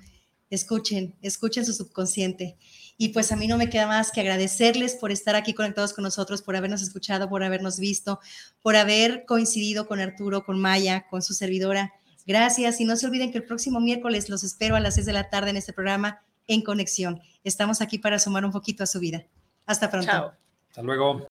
Escuchen, 0.48 1.16
escuchen 1.20 1.66
su 1.66 1.72
subconsciente. 1.72 2.56
Y 2.96 3.08
pues 3.08 3.32
a 3.32 3.36
mí 3.36 3.46
no 3.46 3.56
me 3.56 3.70
queda 3.70 3.86
más 3.86 4.12
que 4.12 4.20
agradecerles 4.20 4.94
por 4.94 5.10
estar 5.10 5.34
aquí 5.34 5.54
conectados 5.54 5.92
con 5.92 6.04
nosotros, 6.04 6.42
por 6.42 6.56
habernos 6.56 6.82
escuchado, 6.82 7.28
por 7.28 7.42
habernos 7.42 7.78
visto, 7.78 8.20
por 8.62 8.76
haber 8.76 9.24
coincidido 9.26 9.86
con 9.86 10.00
Arturo, 10.00 10.44
con 10.44 10.60
Maya, 10.60 11.06
con 11.08 11.22
su 11.22 11.34
servidora. 11.34 11.92
Gracias 12.26 12.80
y 12.80 12.84
no 12.84 12.96
se 12.96 13.06
olviden 13.06 13.32
que 13.32 13.38
el 13.38 13.44
próximo 13.44 13.80
miércoles 13.80 14.28
los 14.28 14.44
espero 14.44 14.76
a 14.76 14.80
las 14.80 14.94
6 14.94 15.06
de 15.06 15.12
la 15.12 15.30
tarde 15.30 15.50
en 15.50 15.56
este 15.56 15.72
programa 15.72 16.22
En 16.46 16.62
Conexión. 16.62 17.20
Estamos 17.42 17.80
aquí 17.80 17.98
para 17.98 18.18
sumar 18.18 18.44
un 18.44 18.52
poquito 18.52 18.84
a 18.84 18.86
su 18.86 19.00
vida. 19.00 19.24
Hasta 19.66 19.90
pronto. 19.90 20.34
Hasta 20.68 20.82
luego. 20.82 21.26